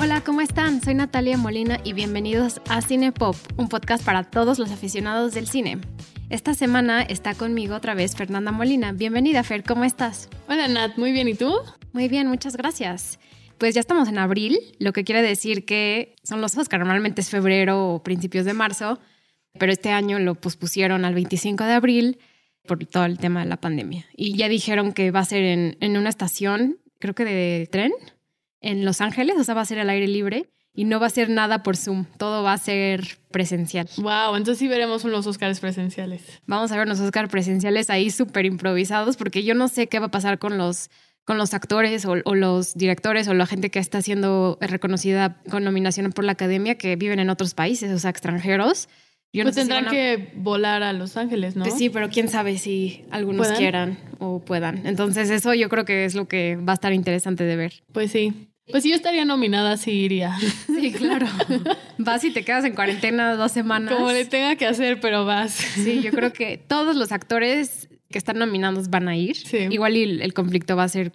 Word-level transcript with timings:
Hola, 0.00 0.22
¿cómo 0.24 0.40
están? 0.40 0.82
Soy 0.82 0.94
Natalia 0.94 1.36
Molina 1.36 1.80
y 1.84 1.92
bienvenidos 1.92 2.60
a 2.68 2.80
Cine 2.80 3.12
Pop, 3.12 3.36
un 3.56 3.68
podcast 3.68 4.04
para 4.04 4.24
todos 4.24 4.58
los 4.58 4.70
aficionados 4.70 5.34
del 5.34 5.46
cine. 5.46 5.78
Esta 6.30 6.54
semana 6.54 7.02
está 7.02 7.34
conmigo 7.34 7.74
otra 7.74 7.94
vez 7.94 8.14
Fernanda 8.14 8.52
Molina. 8.52 8.92
Bienvenida, 8.92 9.42
Fer, 9.42 9.64
¿cómo 9.64 9.84
estás? 9.84 10.28
Hola, 10.48 10.68
Nat, 10.68 10.96
muy 10.96 11.12
bien, 11.12 11.28
¿y 11.28 11.34
tú? 11.34 11.52
Muy 11.92 12.08
bien, 12.08 12.28
muchas 12.28 12.56
gracias. 12.56 13.18
Pues 13.58 13.74
ya 13.74 13.80
estamos 13.80 14.08
en 14.08 14.18
abril, 14.18 14.58
lo 14.78 14.92
que 14.92 15.04
quiere 15.04 15.20
decir 15.20 15.64
que 15.64 16.14
son 16.22 16.40
los 16.40 16.56
Oscar. 16.56 16.78
Normalmente 16.78 17.20
es 17.20 17.28
febrero 17.28 17.94
o 17.94 18.02
principios 18.02 18.44
de 18.44 18.52
marzo, 18.52 19.00
pero 19.58 19.72
este 19.72 19.90
año 19.90 20.18
lo 20.18 20.34
pospusieron 20.34 21.04
al 21.04 21.14
25 21.14 21.64
de 21.64 21.72
abril 21.72 22.18
por 22.66 22.84
todo 22.84 23.04
el 23.04 23.18
tema 23.18 23.40
de 23.40 23.46
la 23.46 23.56
pandemia. 23.56 24.06
Y 24.16 24.36
ya 24.36 24.48
dijeron 24.48 24.92
que 24.92 25.10
va 25.10 25.20
a 25.20 25.24
ser 25.24 25.42
en, 25.42 25.76
en 25.80 25.96
una 25.96 26.10
estación, 26.10 26.78
creo 26.98 27.14
que 27.14 27.24
de 27.24 27.68
tren, 27.70 27.92
en 28.60 28.84
Los 28.84 29.00
Ángeles, 29.00 29.36
o 29.38 29.44
sea, 29.44 29.54
va 29.54 29.62
a 29.62 29.66
ser 29.66 29.78
al 29.78 29.90
aire 29.90 30.08
libre 30.08 30.48
y 30.78 30.84
no 30.84 31.00
va 31.00 31.08
a 31.08 31.10
ser 31.10 31.28
nada 31.28 31.64
por 31.64 31.76
Zoom, 31.76 32.04
todo 32.18 32.44
va 32.44 32.52
a 32.52 32.58
ser 32.58 33.18
presencial. 33.32 33.88
Wow, 33.96 34.36
entonces 34.36 34.58
sí 34.58 34.68
veremos 34.68 35.04
unos 35.04 35.26
Oscars 35.26 35.58
presenciales. 35.58 36.22
Vamos 36.46 36.70
a 36.70 36.76
ver 36.76 36.86
unos 36.86 37.00
Oscars 37.00 37.28
presenciales 37.28 37.90
ahí 37.90 38.10
súper 38.10 38.46
improvisados 38.46 39.16
porque 39.16 39.42
yo 39.42 39.56
no 39.56 39.66
sé 39.66 39.88
qué 39.88 39.98
va 39.98 40.06
a 40.06 40.10
pasar 40.10 40.38
con 40.38 40.56
los 40.56 40.88
con 41.24 41.36
los 41.36 41.52
actores 41.52 42.06
o, 42.06 42.14
o, 42.24 42.34
los 42.34 42.74
directores 42.74 43.28
o 43.28 43.34
la 43.34 43.44
gente 43.44 43.70
que 43.70 43.80
está 43.80 44.00
siendo 44.00 44.56
reconocida 44.62 45.42
con 45.50 45.62
nominación 45.62 46.10
por 46.12 46.24
la 46.24 46.32
academia 46.32 46.78
que 46.78 46.96
viven 46.96 47.18
en 47.18 47.28
otros 47.28 47.52
países, 47.52 47.92
o 47.92 47.98
sea, 47.98 48.10
extranjeros. 48.10 48.88
Yo 49.32 49.42
pues 49.44 49.56
no 49.56 49.60
tendrán 49.60 49.84
si 49.84 49.90
que 49.90 50.30
volar 50.36 50.82
a 50.82 50.92
Los 50.92 51.16
Ángeles, 51.16 51.54
¿no? 51.54 51.64
Pues 51.64 51.76
sí, 51.76 51.90
pero 51.90 52.08
quién 52.08 52.28
sabe 52.28 52.56
si 52.58 53.04
algunos 53.10 53.46
¿Puedan? 53.46 53.56
quieran 53.58 53.98
o 54.18 54.40
puedan. 54.40 54.86
Entonces 54.86 55.28
eso 55.30 55.52
yo 55.54 55.68
creo 55.68 55.84
que 55.84 56.04
es 56.06 56.14
lo 56.14 56.26
que 56.28 56.56
va 56.56 56.72
a 56.72 56.74
estar 56.74 56.92
interesante 56.92 57.44
de 57.44 57.56
ver. 57.56 57.82
Pues 57.92 58.10
sí. 58.10 58.32
Pues 58.70 58.82
si 58.82 58.90
yo 58.90 58.96
estaría 58.96 59.24
nominada, 59.24 59.76
sí 59.76 59.90
iría. 59.92 60.36
Sí, 60.78 60.92
claro. 60.92 61.26
Vas 61.98 62.22
y 62.24 62.30
te 62.30 62.44
quedas 62.44 62.64
en 62.64 62.74
cuarentena 62.74 63.34
dos 63.34 63.50
semanas. 63.52 63.92
Como 63.94 64.12
le 64.12 64.24
tenga 64.24 64.54
que 64.56 64.64
hacer, 64.66 65.00
pero 65.00 65.24
vas. 65.24 65.52
Sí, 65.52 66.00
yo 66.02 66.10
creo 66.10 66.32
que 66.32 66.56
todos 66.56 66.94
los 66.96 67.10
actores 67.12 67.88
que 68.10 68.16
están 68.18 68.38
nominados 68.38 68.88
van 68.88 69.08
a 69.08 69.16
ir. 69.16 69.36
Sí. 69.36 69.66
Igual 69.70 69.96
y 69.96 70.02
el 70.22 70.32
conflicto 70.34 70.76
va 70.76 70.84
a 70.84 70.88
ser 70.88 71.12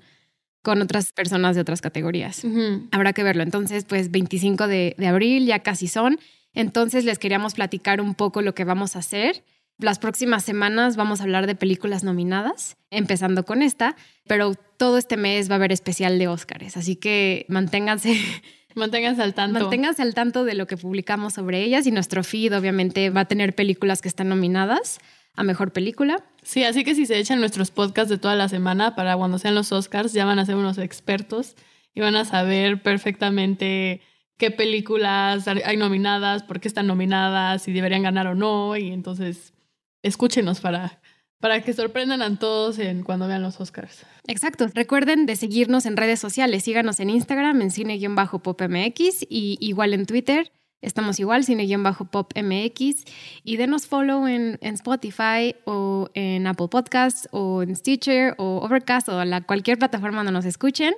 con 0.62 0.82
otras 0.82 1.12
personas 1.14 1.56
de 1.56 1.62
otras 1.62 1.82
categorías. 1.82 2.44
Uh 2.44 2.50
-huh. 2.50 2.88
Habrá 2.92 3.14
que 3.14 3.24
verlo. 3.24 3.44
Entonces, 3.44 3.86
pues 3.86 4.12
25 4.12 4.68
de, 4.68 4.96
de 4.98 5.08
abril 5.08 5.46
ya 5.46 5.60
casi 5.60 5.88
son. 5.88 6.20
Entonces 6.54 7.06
les 7.06 7.20
queríamos 7.20 7.54
platicar 7.54 8.02
un 8.02 8.16
poco 8.16 8.42
lo 8.42 8.54
que 8.54 8.64
vamos 8.64 8.96
a 8.96 9.00
hacer. 9.00 9.44
Las 9.80 10.00
próximas 10.00 10.44
semanas 10.44 10.96
vamos 10.96 11.20
a 11.20 11.24
hablar 11.24 11.48
de 11.48 11.56
películas 11.56 12.04
nominadas, 12.04 12.78
empezando 12.92 13.44
con 13.44 13.62
esta, 13.62 13.96
pero 14.28 14.54
todo 14.78 14.98
este 14.98 15.18
mes 15.18 15.50
va 15.50 15.56
a 15.56 15.58
haber 15.58 15.72
especial 15.72 16.20
de 16.20 16.28
Óscares, 16.28 16.78
así 16.78 16.96
que 16.96 17.46
manténganse 17.50 18.16
Manténganse 18.76 19.22
al 19.22 19.34
tanto. 19.34 19.60
Manténganse 19.60 20.02
al 20.02 20.14
tanto 20.14 20.46
de 20.46 20.56
lo 20.56 20.68
que 20.68 20.78
publicamos 20.78 21.34
sobre 21.34 21.64
ellas 21.64 21.86
y 21.88 21.92
nuestro 21.92 22.24
feed 22.24 22.58
obviamente 22.58 23.10
va 23.10 23.22
a 23.22 23.26
tener 23.26 23.54
películas 23.54 24.02
que 24.02 24.08
están 24.08 24.30
nominadas 24.30 25.00
a 25.36 25.44
mejor 25.44 25.72
película. 25.72 26.24
Sí, 26.44 26.64
así 26.64 26.84
que 26.84 26.96
si 26.96 27.06
se 27.06 27.18
echan 27.18 27.40
nuestros 27.40 27.72
podcasts 27.72 28.10
de 28.10 28.18
toda 28.18 28.36
la 28.36 28.50
semana 28.50 28.96
para 28.96 29.16
cuando 29.16 29.40
sean 29.40 29.56
los 29.56 29.72
Oscars, 29.72 30.14
ya 30.14 30.26
van 30.26 30.40
a 30.40 30.46
ser 30.46 30.56
unos 30.56 30.78
expertos 30.78 31.56
y 31.94 32.02
van 32.02 32.16
a 32.16 32.26
saber 32.26 32.82
perfectamente 32.82 34.02
qué 34.38 34.52
películas 34.52 35.48
hay 35.48 35.78
nominadas, 35.78 36.44
por 36.44 36.60
qué 36.60 36.68
están 36.68 36.88
nominadas, 36.88 37.64
si 37.64 37.72
deberían 37.72 38.04
ganar 38.04 38.28
o 38.28 38.36
no. 38.36 38.76
Y 38.78 38.92
entonces 38.92 39.54
escúchenos 40.02 40.60
para, 40.60 41.02
para 41.40 41.62
que 41.62 41.74
sorprendan 41.74 42.22
a 42.22 42.38
todos 42.38 42.80
en, 42.80 43.04
cuando 43.04 43.28
vean 43.28 43.42
los 43.42 43.60
Oscars. 43.60 44.06
Exacto. 44.28 44.68
Recuerden 44.74 45.26
de 45.26 45.36
seguirnos 45.36 45.86
en 45.86 45.98
redes 45.98 46.20
sociales. 46.20 46.64
Síganos 46.64 47.00
en 47.00 47.10
Instagram, 47.10 47.62
en 47.62 47.72
cine-popmx 47.72 49.26
y 49.30 49.58
igual 49.60 49.94
en 49.94 50.06
Twitter. 50.06 50.52
Estamos 50.82 51.20
igual, 51.20 51.46
cine-popmx. 51.46 53.06
Y 53.44 53.58
denos 53.58 53.88
follow 53.88 54.28
en, 54.28 54.58
en, 54.62 54.74
Spotify 54.74 55.56
o 55.66 56.10
en 56.14 56.46
Apple 56.46 56.68
Podcasts 56.70 57.30
o 57.32 57.64
en 57.64 57.74
Stitcher 57.76 58.36
o 58.38 58.60
Overcast 58.62 59.08
o 59.08 59.24
la, 59.24 59.42
cualquier 59.42 59.78
plataforma 59.78 60.18
donde 60.18 60.34
nos 60.34 60.46
escuchen. 60.46 60.94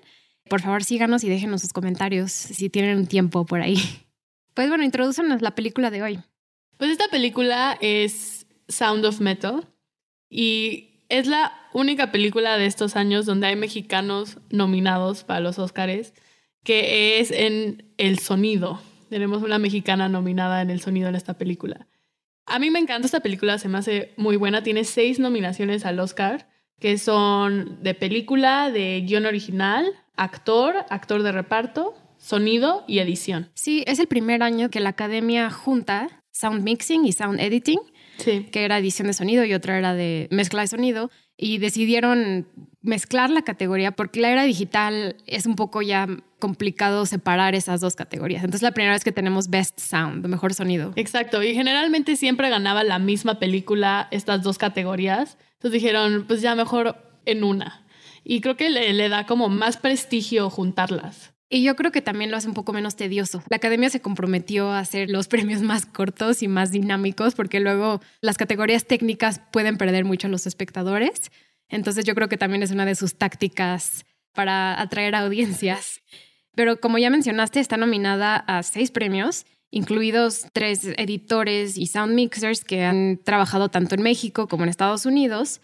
Por 0.48 0.62
favor, 0.62 0.84
síganos 0.84 1.24
y 1.24 1.30
déjenos 1.30 1.62
sus 1.62 1.74
comentarios 1.74 2.32
si 2.32 2.70
tienen 2.70 2.98
un 2.98 3.08
tiempo 3.08 3.46
por 3.46 3.62
ahí. 3.62 3.78
Pues 4.54 4.70
bueno, 4.70 4.84
introdúcenos 4.84 5.42
la 5.42 5.54
película 5.54 5.92
de 5.92 6.02
hoy. 6.02 6.20
Pues 6.78 6.92
esta 6.92 7.08
película 7.10 7.78
es 7.82 8.48
Sound 8.68 9.06
of 9.06 9.20
Metal 9.20 9.68
y 10.30 11.02
es 11.10 11.28
la 11.28 11.54
única 11.74 12.12
película 12.12 12.58
de 12.58 12.66
estos 12.66 12.96
años 12.96 13.26
donde 13.26 13.48
hay 13.48 13.56
mexicanos 13.56 14.38
nominados 14.50 15.24
para 15.24 15.40
los 15.40 15.60
Oscars, 15.60 16.14
que 16.64 17.20
es 17.20 17.32
en 17.32 17.92
el 17.98 18.20
sonido. 18.20 18.82
Tenemos 19.10 19.44
una 19.44 19.60
mexicana 19.60 20.10
nominada 20.10 20.62
en 20.62 20.70
el 20.70 20.80
sonido 20.80 21.10
en 21.10 21.16
esta 21.16 21.38
película. 21.38 21.88
A 22.46 22.60
mí 22.60 22.70
me 22.70 22.80
encanta 22.80 23.08
esta 23.08 23.22
película, 23.22 23.58
se 23.58 23.68
me 23.68 23.78
hace 23.78 24.14
muy 24.18 24.36
buena. 24.36 24.64
Tiene 24.64 24.84
seis 24.84 25.20
nominaciones 25.20 25.86
al 25.86 26.00
Oscar, 26.00 26.50
que 26.80 26.98
son 26.98 27.82
de 27.82 27.94
película, 27.94 28.72
de 28.72 29.04
guion 29.06 29.26
original, 29.26 29.86
actor, 30.18 30.76
actor 30.90 31.24
de 31.24 31.32
reparto, 31.32 31.96
sonido 32.18 32.84
y 32.88 33.00
edición. 33.00 33.50
Sí, 33.54 33.84
es 33.88 34.00
el 34.00 34.08
primer 34.08 34.44
año 34.44 34.70
que 34.70 34.80
la 34.80 34.90
academia 34.90 35.50
junta 35.50 36.24
sound 36.32 36.64
mixing 36.64 37.06
y 37.06 37.14
sound 37.14 37.40
editing, 37.40 37.80
sí. 38.18 38.48
que 38.52 38.66
era 38.66 38.78
edición 38.78 39.08
de 39.08 39.14
sonido 39.14 39.46
y 39.46 39.54
otra 39.54 39.78
era 39.78 39.94
de 39.94 40.28
mezcla 40.32 40.62
de 40.62 40.68
sonido, 40.68 41.10
y 41.38 41.58
decidieron 41.60 42.48
mezclar 42.82 43.30
la 43.30 43.42
categoría 43.42 43.92
porque 43.92 44.22
la 44.22 44.30
era 44.30 44.44
digital 44.44 45.18
es 45.26 45.46
un 45.46 45.56
poco 45.56 45.82
ya 45.82 46.08
complicado 46.40 47.06
separar 47.06 47.56
esas 47.56 47.82
dos 47.82 47.96
categorías. 47.96 48.44
Entonces 48.44 48.62
la 48.62 48.72
primera 48.72 48.94
vez 48.94 49.04
que 49.04 49.12
tenemos 49.12 49.50
Best 49.50 49.80
Sound, 49.80 50.26
mejor 50.28 50.54
sonido. 50.54 50.94
Exacto, 50.96 51.42
y 51.42 51.54
generalmente 51.54 52.16
siempre 52.16 52.50
ganaba 52.50 52.84
la 52.84 53.00
misma 53.00 53.40
película 53.40 54.08
estas 54.12 54.44
dos 54.44 54.58
categorías. 54.58 55.38
Entonces 55.54 55.82
dijeron, 55.82 56.26
pues 56.28 56.42
ya 56.42 56.54
mejor 56.56 56.98
en 57.26 57.44
una. 57.44 57.85
Y 58.28 58.42
creo 58.42 58.58
que 58.58 58.72
le, 58.72 59.08
da 59.08 59.28
como 59.28 59.50
más 59.50 59.78
prestigio 59.78 60.50
juntarlas. 60.50 61.34
Y 61.48 61.62
yo 61.62 61.76
creo 61.76 61.92
que 61.92 62.02
también 62.02 62.32
lo 62.32 62.38
hace 62.38 62.48
un 62.48 62.56
poco 62.56 62.74
menos 62.74 62.96
tedioso. 62.96 63.44
La 63.50 63.58
academia 63.58 63.92
se 63.92 64.02
comprometió 64.02 64.72
a 64.72 64.80
hacer 64.80 65.12
los 65.12 65.28
premios 65.30 65.62
más 65.62 65.86
cortos 65.86 66.42
y 66.42 66.48
más 66.48 66.72
dinámicos 66.72 67.36
porque 67.36 67.60
luego 67.60 68.02
las 68.22 68.38
categorías 68.38 68.86
técnicas 68.86 69.42
pueden 69.52 69.78
perder 69.78 70.06
mucho 70.06 70.26
a 70.26 70.32
los 70.32 70.48
espectadores. 70.48 71.32
Entonces 71.70 72.04
yo 72.04 72.16
creo 72.16 72.28
que 72.28 72.38
también 72.38 72.64
es 72.64 72.72
una 72.72 72.86
de 72.86 72.96
sus 72.96 73.16
tácticas 73.16 74.06
para 74.34 74.82
atraer 74.82 75.14
audiencias. 75.14 76.02
Pero 76.56 76.80
como 76.80 76.98
ya 76.98 77.12
mencionaste, 77.12 77.60
está 77.60 77.78
nominada 77.78 78.38
a 78.38 78.64
seis 78.64 78.90
premios, 78.90 79.46
incluidos 79.70 80.48
tres 80.52 80.84
editores 80.98 81.78
y 81.78 81.86
sound 81.86 82.16
mixers 82.16 82.66
que 82.66 82.86
han 82.86 83.20
trabajado 83.24 83.70
tanto 83.70 83.94
en 83.94 84.02
México 84.02 84.48
como 84.48 84.64
en 84.64 84.70
Estados 84.70 85.06
Unidos 85.06 85.62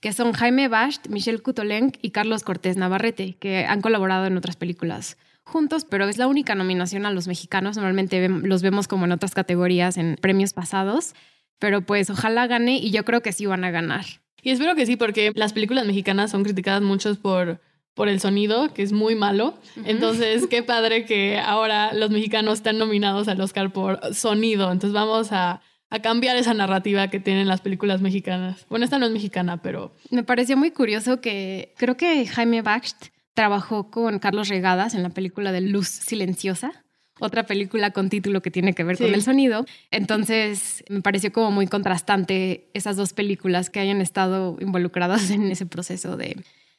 que 0.00 0.12
son 0.12 0.32
Jaime 0.32 0.68
Basht, 0.68 1.08
Michelle 1.08 1.40
Kutolenk 1.40 1.96
y 2.02 2.10
Carlos 2.10 2.44
Cortés 2.44 2.76
Navarrete, 2.76 3.34
que 3.34 3.64
han 3.64 3.80
colaborado 3.80 4.26
en 4.26 4.36
otras 4.36 4.56
películas 4.56 5.16
juntos, 5.44 5.84
pero 5.84 6.08
es 6.08 6.18
la 6.18 6.26
única 6.26 6.54
nominación 6.54 7.06
a 7.06 7.10
los 7.10 7.26
mexicanos. 7.26 7.76
Normalmente 7.76 8.28
los 8.28 8.62
vemos 8.62 8.86
como 8.86 9.06
en 9.06 9.12
otras 9.12 9.34
categorías, 9.34 9.96
en 9.96 10.16
premios 10.20 10.52
pasados, 10.52 11.14
pero 11.58 11.80
pues 11.82 12.10
ojalá 12.10 12.46
gane 12.46 12.76
y 12.76 12.90
yo 12.90 13.04
creo 13.04 13.22
que 13.22 13.32
sí 13.32 13.46
van 13.46 13.64
a 13.64 13.70
ganar. 13.70 14.04
Y 14.42 14.50
espero 14.50 14.74
que 14.76 14.86
sí, 14.86 14.96
porque 14.96 15.32
las 15.34 15.52
películas 15.52 15.86
mexicanas 15.86 16.30
son 16.30 16.44
criticadas 16.44 16.82
muchos 16.82 17.18
por, 17.18 17.60
por 17.94 18.08
el 18.08 18.20
sonido, 18.20 18.72
que 18.72 18.82
es 18.82 18.92
muy 18.92 19.16
malo. 19.16 19.58
Uh 19.76 19.80
-huh. 19.80 19.82
Entonces, 19.86 20.46
qué 20.46 20.62
padre 20.62 21.04
que 21.06 21.38
ahora 21.38 21.92
los 21.92 22.10
mexicanos 22.10 22.58
están 22.58 22.78
nominados 22.78 23.26
al 23.26 23.40
Oscar 23.40 23.72
por 23.72 24.14
sonido. 24.14 24.70
Entonces 24.70 24.92
vamos 24.92 25.32
a 25.32 25.60
a 25.90 26.00
cambiar 26.00 26.36
esa 26.36 26.54
narrativa 26.54 27.08
que 27.08 27.20
tienen 27.20 27.48
las 27.48 27.60
películas 27.60 28.00
mexicanas. 28.00 28.66
Bueno, 28.68 28.84
esta 28.84 28.98
no 28.98 29.06
es 29.06 29.12
mexicana, 29.12 29.62
pero... 29.62 29.94
Me 30.10 30.22
pareció 30.22 30.56
muy 30.56 30.70
curioso 30.70 31.20
que 31.20 31.74
creo 31.76 31.96
que 31.96 32.26
Jaime 32.26 32.62
Baxt 32.62 33.06
trabajó 33.34 33.90
con 33.90 34.18
Carlos 34.18 34.48
Regadas 34.48 34.94
en 34.94 35.02
la 35.02 35.10
película 35.10 35.52
de 35.52 35.60
Luz 35.60 35.88
Silenciosa, 35.88 36.84
otra 37.20 37.46
película 37.46 37.90
con 37.90 38.10
título 38.10 38.42
que 38.42 38.50
tiene 38.50 38.74
que 38.74 38.84
ver 38.84 38.96
sí. 38.96 39.04
con 39.04 39.14
el 39.14 39.22
sonido. 39.22 39.64
Entonces, 39.90 40.84
me 40.88 41.00
pareció 41.00 41.32
como 41.32 41.50
muy 41.50 41.66
contrastante 41.66 42.68
esas 42.74 42.96
dos 42.96 43.12
películas 43.12 43.70
que 43.70 43.80
hayan 43.80 44.00
estado 44.00 44.56
involucradas 44.60 45.30
en 45.30 45.50
ese 45.50 45.66
proceso 45.66 46.16
de, 46.16 46.36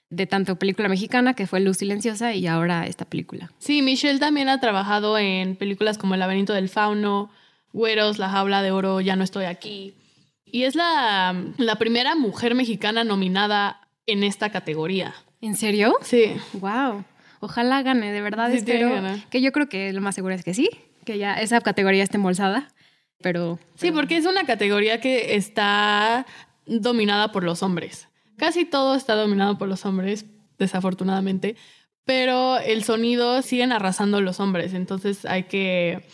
de 0.09 0.27
tanto 0.27 0.57
película 0.57 0.87
mexicana, 0.87 1.33
que 1.33 1.47
fue 1.47 1.59
Luz 1.59 1.77
Silenciosa, 1.77 2.33
y 2.33 2.47
ahora 2.47 2.85
esta 2.85 3.05
película. 3.05 3.51
Sí, 3.59 3.81
Michelle 3.81 4.19
también 4.19 4.49
ha 4.49 4.59
trabajado 4.59 5.17
en 5.17 5.55
películas 5.55 5.97
como 5.97 6.13
El 6.13 6.21
laberinto 6.21 6.53
del 6.53 6.69
fauno, 6.69 7.31
Güeros, 7.73 8.17
La 8.17 8.29
jaula 8.29 8.61
de 8.61 8.71
oro, 8.71 9.01
Ya 9.01 9.15
no 9.15 9.23
estoy 9.23 9.45
aquí. 9.45 9.93
Y 10.45 10.63
es 10.63 10.75
la, 10.75 11.35
la 11.57 11.75
primera 11.75 12.15
mujer 12.15 12.55
mexicana 12.55 13.03
nominada 13.03 13.87
en 14.07 14.23
esta 14.23 14.49
categoría. 14.51 15.13
¿En 15.41 15.55
serio? 15.55 15.95
Sí. 16.01 16.33
Wow. 16.53 17.05
Ojalá 17.39 17.81
gane, 17.83 18.11
de 18.11 18.21
verdad 18.21 18.49
Sí, 18.51 18.57
espero 18.57 18.91
que 19.29 19.41
yo 19.41 19.51
creo 19.51 19.69
que 19.69 19.93
lo 19.93 20.01
más 20.01 20.15
seguro 20.15 20.33
es 20.33 20.43
que 20.43 20.53
sí, 20.53 20.69
que 21.05 21.17
ya 21.17 21.35
esa 21.35 21.61
categoría 21.61 22.03
esté 22.03 22.17
embolsada. 22.17 22.67
pero... 23.21 23.59
Sí, 23.75 23.91
porque 23.91 24.17
es 24.17 24.25
una 24.25 24.43
categoría 24.45 24.99
que 24.99 25.35
está 25.35 26.25
dominada 26.65 27.31
por 27.31 27.43
los 27.43 27.63
hombres. 27.63 28.09
Casi 28.37 28.65
todo 28.65 28.95
está 28.95 29.15
dominado 29.15 29.57
por 29.57 29.67
los 29.67 29.85
hombres, 29.85 30.25
desafortunadamente, 30.57 31.55
pero 32.05 32.57
el 32.57 32.83
sonido 32.83 33.41
siguen 33.41 33.71
arrasando 33.71 34.19
los 34.19 34.39
hombres, 34.39 34.73
entonces 34.73 35.25
hay 35.25 35.43
que 35.43 36.05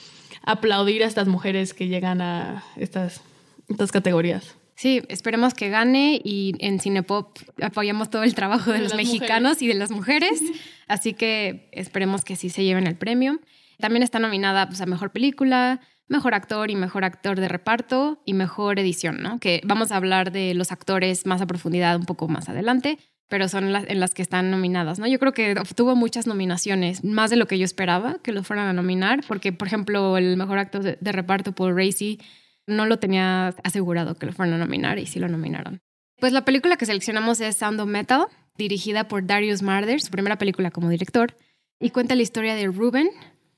aplaudir 0.46 1.04
a 1.04 1.08
estas 1.08 1.28
mujeres 1.28 1.74
que 1.74 1.88
llegan 1.88 2.22
a 2.22 2.64
estas, 2.78 3.22
estas 3.68 3.92
categorías. 3.92 4.56
Sí, 4.76 5.02
esperemos 5.08 5.54
que 5.54 5.70
gane 5.70 6.20
y 6.22 6.54
en 6.60 6.80
Cinepop 6.80 7.38
apoyamos 7.62 8.10
todo 8.10 8.24
el 8.24 8.36
trabajo 8.36 8.72
de, 8.72 8.80
los 8.80 8.94
mexicanos 8.94 9.62
y 9.62 9.68
de 9.68 9.74
las 9.74 9.90
mujeres, 9.90 10.42
así 10.88 11.14
que 11.14 11.70
esperemos 11.72 12.26
que 12.26 12.36
sí 12.36 12.50
se 12.50 12.64
lleven 12.64 12.86
el 12.86 12.96
premio. 12.96 13.40
También 13.80 14.04
está 14.04 14.20
nominada 14.20 14.68
pues, 14.68 14.82
a 14.82 14.86
Mejor 14.86 15.12
Película, 15.12 15.80
Mejor 16.08 16.34
Actor 16.34 16.70
y 16.72 16.76
Mejor 16.76 17.06
Actor 17.06 17.40
de 17.40 17.48
Reparto 17.48 18.22
y 18.26 18.34
Mejor 18.34 18.78
Edición, 18.78 19.22
¿no? 19.22 19.40
Que 19.40 19.62
vamos 19.64 19.92
a 19.92 19.96
hablar 19.96 20.32
de 20.32 20.54
los 20.54 20.72
actores 20.74 21.26
más 21.26 21.42
a 21.42 21.48
profundidad 21.48 21.96
un 21.96 22.06
poco 22.06 22.28
más 22.28 22.50
adelante, 22.50 23.00
pero 23.28 23.48
son 23.48 23.74
las 23.74 23.86
en 23.88 24.00
las 24.00 24.14
que 24.14 24.22
están 24.22 24.52
nominadas, 24.52 25.00
¿no? 25.00 25.08
Yo 25.08 25.20
creo 25.20 25.34
que 25.34 25.54
obtuvo 25.60 25.96
muchas 25.96 26.28
nominaciones, 26.28 27.04
más 27.04 27.30
de 27.30 27.36
lo 27.36 27.48
que 27.48 27.58
yo 27.58 27.66
esperaba 27.66 28.20
que 28.22 28.32
lo 28.32 28.44
fueran 28.44 28.68
a 28.68 28.74
nominar, 28.74 29.24
porque, 29.28 29.52
por 29.52 29.68
ejemplo, 29.68 30.18
el 30.18 30.38
Mejor 30.38 30.60
Actor 30.60 30.84
de, 30.84 30.98
de 31.00 31.12
Reparto, 31.12 31.54
Paul 31.54 31.76
Racy, 31.76 32.20
no 32.68 32.86
lo 32.86 32.98
tenía 32.98 33.50
asegurado 33.64 34.16
que 34.16 34.26
lo 34.26 34.34
fueran 34.34 34.56
a 34.56 34.58
nominar 34.58 35.00
y 35.00 35.06
sí 35.06 35.20
lo 35.20 35.28
nominaron. 35.28 35.82
Pues 36.20 36.34
la 36.34 36.46
película 36.46 36.78
que 36.78 36.86
seleccionamos 36.86 37.42
es 37.42 37.58
Sound 37.58 37.80
of 37.80 37.88
Metal, 37.88 38.26
dirigida 38.58 39.08
por 39.08 39.26
Darius 39.26 39.62
Marder, 39.62 40.02
su 40.02 40.12
primera 40.12 40.38
película 40.38 40.72
como 40.72 40.90
director, 40.90 41.36
y 41.80 41.90
cuenta 41.90 42.16
la 42.16 42.22
historia 42.22 42.56
de 42.56 42.68
Ruben, 42.68 43.10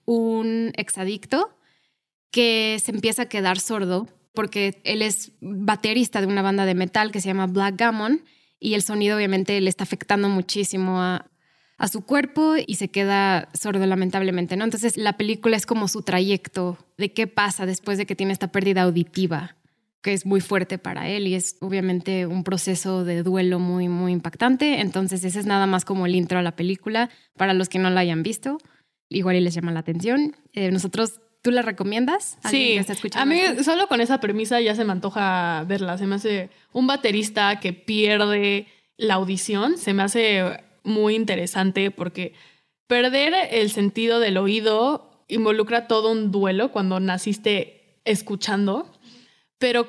un 0.06 0.72
exadicto 0.76 1.56
que 2.32 2.78
se 2.84 2.92
empieza 2.92 3.24
a 3.24 3.30
quedar 3.30 3.60
sordo 3.60 4.08
porque 4.34 4.82
él 4.84 5.02
es 5.02 5.32
baterista 5.42 6.22
de 6.22 6.28
una 6.28 6.42
banda 6.42 6.66
de 6.66 6.76
metal 6.76 7.12
que 7.12 7.22
se 7.22 7.28
llama 7.28 7.48
Black 7.48 7.76
Gammon 7.78 8.24
y 8.60 8.74
el 8.74 8.82
sonido 8.82 9.18
obviamente 9.18 9.60
le 9.62 9.70
está 9.70 9.84
afectando 9.84 10.30
muchísimo 10.30 11.02
a, 11.02 11.30
a 11.78 11.88
su 11.88 12.02
cuerpo 12.06 12.56
y 12.66 12.76
se 12.76 12.90
queda 12.90 13.50
sordo 13.54 13.86
lamentablemente, 13.86 14.58
¿no? 14.58 14.64
Entonces 14.64 14.98
la 14.98 15.18
película 15.18 15.56
es 15.58 15.66
como 15.66 15.88
su 15.88 16.02
trayecto 16.02 16.78
de 16.98 17.14
qué 17.14 17.28
pasa 17.28 17.66
después 17.66 17.98
de 17.98 18.06
que 18.06 18.16
tiene 18.16 18.34
esta 18.34 18.52
pérdida 18.52 18.82
auditiva, 18.84 19.56
que 20.02 20.14
es 20.14 20.26
muy 20.26 20.42
fuerte 20.42 20.78
para 20.78 21.08
él 21.08 21.28
y 21.28 21.36
es 21.36 21.58
obviamente 21.62 22.26
un 22.26 22.44
proceso 22.44 23.04
de 23.04 23.22
duelo 23.24 23.60
muy, 23.60 23.90
muy 23.90 24.12
impactante. 24.12 24.82
Entonces 24.82 25.24
ese 25.24 25.40
es 25.40 25.46
nada 25.46 25.68
más 25.68 25.86
como 25.86 26.06
el 26.06 26.16
intro 26.16 26.40
a 26.40 26.44
la 26.44 26.56
película 26.56 27.10
para 27.36 27.54
los 27.54 27.70
que 27.70 27.80
no 27.80 27.90
la 27.90 28.02
hayan 28.02 28.24
visto. 28.24 28.58
Igual 29.10 29.38
y 29.38 29.42
les 29.42 29.54
llama 29.54 29.72
la 29.72 29.80
atención. 29.80 30.36
Eh, 30.54 30.72
nosotros 30.72 31.22
¿Tú 31.42 31.52
la 31.52 31.62
recomiendas? 31.62 32.38
Sí, 32.50 32.80
a 33.14 33.26
mí 33.26 33.40
solo 33.64 33.88
con 33.88 34.02
esa 34.02 34.20
premisa 34.20 34.60
ya 34.60 34.76
se 34.76 34.84
me 34.84 34.92
antoja 34.92 35.64
verla. 35.68 35.98
Se 35.98 36.06
me 36.06 36.16
hace 36.16 36.50
un 36.74 36.88
baterista 36.88 37.60
que 37.60 37.74
pierde 37.74 38.68
la 38.98 39.16
audición, 39.16 39.78
se 39.78 39.94
me 39.94 40.04
hace 40.04 40.44
muy 40.84 41.16
interesante 41.16 41.92
porque 41.92 42.34
perder 42.88 43.34
el 43.52 43.70
sentido 43.70 44.20
del 44.20 44.38
oído 44.38 45.24
involucra 45.28 45.88
todo 45.88 46.12
un 46.12 46.32
duelo 46.32 46.72
cuando 46.72 47.00
naciste 47.00 48.00
escuchando, 48.06 48.92
pero 49.58 49.88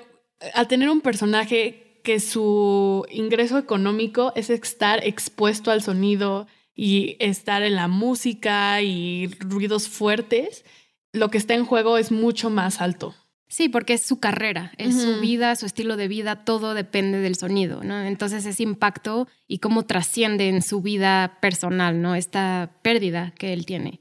al 0.54 0.68
tener 0.68 0.90
un 0.90 1.00
personaje 1.00 2.00
que 2.02 2.20
su 2.20 3.06
ingreso 3.10 3.58
económico 3.58 4.32
es 4.34 4.50
estar 4.50 5.04
expuesto 5.06 5.70
al 5.70 5.82
sonido 5.82 6.46
y 6.74 7.16
estar 7.18 7.62
en 7.62 7.74
la 7.74 7.88
música 7.88 8.80
y 8.82 9.26
ruidos 9.40 9.88
fuertes, 9.88 10.64
lo 11.12 11.30
que 11.30 11.38
está 11.38 11.54
en 11.54 11.64
juego 11.64 11.98
es 11.98 12.12
mucho 12.12 12.50
más 12.50 12.80
alto. 12.80 13.14
Sí, 13.48 13.70
porque 13.70 13.94
es 13.94 14.02
su 14.02 14.20
carrera, 14.20 14.72
es 14.76 15.00
su 15.00 15.20
vida, 15.20 15.56
su 15.56 15.64
estilo 15.64 15.96
de 15.96 16.06
vida, 16.06 16.44
todo 16.44 16.74
depende 16.74 17.18
del 17.18 17.34
sonido, 17.34 17.82
¿no? 17.82 17.98
Entonces 18.02 18.44
ese 18.44 18.62
impacto 18.62 19.26
y 19.46 19.58
cómo 19.58 19.86
trasciende 19.86 20.50
en 20.50 20.60
su 20.60 20.82
vida 20.82 21.38
personal, 21.40 22.02
¿no? 22.02 22.14
Esta 22.14 22.72
pérdida 22.82 23.32
que 23.38 23.54
él 23.54 23.64
tiene. 23.64 24.00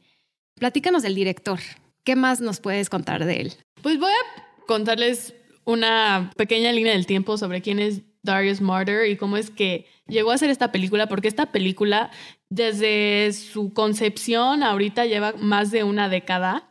Platícanos 0.56 1.02
del 1.02 1.16
director. 1.16 1.60
¿Qué 2.04 2.18
más 2.18 2.42
nos 2.42 2.60
puedes 2.60 2.90
contar 2.90 3.24
de 3.24 3.42
él? 3.42 3.54
Pues 3.82 3.98
voy 4.00 4.12
a 4.12 4.66
contarles 4.66 5.34
una 5.64 6.32
pequeña 6.36 6.74
línea 6.74 6.92
del 6.92 7.06
tiempo 7.06 7.38
sobre 7.38 7.62
quién 7.62 7.80
es 7.80 8.02
Darius 8.24 8.60
Martyr 8.60 9.06
y 9.10 9.16
cómo 9.16 9.38
es 9.38 9.50
que 9.50 9.86
llegó 10.08 10.32
a 10.32 10.36
hacer 10.36 10.50
esta 10.50 10.74
película, 10.74 11.08
porque 11.08 11.30
esta 11.30 11.54
película, 11.54 12.12
desde 12.50 13.32
su 13.32 13.72
concepción, 13.74 14.62
ahorita 14.62 15.06
lleva 15.06 15.34
más 15.38 15.72
de 15.72 15.86
una 15.86 16.10
década 16.10 16.67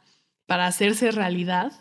para 0.47 0.67
hacerse 0.67 1.11
realidad 1.11 1.73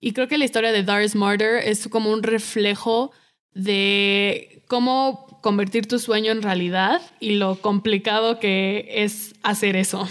y 0.00 0.12
creo 0.12 0.28
que 0.28 0.38
la 0.38 0.44
historia 0.44 0.72
de 0.72 0.82
Darius 0.82 1.14
Martyr 1.14 1.56
es 1.64 1.88
como 1.88 2.12
un 2.12 2.22
reflejo 2.22 3.12
de 3.52 4.62
cómo 4.68 5.40
convertir 5.42 5.86
tu 5.86 5.98
sueño 5.98 6.32
en 6.32 6.42
realidad 6.42 7.00
y 7.18 7.36
lo 7.36 7.60
complicado 7.60 8.38
que 8.38 8.86
es 8.88 9.34
hacer 9.42 9.76
eso. 9.76 10.06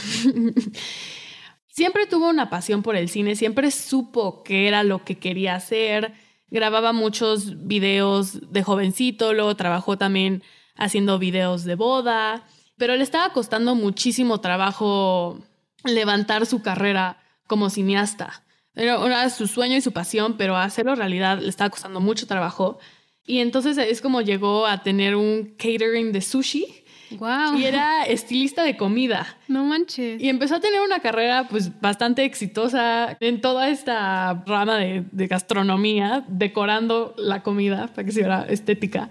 siempre 1.67 2.07
tuvo 2.07 2.29
una 2.29 2.49
pasión 2.49 2.81
por 2.81 2.95
el 2.95 3.09
cine, 3.09 3.35
siempre 3.35 3.69
supo 3.69 4.43
que 4.43 4.67
era 4.67 4.83
lo 4.83 5.03
que 5.03 5.17
quería 5.17 5.55
hacer, 5.55 6.13
grababa 6.49 6.91
muchos 6.91 7.67
videos 7.67 8.51
de 8.51 8.63
jovencito, 8.63 9.33
luego 9.33 9.55
trabajó 9.55 9.97
también 9.97 10.41
haciendo 10.75 11.19
videos 11.19 11.63
de 11.63 11.75
boda, 11.75 12.47
pero 12.77 12.95
le 12.95 13.03
estaba 13.03 13.31
costando 13.31 13.75
muchísimo 13.75 14.41
trabajo 14.41 15.39
levantar 15.83 16.45
su 16.45 16.61
carrera 16.61 17.19
como 17.47 17.69
cineasta. 17.69 18.43
Era, 18.75 19.29
su 19.29 19.47
sueño 19.47 19.77
y 19.77 19.81
su 19.81 19.93
pasión, 19.93 20.35
pero 20.37 20.57
hacerlo 20.57 20.95
realidad 20.95 21.39
le 21.39 21.49
estaba 21.49 21.69
costando 21.69 22.01
mucho 22.01 22.27
trabajo. 22.27 22.77
Y 23.25 23.39
entonces 23.39 23.77
es 23.77 24.01
como 24.01 24.21
llegó 24.21 24.65
a 24.65 24.83
tener 24.83 25.15
un 25.15 25.55
catering 25.57 26.11
de 26.11 26.21
sushi. 26.21 26.65
Wow. 27.11 27.57
Y 27.57 27.65
era 27.65 28.03
estilista 28.03 28.63
de 28.63 28.75
comida. 28.75 29.37
No 29.47 29.63
manches. 29.63 30.21
Y 30.21 30.27
empezó 30.27 30.55
a 30.55 30.59
tener 30.59 30.81
una 30.81 30.99
carrera 30.99 31.47
pues 31.47 31.79
bastante 31.79 32.25
exitosa 32.25 33.15
en 33.19 33.41
toda 33.41 33.69
esta 33.69 34.43
rama 34.45 34.77
de, 34.77 35.05
de 35.11 35.27
gastronomía, 35.27 36.25
decorando 36.27 37.13
la 37.17 37.43
comida 37.43 37.87
para 37.87 38.05
que 38.05 38.11
se 38.11 38.19
viera 38.19 38.45
estética. 38.49 39.09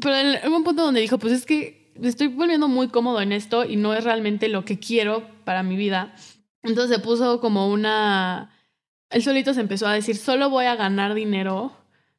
Pero 0.00 0.16
en 0.16 0.52
un 0.52 0.64
punto 0.64 0.82
donde 0.82 1.00
dijo, 1.00 1.18
pues 1.18 1.32
es 1.32 1.46
que 1.46 1.92
me 1.98 2.08
estoy 2.08 2.28
volviendo 2.28 2.68
muy 2.68 2.88
cómodo 2.88 3.20
en 3.20 3.32
esto 3.32 3.64
y 3.64 3.76
no 3.76 3.94
es 3.94 4.04
realmente 4.04 4.48
lo 4.48 4.64
que 4.64 4.78
quiero 4.78 5.26
para 5.44 5.62
mi 5.62 5.76
vida. 5.76 6.14
Entonces 6.66 6.96
se 6.96 7.02
puso 7.02 7.40
como 7.40 7.68
una 7.68 8.50
él 9.10 9.22
solito 9.22 9.54
se 9.54 9.60
empezó 9.60 9.86
a 9.86 9.92
decir, 9.92 10.16
solo 10.16 10.50
voy 10.50 10.66
a 10.66 10.74
ganar 10.74 11.14
dinero 11.14 11.72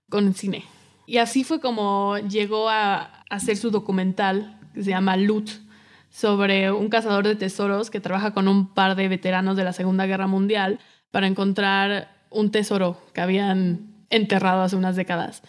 con 0.09 0.33
cine. 0.33 0.63
Y 1.05 1.17
así 1.17 1.43
fue 1.43 1.59
como 1.59 2.17
llegó 2.17 2.69
a 2.69 3.23
hacer 3.29 3.57
su 3.57 3.71
documental, 3.71 4.59
que 4.73 4.83
se 4.83 4.91
llama 4.91 5.17
Loot, 5.17 5.49
sobre 6.09 6.71
un 6.71 6.89
cazador 6.89 7.27
de 7.27 7.35
tesoros 7.35 7.89
que 7.89 7.99
trabaja 7.99 8.33
con 8.33 8.47
un 8.47 8.73
par 8.73 8.95
de 8.95 9.07
veteranos 9.07 9.57
de 9.57 9.63
la 9.63 9.73
Segunda 9.73 10.05
Guerra 10.05 10.27
Mundial 10.27 10.79
para 11.11 11.27
encontrar 11.27 12.09
un 12.29 12.51
tesoro 12.51 13.01
que 13.13 13.21
habían 13.21 14.05
enterrado 14.09 14.61
hace 14.61 14.75
unas 14.75 14.95
décadas. 14.95 15.43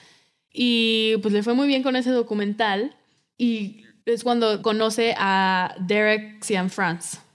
Y 0.52 1.17
pues 1.23 1.33
le 1.33 1.43
fue 1.43 1.55
muy 1.55 1.69
bien 1.69 1.83
con 1.83 1.95
ese 1.95 2.11
documental 2.11 2.97
y 3.37 3.85
es 4.07 4.25
cuando 4.25 4.62
conoce 4.62 5.14
a 5.17 5.75
Derek 5.81 6.43
Cianfrance. 6.43 7.27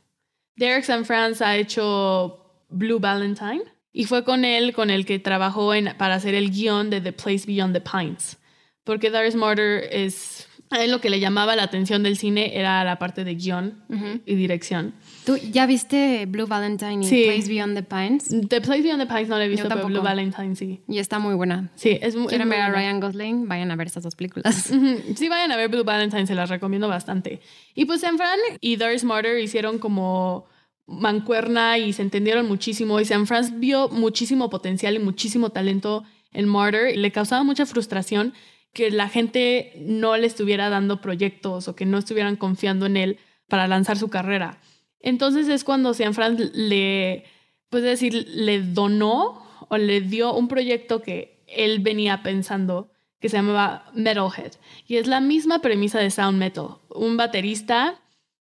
Derek 0.55 0.85
Cianfrance 0.85 1.43
ha 1.43 1.57
hecho 1.57 2.65
Blue 2.69 2.99
Valentine 2.99 3.63
y 3.91 4.05
fue 4.05 4.23
con 4.23 4.45
él 4.45 4.73
con 4.73 4.89
el 4.89 5.05
que 5.05 5.19
trabajó 5.19 5.71
para 5.97 6.15
hacer 6.15 6.35
el 6.35 6.51
guion 6.51 6.89
de 6.89 7.01
The 7.01 7.13
Place 7.13 7.45
Beyond 7.45 7.73
the 7.73 7.81
Pines. 7.81 8.37
Porque 8.83 9.09
Darius 9.09 9.35
Martyr 9.35 9.87
es... 9.91 10.47
A 10.73 10.83
él 10.83 10.89
lo 10.89 10.99
que 11.01 11.09
le 11.11 11.19
llamaba 11.19 11.55
la 11.55 11.63
atención 11.63 12.01
del 12.01 12.17
cine 12.17 12.57
era 12.57 12.83
la 12.83 12.97
parte 12.97 13.23
de 13.23 13.35
guion 13.35 13.83
y 14.25 14.33
dirección. 14.35 14.95
¿Tú 15.23 15.37
ya 15.37 15.65
viste 15.67 16.25
Blue 16.25 16.47
Valentine 16.47 17.05
y 17.05 17.07
Sí. 17.07 17.23
Place 17.25 17.47
Beyond 17.47 17.75
the 17.75 17.83
Pines? 17.83 18.29
The 18.49 18.59
Place 18.59 18.81
Beyond 18.81 19.01
the 19.01 19.07
Pines 19.07 19.29
no 19.29 19.37
la 19.37 19.45
he 19.45 19.47
visto, 19.49 19.63
pero 19.65 19.75
tampoco. 19.75 19.89
Blue 19.93 20.01
Valentine 20.01 20.55
sí. 20.55 20.81
Y 20.87 20.97
está 20.97 21.19
muy 21.19 21.35
buena. 21.35 21.69
Sí, 21.75 21.99
es 22.01 22.15
muy... 22.15 22.27
Quieren 22.27 22.49
ver 22.49 22.61
a. 22.61 22.71
Ryan 22.71 22.99
Gosling, 22.99 23.47
vayan 23.47 23.69
a 23.69 23.75
ver 23.75 23.85
estas 23.87 24.01
dos 24.03 24.15
películas. 24.15 24.71
Ujú. 24.71 24.97
Sí, 25.15 25.29
vayan 25.29 25.51
a 25.51 25.57
ver 25.57 25.69
Blue 25.69 25.83
Valentine, 25.83 26.25
se 26.25 26.33
las 26.33 26.49
recomiendo 26.49 26.87
bastante. 26.87 27.39
Y 27.75 27.85
pues 27.85 28.01
San 28.01 28.17
Fran 28.17 28.39
y 28.59 28.75
Darius 28.77 29.03
Martyr 29.03 29.37
hicieron 29.37 29.77
como 29.77 30.45
mancuerna 30.87 31.77
y 31.77 31.93
se 31.93 32.01
entendieron 32.01 32.47
muchísimo. 32.47 32.99
Y 32.99 33.05
San 33.05 33.27
Fran 33.27 33.59
vio 33.59 33.89
muchísimo 33.89 34.49
potencial 34.49 34.95
y 34.95 34.99
muchísimo 34.99 35.49
talento 35.51 36.03
en 36.31 36.47
Martyr. 36.47 36.97
Le 36.97 37.11
causaba 37.11 37.43
mucha 37.43 37.65
frustración 37.65 38.33
que 38.73 38.89
la 38.91 39.07
gente 39.07 39.73
no 39.77 40.17
le 40.17 40.27
estuviera 40.27 40.69
dando 40.69 40.99
proyectos 40.99 41.67
o 41.67 41.75
que 41.75 41.85
no 41.85 41.99
estuvieran 41.99 42.35
confiando 42.35 42.87
en 42.87 42.97
él 42.97 43.19
para 43.47 43.67
lanzar 43.67 43.97
su 43.97 44.09
carrera. 44.09 44.59
Entonces 44.99 45.47
es 45.47 45.63
cuando 45.63 45.93
San 45.93 46.13
Fran 46.13 46.37
le, 46.53 47.25
pues 47.69 47.83
decir, 47.83 48.27
le 48.29 48.61
donó 48.61 49.43
o 49.69 49.77
le 49.77 50.01
dio 50.01 50.33
un 50.33 50.47
proyecto 50.47 51.01
que 51.01 51.43
él 51.47 51.79
venía 51.79 52.23
pensando 52.23 52.89
que 53.19 53.29
se 53.29 53.37
llamaba 53.37 53.85
Metalhead. 53.93 54.53
Y 54.87 54.97
es 54.97 55.07
la 55.07 55.21
misma 55.21 55.59
premisa 55.59 55.99
de 55.99 56.09
Sound 56.09 56.37
Metal. 56.37 56.77
Un 56.89 57.15
baterista 57.15 58.01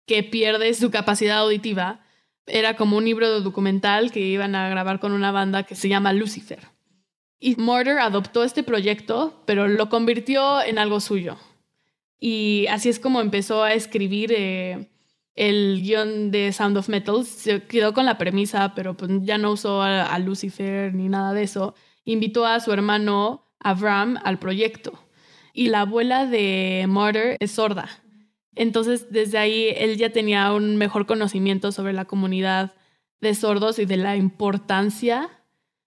que 0.06 0.22
pierde 0.22 0.72
su 0.74 0.90
capacidad 0.90 1.38
auditiva. 1.38 2.00
Era 2.46 2.76
como 2.76 2.96
un 2.96 3.04
libro 3.04 3.40
documental 3.40 4.10
que 4.12 4.20
iban 4.20 4.54
a 4.54 4.68
grabar 4.68 5.00
con 5.00 5.12
una 5.12 5.30
banda 5.30 5.64
que 5.64 5.74
se 5.74 5.88
llama 5.88 6.12
Lucifer. 6.12 6.71
Y 7.44 7.56
Mortar 7.56 7.98
adoptó 7.98 8.44
este 8.44 8.62
proyecto, 8.62 9.42
pero 9.46 9.66
lo 9.66 9.88
convirtió 9.88 10.62
en 10.62 10.78
algo 10.78 11.00
suyo. 11.00 11.38
Y 12.20 12.66
así 12.70 12.88
es 12.88 13.00
como 13.00 13.20
empezó 13.20 13.64
a 13.64 13.74
escribir 13.74 14.32
eh, 14.32 14.92
el 15.34 15.82
guion 15.82 16.30
de 16.30 16.52
Sound 16.52 16.76
of 16.76 16.88
Metal. 16.88 17.26
Se 17.26 17.64
quedó 17.64 17.94
con 17.94 18.06
la 18.06 18.16
premisa, 18.16 18.74
pero 18.76 18.96
pues 18.96 19.10
ya 19.22 19.38
no 19.38 19.50
usó 19.50 19.82
a, 19.82 20.16
Lucifer 20.20 20.94
ni 20.94 21.08
nada 21.08 21.34
de 21.34 21.42
eso. 21.42 21.74
Invitó 22.04 22.46
a 22.46 22.60
su 22.60 22.72
hermano 22.72 23.52
Avram 23.58 24.20
al 24.22 24.38
proyecto. 24.38 24.92
Y 25.52 25.66
la 25.66 25.80
abuela 25.80 26.26
de 26.26 26.84
Mortar 26.86 27.38
es 27.40 27.50
sorda. 27.50 27.88
Entonces, 28.54 29.08
desde 29.10 29.38
ahí 29.38 29.74
él 29.76 29.96
ya 29.96 30.10
tenía 30.10 30.52
un 30.52 30.76
mejor 30.76 31.06
conocimiento 31.06 31.72
sobre 31.72 31.92
la 31.92 32.04
comunidad 32.04 32.72
de 33.20 33.34
sordos 33.34 33.80
y 33.80 33.84
de 33.84 33.96
la 33.96 34.14
importancia 34.14 35.41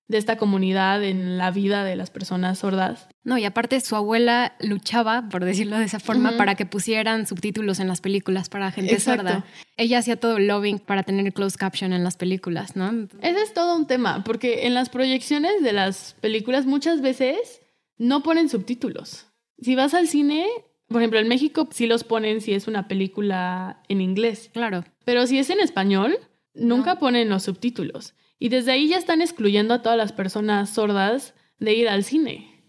de 0.07 0.17
esta 0.17 0.37
comunidad 0.37 1.03
en 1.03 1.37
la 1.37 1.51
vida 1.51 1.83
de 1.83 1.95
las 1.95 2.11
personas 2.11 2.59
sordas. 2.59 3.07
No, 3.23 3.37
y 3.37 3.45
aparte 3.45 3.79
su 3.81 3.95
abuela 3.95 4.55
luchaba, 4.59 5.27
por 5.29 5.43
decirlo 5.43 5.79
de 5.79 5.85
esa 5.85 5.99
forma, 5.99 6.37
para 6.37 6.55
que 6.55 6.65
pusieran 6.65 7.25
subtítulos 7.25 7.79
en 7.79 7.87
las 7.87 8.01
películas 8.01 8.49
para 8.49 8.71
gente 8.71 8.99
sorda. 8.99 9.45
Ella 9.77 9.97
hacía 9.97 10.19
todo 10.19 10.37
el 10.37 10.47
lobbying 10.47 10.79
para 10.79 11.03
tener 11.03 11.33
closed 11.33 11.57
caption 11.57 11.91
en 11.91 12.03
las 12.03 12.17
películas, 12.17 12.75
¿no? 12.75 13.07
Ese 13.21 13.41
es 13.41 13.53
todo 13.53 13.75
un 13.75 13.87
tema, 13.87 14.23
porque 14.23 14.67
en 14.67 14.75
las 14.75 14.89
proyecciones 14.89 15.63
de 15.63 15.73
las 15.73 16.15
películas 16.21 16.67
muchas 16.67 17.01
veces 17.01 17.61
no 17.97 18.21
ponen 18.21 18.47
subtítulos. 18.49 19.25
Si 19.59 19.73
vas 19.73 19.93
al 19.95 20.07
cine, 20.07 20.45
por 20.87 21.01
ejemplo, 21.01 21.19
en 21.19 21.27
México 21.27 21.67
sí 21.71 21.87
los 21.87 22.03
ponen 22.03 22.41
si 22.41 22.53
es 22.53 22.67
una 22.67 22.87
película 22.87 23.81
en 23.87 24.01
inglés. 24.01 24.51
Claro. 24.53 24.83
Pero 25.03 25.25
si 25.25 25.39
es 25.39 25.49
en 25.49 25.59
español, 25.59 26.17
nunca 26.53 26.99
ponen 26.99 27.29
los 27.29 27.43
subtítulos. 27.43 28.13
Y 28.39 28.49
desde 28.49 28.71
ahí 28.71 28.87
ya 28.87 28.97
están 28.97 29.21
excluyendo 29.21 29.73
a 29.73 29.81
todas 29.81 29.97
las 29.97 30.11
personas 30.11 30.69
sordas 30.69 31.33
de 31.59 31.73
ir 31.73 31.89
al 31.89 32.03
cine. 32.03 32.63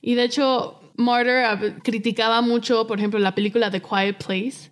Y 0.00 0.14
de 0.14 0.24
hecho, 0.24 0.92
Martyr 0.96 1.82
criticaba 1.82 2.40
mucho, 2.42 2.86
por 2.86 2.98
ejemplo, 2.98 3.18
la 3.18 3.34
película 3.34 3.70
The 3.70 3.82
Quiet 3.82 4.24
Place, 4.24 4.70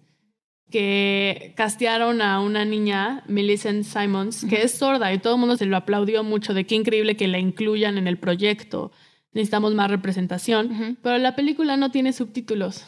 que 0.71 1.55
castearon 1.57 2.21
a 2.21 2.41
una 2.41 2.65
niña, 2.65 3.23
Millicent 3.27 3.85
Simons, 3.85 4.45
que 4.49 4.63
es 4.63 4.73
sorda 4.73 5.13
y 5.13 5.19
todo 5.19 5.35
el 5.35 5.41
mundo 5.41 5.57
se 5.57 5.67
lo 5.67 5.77
aplaudió 5.77 6.25
mucho 6.25 6.55
de 6.55 6.67
qué 6.67 6.75
increíble 6.75 7.17
que 7.17 7.29
la 7.29 7.39
incluyan 7.39 7.99
en 7.99 8.09
el 8.09 8.19
proyecto. 8.19 8.91
Necesitamos 9.33 9.75
más 9.75 9.91
representación, 9.91 10.99
pero 11.03 11.19
la 11.19 11.37
película 11.37 11.77
no 11.77 11.91
tiene 11.91 12.13
subtítulos. 12.13 12.87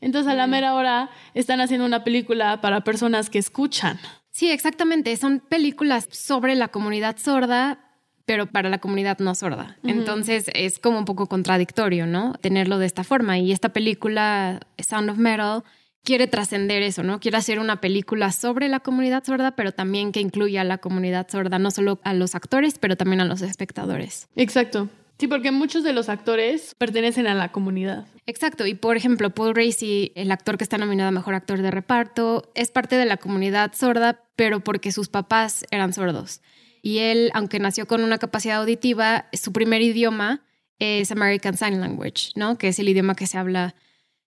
Entonces 0.00 0.30
a 0.30 0.34
la 0.34 0.46
mera 0.46 0.74
hora 0.74 1.10
están 1.32 1.60
haciendo 1.60 1.86
una 1.86 2.04
película 2.04 2.60
para 2.60 2.84
personas 2.84 3.30
que 3.30 3.38
escuchan. 3.38 3.98
Sí, 4.34 4.50
exactamente. 4.50 5.16
Son 5.16 5.38
películas 5.38 6.08
sobre 6.10 6.56
la 6.56 6.66
comunidad 6.66 7.16
sorda, 7.18 7.78
pero 8.26 8.46
para 8.46 8.68
la 8.68 8.78
comunidad 8.78 9.20
no 9.20 9.32
sorda. 9.36 9.76
Entonces 9.84 10.50
es 10.54 10.80
como 10.80 10.98
un 10.98 11.04
poco 11.04 11.28
contradictorio, 11.28 12.08
¿no? 12.08 12.34
Tenerlo 12.40 12.78
de 12.78 12.86
esta 12.86 13.04
forma. 13.04 13.38
Y 13.38 13.52
esta 13.52 13.68
película, 13.68 14.58
Sound 14.76 15.10
of 15.10 15.18
Metal, 15.18 15.62
quiere 16.02 16.26
trascender 16.26 16.82
eso, 16.82 17.04
¿no? 17.04 17.20
Quiere 17.20 17.36
hacer 17.36 17.60
una 17.60 17.80
película 17.80 18.32
sobre 18.32 18.68
la 18.68 18.80
comunidad 18.80 19.22
sorda, 19.22 19.52
pero 19.52 19.70
también 19.70 20.10
que 20.10 20.20
incluya 20.20 20.62
a 20.62 20.64
la 20.64 20.78
comunidad 20.78 21.28
sorda, 21.30 21.60
no 21.60 21.70
solo 21.70 22.00
a 22.02 22.12
los 22.12 22.34
actores, 22.34 22.80
pero 22.80 22.96
también 22.96 23.20
a 23.20 23.26
los 23.26 23.40
espectadores. 23.40 24.26
Exacto. 24.34 24.88
Sí, 25.16 25.28
porque 25.28 25.52
muchos 25.52 25.84
de 25.84 25.92
los 25.92 26.08
actores 26.08 26.74
pertenecen 26.76 27.28
a 27.28 27.34
la 27.34 27.52
comunidad. 27.52 28.06
Exacto, 28.26 28.66
y 28.66 28.74
por 28.74 28.96
ejemplo, 28.96 29.30
Paul 29.30 29.54
Racy, 29.54 30.12
el 30.16 30.32
actor 30.32 30.58
que 30.58 30.64
está 30.64 30.76
nominado 30.76 31.08
a 31.08 31.12
Mejor 31.12 31.34
Actor 31.34 31.62
de 31.62 31.70
Reparto, 31.70 32.50
es 32.54 32.70
parte 32.70 32.96
de 32.96 33.04
la 33.04 33.16
comunidad 33.16 33.72
sorda, 33.74 34.23
pero 34.36 34.60
porque 34.60 34.92
sus 34.92 35.08
papás 35.08 35.64
eran 35.70 35.92
sordos. 35.92 36.40
Y 36.82 36.98
él, 36.98 37.30
aunque 37.34 37.58
nació 37.58 37.86
con 37.86 38.02
una 38.02 38.18
capacidad 38.18 38.60
auditiva, 38.60 39.26
su 39.32 39.52
primer 39.52 39.80
idioma 39.82 40.42
es 40.78 41.10
American 41.10 41.56
Sign 41.56 41.80
Language, 41.80 42.32
¿no? 42.36 42.58
Que 42.58 42.68
es 42.68 42.78
el 42.78 42.88
idioma 42.88 43.14
que 43.14 43.26
se 43.26 43.38
habla 43.38 43.74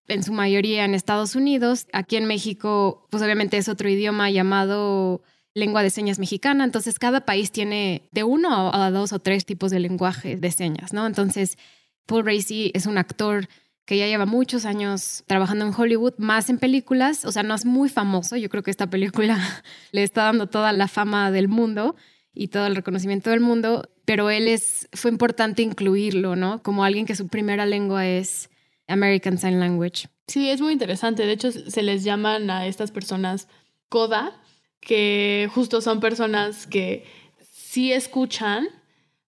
en 0.08 0.24
su 0.24 0.34
mayoría 0.34 0.86
en 0.86 0.96
Estados 0.96 1.36
Unidos. 1.36 1.88
Aquí 1.94 2.16
en 2.16 2.26
México, 2.26 3.08
pues 3.12 3.22
obviamente 3.22 3.58
es 3.58 3.68
otro 3.68 3.90
idioma 3.90 4.32
llamado 4.32 5.22
lengua 5.54 5.84
de 5.84 5.90
señas 5.90 6.20
mexicana. 6.20 6.64
Entonces, 6.64 7.00
cada 7.00 7.26
país 7.26 7.52
tiene 7.52 8.10
de 8.12 8.24
uno 8.24 8.72
a 8.74 8.90
dos 8.92 9.14
o 9.14 9.20
tres 9.20 9.46
tipos 9.46 9.72
de 9.72 9.80
lenguaje 9.80 10.38
de 10.38 10.52
señas, 10.52 10.94
¿no? 10.94 11.06
Entonces, 11.06 11.58
Paul 12.06 12.26
Racy 12.26 12.72
es 12.74 12.86
un 12.86 12.98
actor 12.98 13.48
que 13.88 13.98
ya 13.98 14.06
lleva 14.06 14.26
muchos 14.26 14.66
años 14.66 15.24
trabajando 15.28 15.66
en 15.66 15.74
Hollywood, 15.74 16.14
más 16.18 16.50
en 16.50 16.60
películas, 16.60 17.24
o 17.24 17.32
sea, 17.32 17.42
no 17.42 17.56
es 17.56 17.66
muy 17.66 17.88
famoso, 17.88 18.36
yo 18.36 18.50
creo 18.50 18.62
que 18.62 18.70
esta 18.70 18.90
película 18.90 19.40
le 19.94 20.04
está 20.04 20.26
dando 20.26 20.48
toda 20.48 20.74
la 20.74 20.90
fama 20.90 21.32
del 21.32 21.48
mundo 21.48 21.96
y 22.34 22.50
todo 22.50 22.68
el 22.68 22.76
reconocimiento 22.76 23.30
del 23.30 23.40
mundo, 23.40 23.90
pero 24.04 24.30
él 24.30 24.50
es, 24.50 24.90
fue 24.92 25.10
importante 25.10 25.62
incluirlo, 25.62 26.36
¿no? 26.36 26.62
Como 26.62 26.84
alguien 26.84 27.06
que 27.06 27.16
su 27.16 27.30
primera 27.30 27.66
lengua 27.66 28.06
es 28.06 28.50
American 28.88 29.38
Sign 29.38 29.62
Language. 29.62 30.10
Sí, 30.28 30.50
es 30.50 30.60
muy 30.60 30.74
interesante, 30.74 31.26
de 31.26 31.32
hecho 31.32 31.50
se 31.54 31.82
les 31.82 32.04
llaman 32.04 32.50
a 32.50 32.68
estas 32.68 32.92
personas 32.92 33.48
CODA, 33.88 34.34
que 34.82 35.50
justo 35.56 35.80
son 35.80 36.02
personas 36.02 36.68
que 36.68 37.06
sí 37.50 37.94
escuchan, 37.94 38.68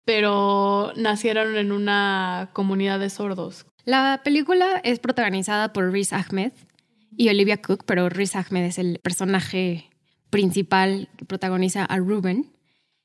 pero 0.05 0.93
nacieron 0.97 1.57
en 1.57 1.71
una 1.71 2.51
comunidad 2.55 2.99
de 2.99 3.09
sordos. 3.09 3.67
La 3.89 4.21
película 4.23 4.83
es 4.85 4.99
protagonizada 4.99 5.73
por 5.73 5.91
Riz 5.91 6.13
Ahmed 6.13 6.53
y 7.17 7.31
Olivia 7.31 7.63
Cook, 7.63 7.85
pero 7.87 8.11
Riz 8.11 8.37
Ahmed 8.37 8.65
es 8.65 8.77
el 8.77 8.99
personaje 8.99 9.89
principal 10.29 11.09
que 11.17 11.25
protagoniza 11.25 11.87
a 11.87 11.97
Ruben. 11.97 12.53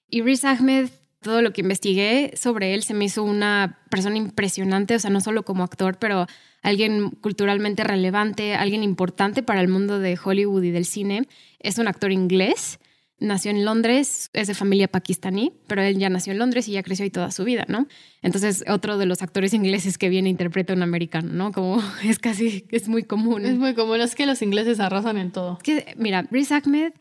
Y 0.10 0.24
Riz 0.24 0.44
Ahmed, 0.44 0.90
todo 1.22 1.42
lo 1.42 1.54
que 1.54 1.62
investigué 1.62 2.34
sobre 2.36 2.74
él 2.74 2.84
se 2.84 2.94
me 2.94 3.06
hizo 3.06 3.24
una 3.24 3.80
persona 3.90 4.18
impresionante, 4.18 4.96
o 4.96 5.00
sea, 5.00 5.10
no 5.10 5.22
solo 5.22 5.46
como 5.46 5.64
actor, 5.64 6.00
pero 6.00 6.28
alguien 6.62 7.12
culturalmente 7.12 7.86
relevante, 7.86 8.56
alguien 8.56 8.84
importante 8.84 9.42
para 9.42 9.62
el 9.62 9.70
mundo 9.70 10.00
de 10.00 10.20
Hollywood 10.22 10.64
y 10.64 10.72
del 10.72 10.84
cine. 10.84 11.30
Es 11.60 11.78
un 11.78 11.88
actor 11.88 12.12
inglés, 12.12 12.82
nació 13.24 13.52
en 13.52 13.66
Londres, 13.66 14.30
es 14.34 14.48
de 14.48 14.54
familia 14.54 14.88
pakistaní, 14.88 15.54
pero 15.68 15.82
él 15.82 15.98
ya 15.98 16.10
nació 16.10 16.34
en 16.34 16.40
Londres 16.40 16.68
y 16.68 16.74
ya 16.74 16.84
creció 16.84 17.04
ahí 17.04 17.10
toda 17.10 17.32
su 17.32 17.44
vida, 17.44 17.66
¿no? 17.68 17.88
Entonces, 18.22 18.64
otro 18.68 18.98
de 18.98 19.06
los 19.06 19.22
actores 19.22 19.54
ingleses 19.54 19.98
que 19.98 20.10
viene 20.10 20.30
interpreta 20.30 20.74
a 20.74 20.76
un 20.76 20.84
americano, 20.84 21.32
¿no? 21.32 21.52
Como 21.52 21.82
es 22.04 22.20
casi, 22.20 22.66
es 22.70 22.88
muy 22.88 23.04
común. 23.04 23.46
Es 23.46 23.58
muy 23.58 23.74
común, 23.74 24.02
es 24.02 24.16
que 24.16 24.26
los 24.26 24.42
ingleses 24.42 24.80
arrasan 24.80 25.18
en 25.18 25.32
todo. 25.32 25.58
Que, 25.64 25.96
mira, 25.98 26.28
Riz 26.30 26.52
Ahmed 26.52 26.94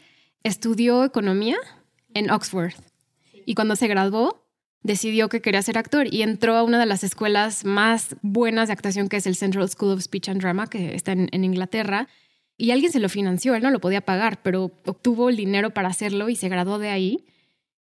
estudió 0.43 1.05
economía 1.05 1.57
en 2.15 2.31
Oxford 2.31 2.73
y 3.45 3.55
cuando 3.55 3.77
se 3.77 3.89
graduó 3.89 4.43
decidió 4.83 5.29
que 5.29 5.41
quería 5.41 5.63
ser 5.63 5.79
actor 5.79 6.07
y 6.13 6.23
entró 6.23 6.57
a 6.57 6.63
una 6.63 6.79
de 6.79 6.87
las 6.87 7.05
escuelas 7.05 7.65
más 7.65 8.17
buenas 8.23 8.69
de 8.69 8.73
actuación 8.73 9.09
que 9.09 9.17
es 9.17 9.27
el 9.27 9.37
Central 9.37 9.69
School 9.69 9.93
of 9.93 10.03
Speech 10.03 10.29
and 10.29 10.41
Drama, 10.41 10.67
que 10.67 10.95
está 10.95 11.13
en, 11.13 11.45
Inglaterra. 11.45 12.09
Y 12.63 12.71
alguien 12.71 12.93
se 12.93 13.01
lo 13.01 13.09
financió, 13.09 13.57
él 13.57 13.63
no 13.65 13.73
lo 13.73 13.81
podía 13.81 14.03
pagar, 14.03 14.41
pero 14.41 14.71
obtuvo 14.87 15.31
el 15.31 15.35
dinero 15.35 15.71
para 15.71 15.89
hacerlo 15.89 16.29
y 16.29 16.37
se 16.37 16.49
graduó 16.49 16.79
de 16.79 16.91
ahí. 16.91 17.25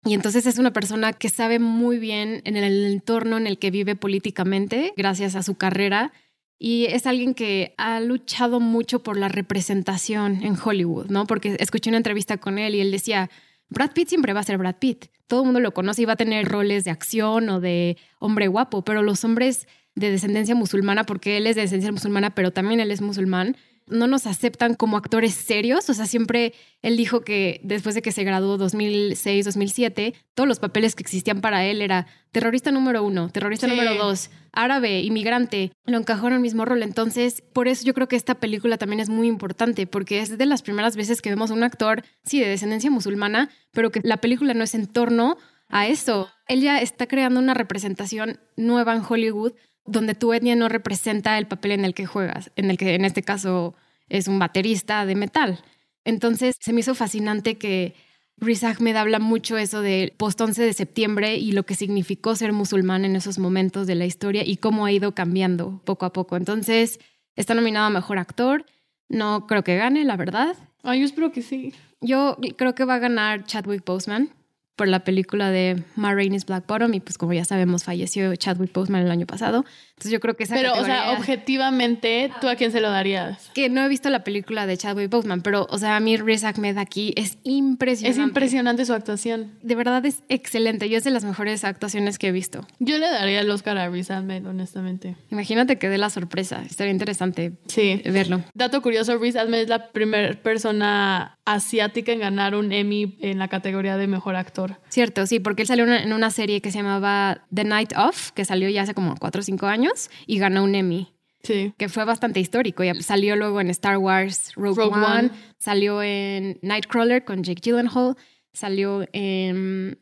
Y 0.05 0.13
entonces 0.13 0.45
es 0.45 0.59
una 0.59 0.71
persona 0.71 1.13
que 1.13 1.29
sabe 1.29 1.57
muy 1.57 1.97
bien 1.97 2.43
en 2.45 2.57
el 2.57 2.85
entorno 2.85 3.37
en 3.37 3.47
el 3.47 3.57
que 3.57 3.71
vive 3.71 3.95
políticamente, 3.95 4.93
gracias 4.95 5.35
a 5.35 5.41
su 5.41 5.55
carrera. 5.55 6.13
Y 6.59 6.85
es 6.91 7.07
alguien 7.07 7.33
que 7.33 7.73
ha 7.79 7.99
luchado 8.01 8.59
mucho 8.59 9.01
por 9.01 9.17
la 9.17 9.29
representación 9.29 10.43
en 10.43 10.55
Hollywood, 10.63 11.07
¿no? 11.07 11.25
Porque 11.25 11.57
escuché 11.59 11.89
una 11.89 11.97
entrevista 11.97 12.37
con 12.37 12.59
él 12.59 12.75
y 12.75 12.79
él 12.79 12.91
decía, 12.91 13.31
Brad 13.69 13.93
Pitt 13.93 14.09
siempre 14.09 14.33
va 14.33 14.41
a 14.41 14.43
ser 14.43 14.59
Brad 14.59 14.75
Pitt. 14.75 15.05
Todo 15.25 15.39
el 15.39 15.45
mundo 15.45 15.59
lo 15.59 15.73
conoce 15.73 16.03
y 16.03 16.05
va 16.05 16.13
a 16.13 16.17
tener 16.17 16.47
roles 16.47 16.83
de 16.83 16.91
acción 16.91 17.49
o 17.49 17.59
de 17.59 17.97
hombre 18.19 18.47
guapo, 18.47 18.83
pero 18.83 19.01
los 19.01 19.23
hombres 19.23 19.67
de 19.95 20.11
descendencia 20.11 20.53
musulmana, 20.53 21.03
porque 21.03 21.37
él 21.37 21.47
es 21.47 21.55
de 21.55 21.63
descendencia 21.63 21.91
musulmana, 21.91 22.35
pero 22.35 22.51
también 22.51 22.79
él 22.79 22.91
es 22.91 23.01
musulmán, 23.01 23.57
no 23.87 24.07
nos 24.07 24.27
aceptan 24.27 24.75
como 24.75 24.97
actores 24.97 25.33
serios. 25.33 25.89
O 25.89 25.93
sea, 25.93 26.05
siempre 26.05 26.53
él 26.81 26.97
dijo 26.97 27.21
que 27.21 27.59
después 27.63 27.95
de 27.95 28.01
que 28.01 28.11
se 28.11 28.23
graduó 28.23 28.57
2006, 28.57 29.45
2007, 29.45 30.13
todos 30.33 30.47
los 30.47 30.59
papeles 30.59 30.95
que 30.95 31.03
existían 31.03 31.41
para 31.41 31.65
él 31.65 31.81
era 31.81 32.07
terrorista 32.31 32.71
número 32.71 33.03
uno, 33.03 33.29
terrorista 33.29 33.67
número 33.67 33.95
dos, 33.95 34.29
árabe, 34.51 35.01
inmigrante. 35.01 35.71
Lo 35.85 35.97
encajó 35.97 36.27
en 36.27 36.33
el 36.33 36.39
mismo 36.39 36.65
rol. 36.65 36.83
Entonces, 36.83 37.41
por 37.53 37.67
eso 37.67 37.85
yo 37.85 37.93
creo 37.93 38.07
que 38.07 38.15
esta 38.15 38.35
película 38.35 38.77
también 38.77 38.99
es 38.99 39.09
muy 39.09 39.27
importante, 39.27 39.87
porque 39.87 40.19
es 40.19 40.37
de 40.37 40.45
las 40.45 40.61
primeras 40.61 40.95
veces 40.95 41.21
que 41.21 41.29
vemos 41.29 41.51
a 41.51 41.53
un 41.53 41.63
actor, 41.63 42.03
sí, 42.23 42.39
de 42.39 42.47
descendencia 42.47 42.91
musulmana, 42.91 43.49
pero 43.71 43.91
que 43.91 44.01
la 44.03 44.17
película 44.17 44.53
no 44.53 44.63
es 44.63 44.75
en 44.75 44.87
torno 44.87 45.37
a 45.69 45.87
eso. 45.87 46.29
Él 46.47 46.61
ya 46.61 46.81
está 46.81 47.07
creando 47.07 47.39
una 47.39 47.53
representación 47.53 48.39
nueva 48.55 48.95
en 48.95 49.03
Hollywood 49.07 49.53
donde 49.87 50.13
tu 50.13 50.33
etnia 50.33 50.55
no 50.55 50.69
representa 50.69 51.37
el 51.37 51.47
papel 51.47 51.71
en 51.71 51.85
el 51.85 51.93
que 51.93 52.05
juegas, 52.05 52.51
en 52.55 52.69
el 52.69 52.77
que 52.77 52.93
en 52.95 53.05
este 53.05 53.23
caso 53.23 53.75
es 54.09 54.27
un 54.27 54.37
baterista 54.39 55.05
de 55.05 55.15
metal. 55.15 55.63
Entonces 56.05 56.55
se 56.59 56.73
me 56.73 56.81
hizo 56.81 56.93
fascinante 56.95 57.57
que 57.57 57.95
Riz 58.37 58.63
Ahmed 58.63 58.95
habla 58.95 59.19
mucho 59.19 59.57
eso 59.57 59.81
del 59.81 60.11
post 60.11 60.39
11 60.39 60.61
de 60.61 60.73
septiembre 60.73 61.37
y 61.37 61.53
lo 61.53 61.63
que 61.63 61.73
significó 61.73 62.35
ser 62.35 62.53
musulmán 62.53 63.03
en 63.03 63.15
esos 63.15 63.39
momentos 63.39 63.87
de 63.87 63.95
la 63.95 64.05
historia 64.05 64.43
y 64.45 64.57
cómo 64.57 64.85
ha 64.85 64.91
ido 64.91 65.15
cambiando 65.15 65.81
poco 65.85 66.05
a 66.05 66.13
poco. 66.13 66.37
Entonces 66.37 66.99
está 67.35 67.55
nominado 67.55 67.87
a 67.87 67.89
Mejor 67.89 68.19
Actor. 68.19 68.65
No 69.09 69.47
creo 69.47 69.63
que 69.63 69.75
gane, 69.75 70.03
la 70.03 70.17
verdad. 70.17 70.55
Ay, 70.83 70.99
yo 70.99 71.05
espero 71.05 71.31
que 71.31 71.41
sí. 71.41 71.73
Yo 71.99 72.37
creo 72.57 72.75
que 72.75 72.85
va 72.85 72.95
a 72.95 72.99
ganar 72.99 73.45
Chadwick 73.45 73.83
Boseman 73.83 74.29
por 74.77 74.87
la 74.87 74.99
película 75.01 75.49
de 75.51 75.83
Ma 75.97 76.13
Rainey's 76.13 76.45
Black 76.45 76.65
Bottom 76.67 76.93
y 76.93 76.99
pues 77.01 77.17
como 77.17 77.33
ya 77.33 77.43
sabemos 77.43 77.83
falleció 77.83 78.33
Chadwick 78.37 78.71
Boseman 78.71 79.01
el 79.03 79.11
año 79.11 79.25
pasado. 79.25 79.65
Entonces 79.89 80.11
yo 80.11 80.19
creo 80.19 80.35
que 80.37 80.43
esa 80.43 80.53
Pero, 80.55 80.73
o 80.79 80.85
sea, 80.85 81.13
objetivamente, 81.13 82.31
¿tú 82.39 82.47
a 82.47 82.55
quién 82.55 82.71
se 82.71 82.79
lo 82.79 82.91
darías? 82.91 83.49
que 83.55 83.67
no 83.69 83.83
he 83.83 83.89
visto 83.89 84.09
la 84.11 84.23
película 84.23 84.67
de 84.67 84.77
Chadwick 84.77 85.09
Boseman, 85.09 85.41
pero 85.41 85.65
o 85.71 85.77
sea, 85.79 85.95
a 85.95 85.99
mí 85.99 86.15
Riz 86.17 86.43
Ahmed 86.43 86.77
aquí 86.77 87.13
es 87.17 87.39
impresionante. 87.43 88.21
Es 88.21 88.27
impresionante 88.27 88.85
su 88.85 88.93
actuación. 88.93 89.53
De 89.63 89.73
verdad 89.73 90.05
es 90.05 90.21
excelente. 90.29 90.87
Yo 90.89 90.97
es 90.99 91.03
de 91.03 91.09
las 91.11 91.23
mejores 91.25 91.63
actuaciones 91.63 92.19
que 92.19 92.27
he 92.27 92.31
visto. 92.31 92.67
Yo 92.79 92.99
le 92.99 93.09
daría 93.09 93.41
el 93.41 93.49
Oscar 93.49 93.77
a 93.79 93.89
Riz 93.89 94.11
Ahmed, 94.11 94.45
honestamente. 94.45 95.15
Imagínate 95.31 95.79
que 95.79 95.89
dé 95.89 95.97
la 95.97 96.11
sorpresa. 96.11 96.61
Estaría 96.69 96.91
interesante 96.93 97.53
Sí. 97.67 98.01
verlo. 98.05 98.43
Dato 98.53 98.83
curioso, 98.83 99.17
Riz 99.17 99.35
Ahmed 99.35 99.61
es 99.61 99.69
la 99.69 99.89
primera 99.91 100.33
persona 100.33 101.37
asiática 101.45 102.11
en 102.11 102.19
ganar 102.19 102.53
un 102.53 102.71
Emmy 102.71 103.17
en 103.21 103.39
la 103.39 103.47
categoría 103.47 103.97
de 103.97 104.05
mejor 104.05 104.35
actor. 104.35 104.66
Cierto, 104.89 105.25
sí, 105.27 105.39
porque 105.39 105.63
él 105.63 105.67
salió 105.67 105.85
en 105.85 106.13
una- 106.13 106.31
serie 106.31 106.61
que 106.61 106.71
se 106.71 106.77
llamaba 106.79 107.45
The 107.53 107.63
Night 107.63 107.93
Of, 107.97 108.31
que 108.31 108.45
salió 108.45 108.69
ya 108.69 108.81
hace 108.83 108.93
como 108.93 109.15
4 109.17 109.39
o 109.39 109.43
5 109.43 109.65
años 109.67 110.09
y 110.25 110.39
ganó 110.39 110.63
un 110.63 110.75
Emmy, 110.75 111.13
Sí. 111.43 111.73
que 111.77 111.87
fue 111.89 112.03
bastante 112.05 112.39
histórico. 112.39 112.83
Y 112.83 113.01
salió 113.01 113.35
luego 113.35 113.61
en 113.61 113.69
Star 113.69 113.97
Wars 113.97 114.51
Rogue, 114.55 114.75
Rogue 114.83 114.95
One, 114.97 115.05
One. 115.19 115.29
salió 115.57 116.01
en 116.03 116.59
Nightcrawler 116.61 117.23
con 117.23 117.43
Jake 117.43 117.61
Gyllenhaal, 117.63 118.15
salió 118.53 119.05
en 119.13 119.97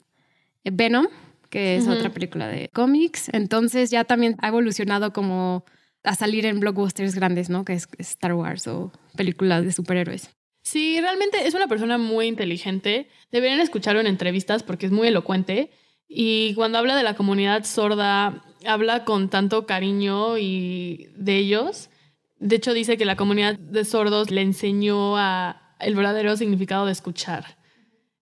Venom, 0.63 1.07
que 1.50 1.75
es 1.77 1.88
otra 1.88 2.10
película 2.10 2.48
de 2.48 2.69
cómics. 2.74 3.29
Entonces 3.31 3.91
ya 3.91 4.03
también 4.03 4.36
ha 4.41 4.48
evolucionado 4.48 5.13
como 5.13 5.63
a 6.03 6.15
salir 6.15 6.45
en 6.45 6.60
blockbusters 6.60 7.15
grandes, 7.15 7.50
¿no? 7.50 7.65
Que 7.65 7.74
es 7.74 7.88
Star 8.00 8.34
Wars 8.34 8.67
o 8.67 8.91
películas 9.15 9.63
de 9.63 9.72
superhéroes. 9.72 10.29
Sí, 10.65 11.00
realmente 11.00 11.45
es 11.45 11.53
una 11.53 11.67
persona 11.67 12.00
muy 12.00 12.25
inteligente. 12.25 13.07
Deberían 13.31 13.60
escucharlo 13.60 14.01
en 14.01 14.07
entrevistas 14.07 14.63
porque 14.63 14.88
es 14.88 14.91
muy 14.91 15.07
elocuente. 15.07 15.69
Y 16.07 16.55
cuando 16.55 16.79
habla 16.79 16.98
de 16.98 17.03
la 17.03 17.15
comunidad 17.15 17.65
sorda, 17.65 18.43
habla 18.65 19.05
con 19.05 19.29
tanto 19.29 19.67
cariño 19.67 20.39
y 20.39 21.10
de 21.15 21.38
ellos. 21.38 21.91
De 22.39 22.55
hecho, 22.55 22.74
dice 22.74 22.98
que 22.98 23.05
la 23.05 23.15
comunidad 23.15 23.60
de 23.60 23.86
sordos 23.86 24.31
le 24.31 24.41
enseñó 24.41 25.17
a 25.17 25.75
el 25.79 25.93
verdadero 25.93 26.36
significado 26.36 26.88
de 26.88 26.93
escuchar. 26.93 27.57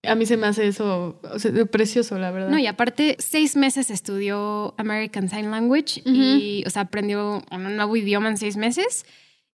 A 0.06 0.16
mí 0.16 0.26
se 0.26 0.36
me 0.36 0.48
hace 0.48 0.68
eso 0.68 1.22
o 1.24 1.40
sea, 1.40 1.66
precioso, 1.68 2.20
la 2.20 2.32
verdad. 2.32 2.50
No, 2.50 2.60
y 2.60 2.68
aparte, 2.68 3.16
seis 3.20 3.56
meses 3.56 3.90
estudió 3.90 4.76
American 4.78 5.30
Sign 5.30 5.50
Language 5.50 6.02
y, 6.04 6.66
o 6.68 6.70
sea, 6.70 6.84
aprendió 6.84 7.42
un 7.50 7.76
nuevo 7.78 7.96
idioma 7.96 8.28
en 8.28 8.36
seis 8.36 8.58
meses 8.58 9.06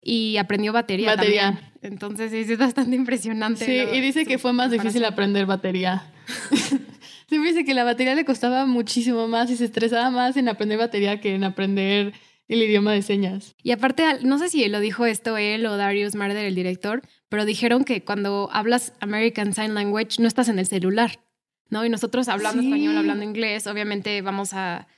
y 0.03 0.37
aprendió 0.37 0.73
batería, 0.73 1.15
Batería. 1.17 1.43
también. 1.53 1.69
Entonces, 1.83 2.33
es 2.33 2.59
bastante 2.59 2.97
impresionante. 2.97 3.65
Sí, 3.65 3.79
lo- 3.79 3.95
y 3.95 4.01
dice 4.01 4.27
que 4.27 4.39
fue 4.39 4.53
más 4.53 4.71
difícil 4.71 5.05
aprender 5.05 5.47
batería. 5.47 6.11
Siempre 7.29 7.51
dice 7.53 7.65
que 7.65 7.75
la 7.75 7.85
batería 7.85 8.15
le 8.15 8.25
costaba 8.25 8.65
muchísimo 8.67 9.29
más 9.29 9.51
y 9.51 9.57
se 9.57 9.65
estresaba 9.67 10.11
más 10.11 10.37
en 10.37 10.49
aprender 10.49 10.79
batería 10.79 11.21
que 11.21 11.35
en 11.35 11.45
aprender 11.45 12.15
el 12.49 12.63
idioma 12.63 12.93
de 12.93 13.03
señas. 13.03 13.55
Y 13.63 13.73
aparte, 13.73 14.03
no 14.23 14.39
sé 14.39 14.49
si 14.49 14.67
lo 14.69 14.81
dijo 14.81 15.05
esto 15.05 15.37
él 15.37 15.67
o 15.67 15.77
Darius 15.77 16.15
Marder, 16.15 16.47
el 16.47 16.55
director, 16.55 17.03
pero 17.29 17.45
dijeron 17.45 17.85
que 17.85 18.03
cuando 18.03 18.49
hablas 18.53 18.95
American 19.01 19.53
Sign 19.53 19.75
Language 19.75 20.21
no 20.23 20.27
estás 20.29 20.49
en 20.49 20.59
el 20.59 20.67
celular, 20.67 21.21
¿no? 21.69 21.85
Y 21.85 21.91
nosotros 21.91 22.29
hablando 22.29 22.63
Sí. 22.63 22.69
español, 22.69 22.97
hablando 22.97 23.23
inglés, 23.25 23.67
obviamente 23.67 24.23
vamos 24.23 24.55
a, 24.55 24.89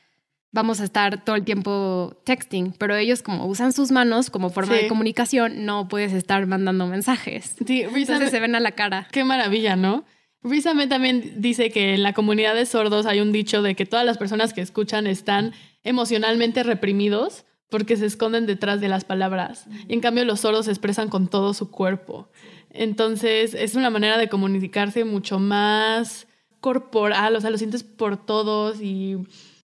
vamos 0.52 0.80
a 0.80 0.85
estar 0.85 1.25
todo 1.25 1.37
el 1.37 1.45
tiempo 1.45 2.21
texting, 2.25 2.73
pero 2.78 2.97
ellos 2.97 3.23
como 3.23 3.47
usan 3.47 3.73
sus 3.73 3.90
manos 3.90 4.30
como 4.30 4.50
forma 4.50 4.75
Sí. 4.76 4.83
de 4.83 4.88
comunicación, 4.88 5.64
no 5.64 5.87
puedes 5.88 6.12
estar 6.12 6.45
mandando 6.47 6.87
mensajes. 6.87 7.54
Sí, 7.66 7.83
Entonces 7.83 8.30
se 8.30 8.40
ven 8.40 8.54
a 8.54 8.61
la 8.61 8.73
cara. 8.73 9.07
qué 9.12 9.23
maravilla, 9.25 9.76
¿no? 9.76 10.04
Riz 10.42 10.66
Ahmed 10.66 10.88
también 10.88 11.35
dice 11.42 11.71
que 11.71 11.95
en 11.95 12.02
la 12.02 12.14
comunidad 12.14 12.54
de 12.54 12.64
sordos 12.66 13.04
hay 13.07 13.21
un 13.21 13.30
dicho 13.30 13.61
de 13.62 13.75
que 13.75 13.85
todas 13.87 14.07
las 14.07 14.16
personas 14.19 14.54
que 14.54 14.62
escuchan 14.62 15.07
están 15.07 15.52
emocionalmente 15.85 16.62
reprimidos 16.62 17.45
porque 17.69 17.97
se 17.97 18.07
esconden 18.07 18.47
detrás 18.47 18.80
de 18.80 18.88
las 18.88 19.04
palabras. 19.04 19.66
Y 19.87 19.92
en 19.92 20.01
cambio 20.01 20.25
los 20.25 20.40
sordos 20.40 20.64
se 20.64 20.72
expresan 20.72 21.09
con 21.11 21.29
todo 21.29 21.53
su 21.55 21.70
cuerpo. 21.70 22.31
Entonces 22.70 23.55
es 23.55 23.75
una 23.75 23.90
manera 23.90 24.16
de 24.18 24.29
comunicarse 24.29 25.05
mucho 25.05 25.38
más 25.38 26.27
corporal, 26.61 27.37
o 27.37 27.40
sea, 27.40 27.51
lo 27.51 27.59
sientes 27.59 27.83
por 27.85 28.16
todos 28.25 28.81
y, 28.81 29.16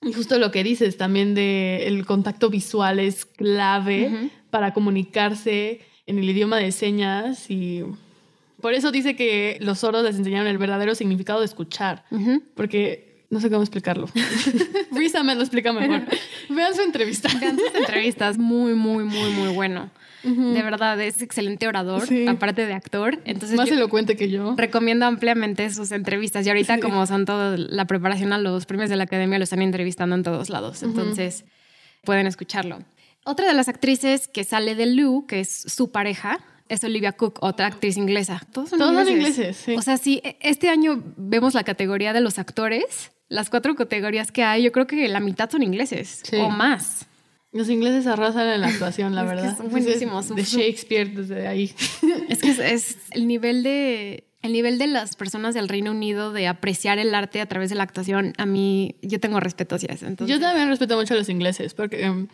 y 0.03 0.13
justo 0.13 0.37
lo 0.39 0.51
que 0.51 0.63
dices 0.63 0.97
también 0.97 1.35
de 1.35 1.87
el 1.87 2.05
contacto 2.05 2.49
visual 2.49 2.99
es 2.99 3.25
clave 3.25 4.31
para 4.49 4.73
comunicarse 4.73 5.81
en 6.05 6.19
el 6.19 6.29
idioma 6.29 6.57
de 6.57 6.71
señas 6.71 7.49
y 7.49 7.83
por 8.61 8.73
eso 8.73 8.91
dice 8.91 9.15
que 9.15 9.57
los 9.61 9.79
sordos 9.79 10.03
les 10.03 10.15
enseñaron 10.15 10.47
el 10.47 10.57
verdadero 10.57 10.95
significado 10.95 11.39
de 11.39 11.45
escuchar, 11.45 12.05
porque 12.55 13.12
no 13.33 13.41
sé 13.41 13.49
cómo 13.49 13.61
explicarlo. 13.63 14.07
Risa 14.91 15.23
me 15.23 15.35
lo 15.35 15.41
explica 15.41 15.73
mejor. 15.73 16.03
Vean 16.49 16.75
su 16.75 16.81
entrevista. 16.81 17.29
Vean 17.39 17.57
sus 17.57 17.73
entrevistas, 17.75 18.37
muy, 18.37 18.73
muy, 18.75 19.03
muy, 19.03 19.31
muy 19.31 19.49
bueno. 19.53 19.89
De 20.23 20.61
verdad, 20.63 21.01
es 21.01 21.21
excelente 21.21 21.67
orador, 21.67 22.07
Sí. 22.07 22.25
aparte 22.27 22.65
de 22.65 22.73
actor. 22.73 23.19
Entonces, 23.25 23.57
Más 23.57 23.69
elocuente 23.69 24.15
que 24.15 24.29
yo. 24.29 24.53
Recomiendo 24.55 25.05
ampliamente 25.05 25.69
sus 25.69 25.91
entrevistas 25.91 26.45
y 26.45 26.49
ahorita 26.49 26.75
Sí. 26.75 26.79
como 26.81 27.05
son 27.07 27.25
toda 27.25 27.57
la 27.57 27.83
preparación 27.85 28.31
a 28.31 28.37
los 28.37 28.65
premios 28.65 28.89
de 28.89 28.95
la 28.95 29.03
academia 29.03 29.37
lo 29.37 29.43
están 29.43 29.61
entrevistando 29.61 30.15
en 30.15 30.23
todos 30.23 30.49
lados, 30.49 30.81
entonces 30.83 31.43
pueden 32.05 32.25
escucharlo. 32.25 32.79
Otra 33.25 33.47
de 33.47 33.53
las 33.53 33.67
actrices 33.67 34.29
que 34.29 34.45
sale 34.45 34.75
de 34.75 34.85
Lou, 34.85 35.25
que 35.27 35.41
es 35.41 35.49
su 35.67 35.91
pareja, 35.91 36.39
es 36.69 36.83
Olivia 36.85 37.11
Cook, 37.11 37.39
otra 37.41 37.67
actriz 37.67 37.97
inglesa. 37.97 38.41
Todos 38.53 38.69
son 38.69 38.79
Todos 38.79 38.93
son 38.95 39.09
ingleses. 39.09 39.37
ingleses, 39.37 39.57
sí. 39.57 39.75
O 39.75 39.81
sea, 39.81 39.97
si 39.97 40.21
este 40.39 40.69
año 40.69 41.03
vemos 41.17 41.53
la 41.53 41.63
categoría 41.63 42.13
de 42.13 42.21
los 42.21 42.39
actores, 42.39 43.11
las 43.29 43.49
cuatro 43.49 43.75
categorías 43.75 44.31
que 44.31 44.43
hay, 44.43 44.63
yo 44.63 44.71
creo 44.71 44.87
que 44.87 45.07
la 45.07 45.19
mitad 45.19 45.49
son 45.49 45.63
ingleses 45.63 46.21
Sí. 46.23 46.37
o 46.37 46.49
más. 46.49 47.07
Los 47.51 47.69
ingleses 47.69 48.07
arrasan 48.07 48.47
en 48.49 48.61
la 48.61 48.67
actuación, 48.67 49.13
la 49.15 49.21
Es 49.25 49.29
que 49.29 49.35
verdad. 49.35 49.57
son 49.57 49.69
buenísimos. 49.69 50.35
De 50.35 50.43
Shakespeare 50.43 51.09
desde 51.13 51.47
ahí. 51.47 51.73
Es 52.29 52.39
que 52.39 52.49
es, 52.49 52.59
es 52.59 52.97
el 53.11 53.27
nivel 53.27 53.63
de 53.63 54.25
el 54.41 54.51
nivel 54.51 54.77
de 54.77 54.87
las 54.87 55.15
personas 55.15 55.53
del 55.53 55.69
Reino 55.69 55.91
Unido 55.91 56.33
de 56.33 56.47
apreciar 56.47 56.99
el 56.99 57.15
arte 57.15 57.39
a 57.39 57.45
través 57.45 57.69
de 57.69 57.75
la 57.75 57.83
actuación. 57.83 58.33
A 58.37 58.45
mí 58.45 58.95
yo 59.01 59.19
tengo 59.21 59.39
respeto 59.39 59.75
hacia 59.75 59.93
eso. 59.93 60.05
Entonces, 60.05 60.35
Yo 60.35 60.41
también 60.41 60.67
respeto 60.67 60.97
mucho 60.97 61.13
a 61.13 61.17
los 61.17 61.29
ingleses, 61.29 61.73
porque 61.73 62.03
em, 62.03 62.27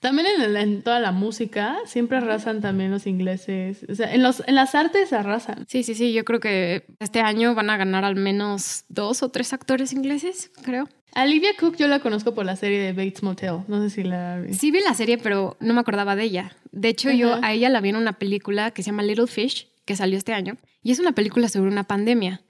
también 0.00 0.26
en, 0.36 0.42
el- 0.42 0.56
en 0.56 0.82
toda 0.82 1.00
la 1.00 1.12
música 1.12 1.76
siempre 1.86 2.18
arrasan 2.18 2.60
también 2.60 2.90
los 2.90 3.06
ingleses. 3.06 3.84
O 3.88 3.94
sea, 3.94 4.12
en, 4.14 4.22
los, 4.22 4.42
en 4.46 4.54
las 4.54 4.74
artes 4.74 5.12
arrasan. 5.12 5.64
Sí, 5.68 5.82
sí, 5.82 5.94
sí. 5.94 6.12
Yo 6.12 6.24
creo 6.24 6.40
que 6.40 6.84
este 7.00 7.20
año 7.20 7.54
van 7.54 7.70
a 7.70 7.76
ganar 7.76 8.04
al 8.04 8.16
menos 8.16 8.84
dos 8.88 9.22
o 9.22 9.30
tres 9.30 9.52
actores 9.52 9.92
ingleses, 9.92 10.50
creo. 10.62 10.88
A 11.14 11.24
Olivia 11.24 11.50
Cook 11.58 11.76
yo 11.76 11.88
la 11.88 12.00
conozco 12.00 12.34
por 12.34 12.44
la 12.44 12.54
serie 12.54 12.78
de 12.80 12.92
Bates 12.92 13.22
Motel. 13.22 13.60
No 13.66 13.82
sé 13.82 13.90
si 13.90 14.02
la 14.04 14.38
vi. 14.40 14.52
Sí 14.54 14.70
vi 14.70 14.80
la 14.80 14.94
serie, 14.94 15.18
pero 15.18 15.56
no 15.58 15.74
me 15.74 15.80
acordaba 15.80 16.14
de 16.16 16.24
ella. 16.24 16.52
De 16.70 16.88
hecho, 16.88 17.10
yo 17.10 17.38
a 17.42 17.52
ella 17.52 17.68
la 17.70 17.80
vi 17.80 17.88
en 17.88 17.96
una 17.96 18.18
película 18.18 18.70
que 18.72 18.82
se 18.82 18.90
llama 18.90 19.02
Little 19.02 19.26
Fish, 19.26 19.68
que 19.86 19.96
salió 19.96 20.18
este 20.18 20.34
año. 20.34 20.58
Y 20.82 20.92
es 20.92 20.98
una 21.00 21.12
película 21.12 21.48
sobre 21.48 21.70
una 21.70 21.84
pandemia. 21.84 22.42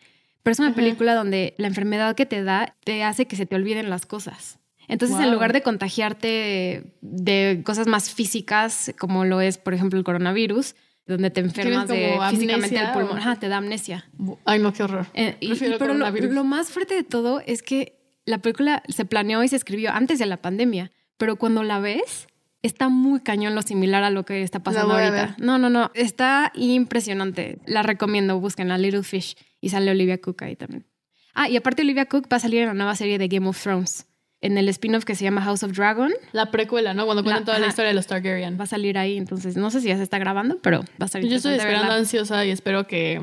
Pero 0.43 0.53
es 0.53 0.59
una 0.59 0.69
Ajá. 0.69 0.77
película 0.77 1.15
donde 1.15 1.55
la 1.57 1.69
enfermedad 1.69 2.15
que 2.17 2.27
te 2.27 2.43
da 2.43 2.75
te 2.85 3.05
hace 3.05 3.27
que 3.27 3.37
se 3.37 3.47
te 3.47 3.55
olviden 3.57 3.91
las 3.91 4.07
cosas. 4.07 4.59
Entonces, 4.89 5.19
en 5.19 5.31
lugar 5.33 5.53
de 5.53 5.63
contagiarte 5.63 6.95
de 7.03 7.63
cosas 7.65 7.87
más 7.87 8.11
físicas, 8.11 8.93
como 8.99 9.25
lo 9.25 9.41
es, 9.41 9.59
por 9.59 9.75
ejemplo, 9.75 9.99
el 9.99 10.05
coronavirus, 10.05 10.75
donde 11.07 11.31
te 11.31 11.41
enfermas 11.41 11.89
de 11.89 12.19
físicamente 12.31 12.77
el 12.77 12.93
pulmón, 12.93 13.13
o- 13.13 13.21
ajá, 13.21 13.37
te 13.37 13.49
da 13.49 13.59
amnesia. 13.59 14.11
Ay, 14.45 14.59
no, 14.61 14.73
qué 14.73 14.83
horror. 14.83 15.07
Eh, 15.15 15.37
y- 15.41 15.49
Prefiero 15.49 15.77
y- 15.77 15.79
pero 15.79 15.95
lo, 15.95 16.11
lo 16.35 16.45
más 16.45 16.71
fuerte 16.71 16.95
de 16.95 17.03
todo 17.05 17.41
es 17.47 17.63
que 17.63 17.99
la 18.27 18.39
película 18.39 18.83
se 18.89 19.05
planeó 19.05 19.43
y 19.43 19.49
se 19.49 19.57
escribió 19.57 19.91
antes 19.93 20.19
de 20.19 20.27
la 20.27 20.37
pandemia, 20.39 20.91
pero 21.17 21.37
cuando 21.37 21.63
la 21.63 21.81
ves, 21.81 22.27
está 22.63 22.89
muy 22.91 23.21
cañón 23.21 23.55
lo 23.55 23.63
similar 23.63 24.05
a 24.05 24.11
lo 24.11 24.25
que 24.25 24.43
está 24.43 24.63
pasando 24.63 24.95
ahorita. 24.95 25.37
No, 25.39 25.59
no, 25.59 25.71
no, 25.71 25.91
está 25.95 26.53
impresionante. 26.55 27.59
La 27.67 27.83
recomiendo, 27.83 28.39
busquen 28.41 28.71
a 28.71 28.79
Little 28.79 29.03
Fish 29.03 29.37
y 29.61 29.69
sale 29.71 29.91
Olivia 29.91 30.21
Cook 30.21 30.43
ahí 30.43 30.57
también. 30.57 30.87
Ah, 31.35 31.49
y 31.49 31.57
aparte 31.57 31.83
Olivia 31.83 32.07
Cook 32.07 32.27
va 32.33 32.37
a 32.39 32.41
salir 32.41 32.61
en 32.63 32.67
la 32.69 32.75
nueva 32.75 32.97
serie 32.97 33.17
de 33.19 33.29
Game 33.29 33.47
of 33.49 33.63
Thrones, 33.63 34.07
en 34.41 34.57
el 34.59 34.69
spin-off 34.69 35.05
que 35.05 35.15
se 35.15 35.25
llama 35.25 35.43
House 35.43 35.63
of 35.63 35.73
Dragon. 35.73 36.13
La 36.33 36.51
precuela, 36.51 36.95
¿no? 36.95 37.05
Cuando 37.07 37.23
cuentan 37.25 37.43
La- 37.43 37.47
toda 37.47 37.59
la 37.59 37.67
historia 37.67 37.89
de 37.89 37.95
los 37.95 38.07
Targaryen. 38.07 38.59
Va 38.59 38.65
a 38.65 38.67
salir 38.69 38.97
ahí, 38.99 39.17
entonces 39.17 39.57
no 39.57 39.71
sé 39.71 39.81
si 39.81 39.89
ya 39.89 39.97
se 39.97 40.03
está 40.03 40.19
grabando, 40.19 40.59
pero 40.63 40.81
va 41.01 41.07
a 41.07 41.09
salir. 41.09 41.29
Yo 41.31 41.37
estoy 41.37 41.55
esperando 41.55 41.93
ansiosa 41.93 42.45
y 42.47 42.51
espero 42.51 42.87
que 42.87 43.21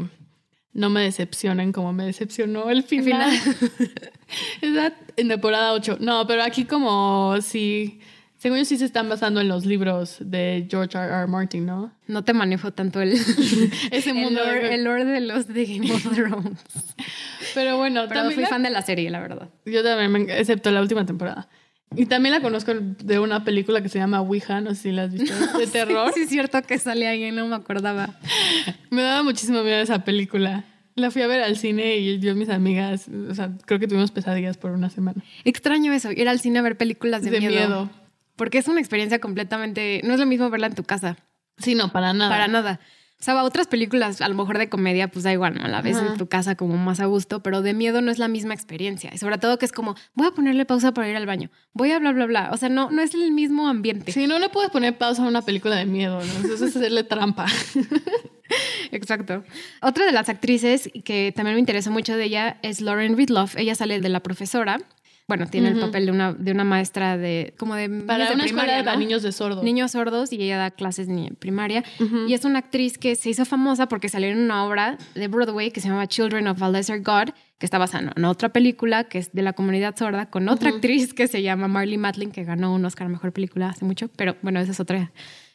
no 0.74 0.90
me 0.90 1.02
decepcionen 1.02 1.72
como 1.72 1.94
me 1.94 2.06
decepcionó 2.06 2.70
el 2.70 2.84
final. 2.84 3.32
Está 4.62 4.94
en 5.16 5.28
temporada 5.30 5.72
8. 5.74 5.98
No, 6.02 6.26
pero 6.28 6.44
aquí 6.44 6.66
como 6.66 7.38
si... 7.42 8.00
Según 8.46 8.60
yo 8.60 8.66
sí 8.66 8.78
se 8.78 8.86
están 8.86 9.10
basando 9.10 9.42
en 9.42 9.48
los 9.48 9.66
libros 9.66 10.18
de 10.20 10.68
George 10.70 10.96
R. 10.96 11.08
R. 11.12 11.26
Martin, 11.26 11.66
¿no? 11.66 11.92
No 12.06 12.24
te 12.24 12.32
manejo 12.32 12.72
tanto 12.74 13.02
el, 13.02 13.14
Ese 13.92 14.12
el, 14.12 14.18
mundo. 14.18 14.40
lore, 14.46 14.68
de- 14.70 14.76
el 14.76 14.84
lore 14.84 15.04
de 15.04 15.20
los 15.22 15.48
de 15.48 15.66
Game 15.66 15.92
of 15.92 16.04
Thrones. 16.14 16.60
Pero 17.56 17.78
bueno, 17.78 18.02
Pero 18.08 18.20
también 18.20 18.36
fui 18.36 18.44
la- 18.44 18.50
fan 18.50 18.62
de 18.62 18.70
la 18.70 18.84
serie, 18.84 19.10
la 19.10 19.20
verdad. 19.20 19.50
yo 19.66 19.82
también, 19.84 20.30
excepto 20.30 20.70
la 20.70 20.82
última 20.82 21.08
temporada. 21.08 21.50
Y 21.96 22.06
también 22.06 22.36
la 22.36 22.42
conozco 22.42 22.72
de 22.76 23.18
una 23.18 23.44
película 23.44 23.82
que 23.82 23.90
se 23.90 23.98
llama 23.98 24.22
Ouija, 24.22 24.62
no 24.62 24.76
sé 24.76 24.76
si 24.76 24.92
la 24.92 25.06
has 25.06 25.12
visto, 25.14 25.34
de 25.58 25.66
terror. 25.72 26.12
Sí, 26.14 26.22
es 26.22 26.30
cierto 26.30 26.62
que 26.62 26.78
sale 26.78 27.08
ahí, 27.08 27.32
no 27.32 27.48
me 27.48 27.56
acordaba. 27.56 28.10
Me 28.92 29.02
daba 29.02 29.24
muchísimo 29.24 29.64
miedo 29.64 29.80
esa 29.80 30.04
película. 30.04 30.66
La 30.94 31.10
fui 31.10 31.24
a 31.24 31.28
ver 31.28 31.42
al 31.42 31.58
cine 31.58 31.98
y 31.98 32.20
yo 32.20 32.32
y 32.32 32.36
mis 32.36 32.50
amigas, 32.50 33.08
o 33.28 33.34
sea, 33.34 33.50
creo 33.66 33.80
que 33.80 33.88
tuvimos 33.88 34.12
pesadillas 34.12 34.58
por 34.58 34.70
una 34.70 34.92
semana. 34.92 35.24
Extraño 35.46 35.92
eso, 35.94 36.12
ir 36.12 36.30
al 36.30 36.40
cine 36.40 36.60
a 36.60 36.62
ver 36.62 36.78
películas 36.78 37.24
de, 37.24 37.32
De 37.32 37.40
miedo. 37.40 37.52
miedo. 37.56 37.90
Porque 38.36 38.58
es 38.58 38.68
una 38.68 38.80
experiencia 38.80 39.20
completamente. 39.20 40.02
No 40.04 40.14
es 40.14 40.20
lo 40.20 40.26
mismo 40.26 40.50
verla 40.50 40.68
en 40.68 40.76
tu 40.76 40.84
casa. 40.84 41.18
Sí, 41.58 41.76
no, 41.76 41.92
para 41.92 42.14
nada. 42.14 42.30
Para 42.30 42.48
nada. 42.48 42.80
O 43.18 43.24
sea, 43.24 43.42
otras 43.44 43.68
películas, 43.68 44.22
a 44.22 44.28
lo 44.28 44.36
mejor 44.36 44.58
de 44.58 44.68
comedia, 44.68 45.08
pues 45.08 45.24
da 45.24 45.32
igual, 45.32 45.56
¿no? 45.56 45.68
La 45.68 45.82
ves 45.82 45.98
Ajá. 45.98 46.08
en 46.08 46.18
tu 46.18 46.28
casa 46.28 46.56
como 46.56 46.76
más 46.76 47.00
a 47.00 47.06
gusto, 47.06 47.42
pero 47.42 47.62
de 47.62 47.74
miedo 47.74 48.02
no 48.02 48.12
es 48.12 48.20
la 48.20 48.28
misma 48.28 48.54
experiencia. 48.54 49.10
Y 49.14 49.18
sobre 49.18 49.38
todo 49.38 49.58
que 49.58 49.66
es 49.66 49.72
como, 49.72 49.96
voy 50.14 50.28
a 50.28 50.32
ponerle 50.32 50.66
pausa 50.66 50.94
para 50.94 51.10
ir 51.10 51.16
al 51.16 51.26
baño. 51.26 51.50
Voy 51.74 51.92
a 51.92 52.00
bla, 52.00 52.12
bla, 52.12 52.26
bla. 52.26 52.50
O 52.52 52.58
sea, 52.58 52.68
no, 52.68 52.92
no 52.92 53.02
es 53.02 53.14
el 53.14 53.32
mismo 53.32 53.70
ambiente. 53.70 54.12
Sí, 54.12 54.28
no 54.28 54.38
le 54.38 54.50
puedes 54.50 54.70
poner 54.70 54.98
pausa 54.98 55.24
a 55.24 55.28
una 55.28 55.42
película 55.42 55.78
de 55.78 55.86
miedo, 55.86 56.20
¿no? 56.20 56.54
Eso 56.54 56.66
es 56.66 56.76
hacerle 56.76 57.04
trampa. 57.04 57.46
Exacto. 58.92 59.44
Otra 59.82 60.06
de 60.06 60.12
las 60.12 60.28
actrices 60.28 60.90
que 61.06 61.34
también 61.36 61.56
me 61.56 61.60
interesó 61.62 61.92
mucho 61.92 62.18
de 62.18 62.26
ella 62.26 62.60
es 62.64 62.82
Lauren 62.82 63.18
Ridloff. 63.18 63.56
Ella 63.56 63.76
sale 63.76 64.02
de 64.02 64.10
la 64.10 64.20
profesora. 64.20 64.78
Bueno, 65.28 65.48
tiene 65.48 65.70
el 65.70 65.78
Ujú. 65.78 65.88
papel 65.88 66.06
de 66.06 66.12
una, 66.12 66.34
de 66.34 66.52
una 66.52 66.64
maestra 66.64 67.18
de 67.18 67.56
como 67.58 67.74
de 67.74 67.88
niños 67.88 68.06
Para 68.06 68.30
de 68.30 68.36
una 68.36 68.44
primaria, 68.44 68.74
escuela 68.74 68.84
para 68.84 68.96
¿no? 68.98 69.00
niños 69.00 69.24
de 69.24 69.32
sordos. 69.32 69.64
niños 69.64 69.92
sordos 69.92 70.32
y 70.32 70.36
ella 70.36 70.58
da 70.58 70.70
clases 70.70 71.08
en 71.10 71.36
primaria. 71.36 71.84
Ujú. 72.00 72.28
Y 72.28 72.36
es 72.36 72.46
una 72.46 72.60
actriz 72.60 73.00
que 73.00 73.16
se 73.16 73.32
hizo 73.32 73.44
famosa 73.44 73.88
porque 73.88 74.08
salió 74.08 74.30
en 74.30 74.38
una 74.38 74.64
obra 74.66 75.00
de 75.16 75.28
Broadway 75.28 75.72
que 75.72 75.82
se 75.82 75.88
llama 75.88 76.06
Children 76.06 76.48
of 76.50 76.62
a 76.62 76.70
Lesser 76.70 77.02
God, 77.02 77.30
que 77.58 77.66
está 77.66 77.80
basada 77.80 78.14
en 78.16 78.26
otra 78.26 78.50
película 78.50 79.06
que 79.06 79.18
es 79.18 79.32
de 79.34 79.42
la 79.42 79.54
comunidad 79.54 79.96
sorda, 79.98 80.30
con 80.30 80.48
otra 80.48 80.70
Ujú. 80.70 80.76
actriz 80.78 81.14
que 81.16 81.28
se 81.28 81.42
llama 81.42 81.68
Marley 81.68 81.98
Matlin, 81.98 82.30
que 82.32 82.44
ganó 82.44 82.72
un 82.76 82.86
Oscar 82.86 83.08
a 83.08 83.10
Mejor 83.10 83.34
Película 83.34 83.70
hace 83.70 83.84
mucho, 83.84 84.10
pero 84.10 84.36
bueno, 84.44 84.60
esa 84.60 84.74
es 84.74 84.80
otra 84.80 85.12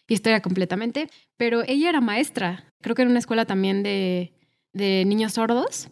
historia 0.09 0.41
completamente. 0.43 1.09
Pero 1.37 1.63
ella 1.69 1.91
era 1.91 2.01
maestra, 2.01 2.65
creo 2.83 2.97
que 2.97 3.03
en 3.03 3.09
una 3.09 3.21
escuela 3.21 3.45
también 3.45 3.85
de, 3.85 4.33
de 4.73 5.05
niños 5.07 5.35
sordos. 5.35 5.91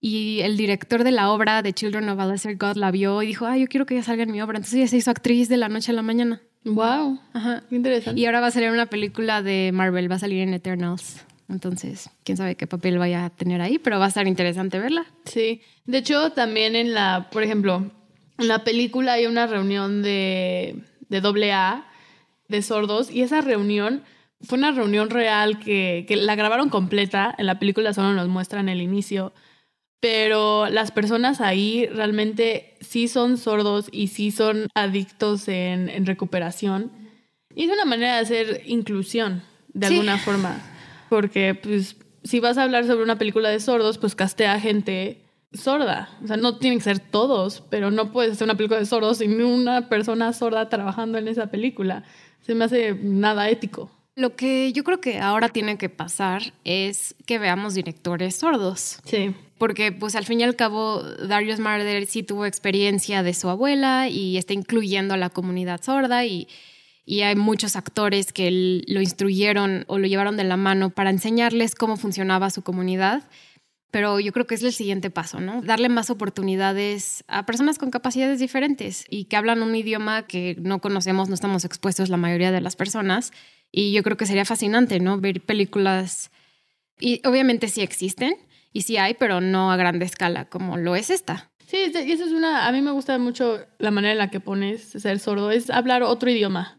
Y 0.00 0.40
el 0.40 0.56
director 0.56 1.04
de 1.04 1.10
la 1.10 1.30
obra 1.30 1.62
de 1.62 1.72
Children 1.74 2.08
of 2.08 2.18
a 2.20 2.26
Lesser 2.26 2.56
God 2.56 2.76
la 2.76 2.90
vio 2.90 3.22
y 3.22 3.26
dijo, 3.26 3.46
ah, 3.46 3.58
yo 3.58 3.66
quiero 3.66 3.84
que 3.84 3.94
ella 3.94 4.02
salga 4.02 4.22
en 4.22 4.32
mi 4.32 4.40
obra. 4.40 4.56
Entonces 4.56 4.78
ella 4.78 4.88
se 4.88 4.96
hizo 4.96 5.10
actriz 5.10 5.48
de 5.48 5.58
la 5.58 5.68
noche 5.68 5.92
a 5.92 5.94
la 5.94 6.02
mañana. 6.02 6.40
Wow, 6.64 7.20
Ajá. 7.32 7.64
qué 7.68 7.76
interesante. 7.76 8.20
Y 8.20 8.26
ahora 8.26 8.40
va 8.40 8.48
a 8.48 8.50
salir 8.50 8.70
una 8.70 8.86
película 8.86 9.42
de 9.42 9.70
Marvel, 9.72 10.10
va 10.10 10.16
a 10.16 10.20
salir 10.20 10.40
en 10.40 10.54
Eternals. 10.54 11.24
Entonces, 11.48 12.08
quién 12.22 12.36
sabe 12.36 12.54
qué 12.54 12.66
papel 12.66 12.98
vaya 12.98 13.24
a 13.26 13.30
tener 13.30 13.60
ahí, 13.60 13.78
pero 13.78 13.98
va 13.98 14.04
a 14.04 14.08
estar 14.08 14.26
interesante 14.28 14.78
verla. 14.78 15.04
Sí, 15.24 15.62
de 15.84 15.98
hecho 15.98 16.30
también 16.30 16.76
en 16.76 16.94
la, 16.94 17.28
por 17.32 17.42
ejemplo, 17.42 17.90
en 18.38 18.48
la 18.48 18.62
película 18.62 19.14
hay 19.14 19.26
una 19.26 19.46
reunión 19.46 20.02
de, 20.02 20.76
de 21.08 21.20
doble 21.20 21.52
A 21.52 21.86
de 22.48 22.62
sordos 22.62 23.10
y 23.10 23.22
esa 23.22 23.40
reunión 23.40 24.02
fue 24.42 24.58
una 24.58 24.72
reunión 24.72 25.10
real 25.10 25.58
que, 25.58 26.04
que 26.08 26.16
la 26.16 26.34
grabaron 26.34 26.68
completa, 26.68 27.34
en 27.36 27.46
la 27.46 27.58
película 27.58 27.92
solo 27.94 28.12
nos 28.12 28.28
muestran 28.28 28.68
el 28.68 28.80
inicio, 28.80 29.32
pero 30.00 30.68
las 30.68 30.90
personas 30.90 31.40
ahí 31.40 31.86
realmente 31.86 32.74
sí 32.80 33.06
son 33.08 33.36
sordos 33.36 33.88
y 33.92 34.08
sí 34.08 34.30
son 34.30 34.66
adictos 34.74 35.46
en, 35.48 35.88
en 35.88 36.06
recuperación. 36.06 36.90
Y 37.54 37.64
es 37.64 37.72
una 37.72 37.84
manera 37.84 38.14
de 38.16 38.20
hacer 38.20 38.62
inclusión, 38.66 39.42
de 39.74 39.88
Sí. 39.88 39.94
alguna 39.94 40.18
forma. 40.18 40.60
Porque, 41.08 41.54
pues, 41.54 41.96
si 42.24 42.40
vas 42.40 42.56
a 42.58 42.62
hablar 42.62 42.86
sobre 42.86 43.02
una 43.02 43.18
película 43.18 43.48
de 43.50 43.60
sordos, 43.60 43.98
pues 43.98 44.14
castea 44.14 44.58
gente 44.60 45.24
sorda. 45.52 46.08
O 46.22 46.26
sea, 46.28 46.36
no 46.36 46.58
tienen 46.58 46.78
que 46.78 46.84
ser 46.84 47.00
todos, 47.00 47.62
pero 47.70 47.90
no 47.90 48.12
puedes 48.12 48.32
hacer 48.32 48.44
una 48.44 48.56
película 48.56 48.78
de 48.78 48.86
sordos 48.86 49.18
sin 49.18 49.42
una 49.42 49.88
persona 49.88 50.32
sorda 50.32 50.68
trabajando 50.68 51.18
en 51.18 51.26
esa 51.28 51.48
película. 51.48 52.04
Se 52.40 52.54
me 52.54 52.64
hace 52.66 52.94
nada 53.02 53.48
ético. 53.50 53.90
Lo 54.20 54.36
que 54.36 54.70
yo 54.74 54.84
creo 54.84 55.00
que 55.00 55.18
ahora 55.18 55.48
tiene 55.48 55.78
que 55.78 55.88
pasar 55.88 56.52
es 56.64 57.14
que 57.24 57.38
veamos 57.38 57.72
directores 57.72 58.36
sordos. 58.36 58.98
Sí. 59.06 59.34
Porque, 59.56 59.92
pues, 59.92 60.14
al 60.14 60.26
fin 60.26 60.40
y 60.40 60.42
al 60.42 60.56
cabo, 60.56 61.02
Darius 61.02 61.58
Marder 61.58 62.04
sí 62.04 62.22
tuvo 62.22 62.44
experiencia 62.44 63.22
de 63.22 63.32
su 63.32 63.48
abuela 63.48 64.08
y 64.08 64.36
está 64.36 64.52
incluyendo 64.52 65.14
a 65.14 65.16
la 65.16 65.30
comunidad 65.30 65.82
sorda 65.82 66.26
y, 66.26 66.48
y 67.06 67.22
hay 67.22 67.34
muchos 67.34 67.76
actores 67.76 68.34
que 68.34 68.82
lo 68.86 69.00
instruyeron 69.00 69.84
o 69.86 69.98
lo 69.98 70.06
llevaron 70.06 70.36
de 70.36 70.44
la 70.44 70.58
mano 70.58 70.90
para 70.90 71.08
enseñarles 71.08 71.74
cómo 71.74 71.96
funcionaba 71.96 72.50
su 72.50 72.60
comunidad. 72.60 73.22
Pero 73.90 74.20
yo 74.20 74.32
creo 74.32 74.46
que 74.46 74.54
es 74.54 74.62
el 74.62 74.74
siguiente 74.74 75.08
paso, 75.08 75.40
¿no? 75.40 75.62
Darle 75.62 75.88
más 75.88 76.10
oportunidades 76.10 77.24
a 77.26 77.46
personas 77.46 77.78
con 77.78 77.90
capacidades 77.90 78.38
diferentes 78.38 79.06
y 79.08 79.24
que 79.24 79.36
hablan 79.36 79.62
un 79.62 79.74
idioma 79.74 80.26
que 80.26 80.56
no 80.60 80.80
conocemos, 80.80 81.28
no 81.28 81.34
estamos 81.34 81.64
expuestos 81.64 82.10
la 82.10 82.18
mayoría 82.18 82.52
de 82.52 82.60
las 82.60 82.76
personas. 82.76 83.32
Y 83.72 83.92
yo 83.92 84.02
creo 84.02 84.16
que 84.16 84.26
sería 84.26 84.44
fascinante, 84.44 85.00
¿no? 85.00 85.18
Ver 85.18 85.40
películas. 85.40 86.30
Y 86.98 87.26
obviamente 87.26 87.68
sí 87.68 87.80
existen 87.80 88.36
y 88.72 88.82
sí 88.82 88.96
hay, 88.96 89.14
pero 89.14 89.40
no 89.40 89.72
a 89.72 89.76
grande 89.76 90.04
escala 90.04 90.46
como 90.46 90.76
lo 90.76 90.96
es 90.96 91.10
esta. 91.10 91.50
Sí, 91.66 91.92
y 91.94 92.12
eso 92.12 92.24
es 92.24 92.32
una... 92.32 92.66
A 92.66 92.72
mí 92.72 92.82
me 92.82 92.90
gusta 92.90 93.16
mucho 93.18 93.60
la 93.78 93.92
manera 93.92 94.12
en 94.12 94.18
la 94.18 94.30
que 94.30 94.40
pones 94.40 94.82
ser 94.82 95.20
sordo. 95.20 95.52
Es 95.52 95.70
hablar 95.70 96.02
otro 96.02 96.30
idioma. 96.30 96.78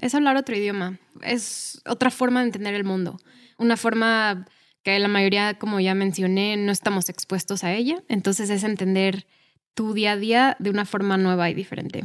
Es 0.00 0.14
hablar 0.14 0.36
otro 0.36 0.54
idioma. 0.54 0.98
Es 1.22 1.80
otra 1.86 2.10
forma 2.10 2.40
de 2.40 2.46
entender 2.46 2.74
el 2.74 2.84
mundo. 2.84 3.18
Una 3.56 3.76
forma 3.76 4.46
que 4.82 4.98
la 4.98 5.08
mayoría, 5.08 5.54
como 5.54 5.80
ya 5.80 5.94
mencioné, 5.94 6.56
no 6.56 6.72
estamos 6.72 7.08
expuestos 7.08 7.64
a 7.64 7.72
ella. 7.72 8.02
Entonces 8.08 8.50
es 8.50 8.64
entender 8.64 9.26
tu 9.74 9.94
día 9.94 10.12
a 10.12 10.16
día 10.16 10.56
de 10.58 10.70
una 10.70 10.84
forma 10.84 11.16
nueva 11.16 11.48
y 11.48 11.54
diferente. 11.54 12.04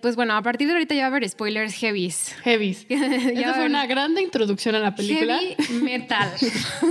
Pues 0.00 0.16
bueno, 0.16 0.34
a 0.34 0.42
partir 0.42 0.66
de 0.66 0.72
ahorita 0.72 0.94
ya 0.94 1.02
va 1.02 1.06
a 1.06 1.10
haber 1.16 1.28
spoilers 1.28 1.74
heavies. 1.74 2.34
Heavies. 2.42 2.86
Esa 2.88 3.54
fue 3.54 3.66
una 3.66 3.86
grande 3.86 4.22
introducción 4.22 4.74
a 4.74 4.78
la 4.78 4.94
película. 4.94 5.38
Heavy 5.38 5.80
metal. 5.82 6.30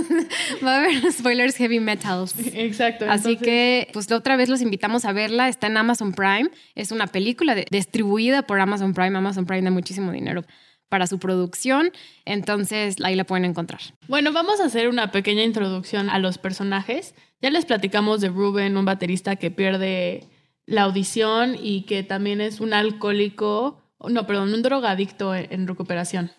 va 0.64 0.76
a 0.76 0.78
haber 0.78 1.12
spoilers 1.12 1.56
heavy 1.56 1.80
metals. 1.80 2.34
Exacto. 2.54 3.06
Así 3.10 3.30
entonces- 3.30 3.44
que, 3.44 3.88
pues 3.92 4.08
la 4.10 4.16
otra 4.16 4.36
vez 4.36 4.48
los 4.48 4.60
invitamos 4.62 5.04
a 5.04 5.12
verla. 5.12 5.48
Está 5.48 5.66
en 5.66 5.76
Amazon 5.76 6.12
Prime. 6.12 6.50
Es 6.74 6.92
una 6.92 7.08
película 7.08 7.54
de- 7.54 7.66
distribuida 7.70 8.42
por 8.42 8.60
Amazon 8.60 8.94
Prime. 8.94 9.18
Amazon 9.18 9.44
Prime 9.44 9.62
da 9.62 9.70
muchísimo 9.70 10.12
dinero 10.12 10.44
para 10.88 11.06
su 11.06 11.18
producción. 11.18 11.90
Entonces, 12.24 12.96
ahí 13.02 13.16
la 13.16 13.24
pueden 13.24 13.44
encontrar. 13.44 13.80
Bueno, 14.08 14.32
vamos 14.32 14.60
a 14.60 14.66
hacer 14.66 14.88
una 14.88 15.10
pequeña 15.10 15.42
introducción 15.42 16.10
a 16.10 16.18
los 16.20 16.38
personajes. 16.38 17.14
Ya 17.42 17.50
les 17.50 17.64
platicamos 17.64 18.20
de 18.20 18.28
Ruben, 18.28 18.76
un 18.76 18.84
baterista 18.84 19.36
que 19.36 19.50
pierde 19.50 20.28
la 20.70 20.82
audición 20.82 21.56
y 21.60 21.82
que 21.82 22.04
también 22.04 22.40
es 22.40 22.60
un 22.60 22.72
alcohólico, 22.72 23.82
no, 24.08 24.24
perdón, 24.26 24.54
un 24.54 24.62
drogadicto 24.62 25.34
en, 25.34 25.66
recuperación. 25.66 26.30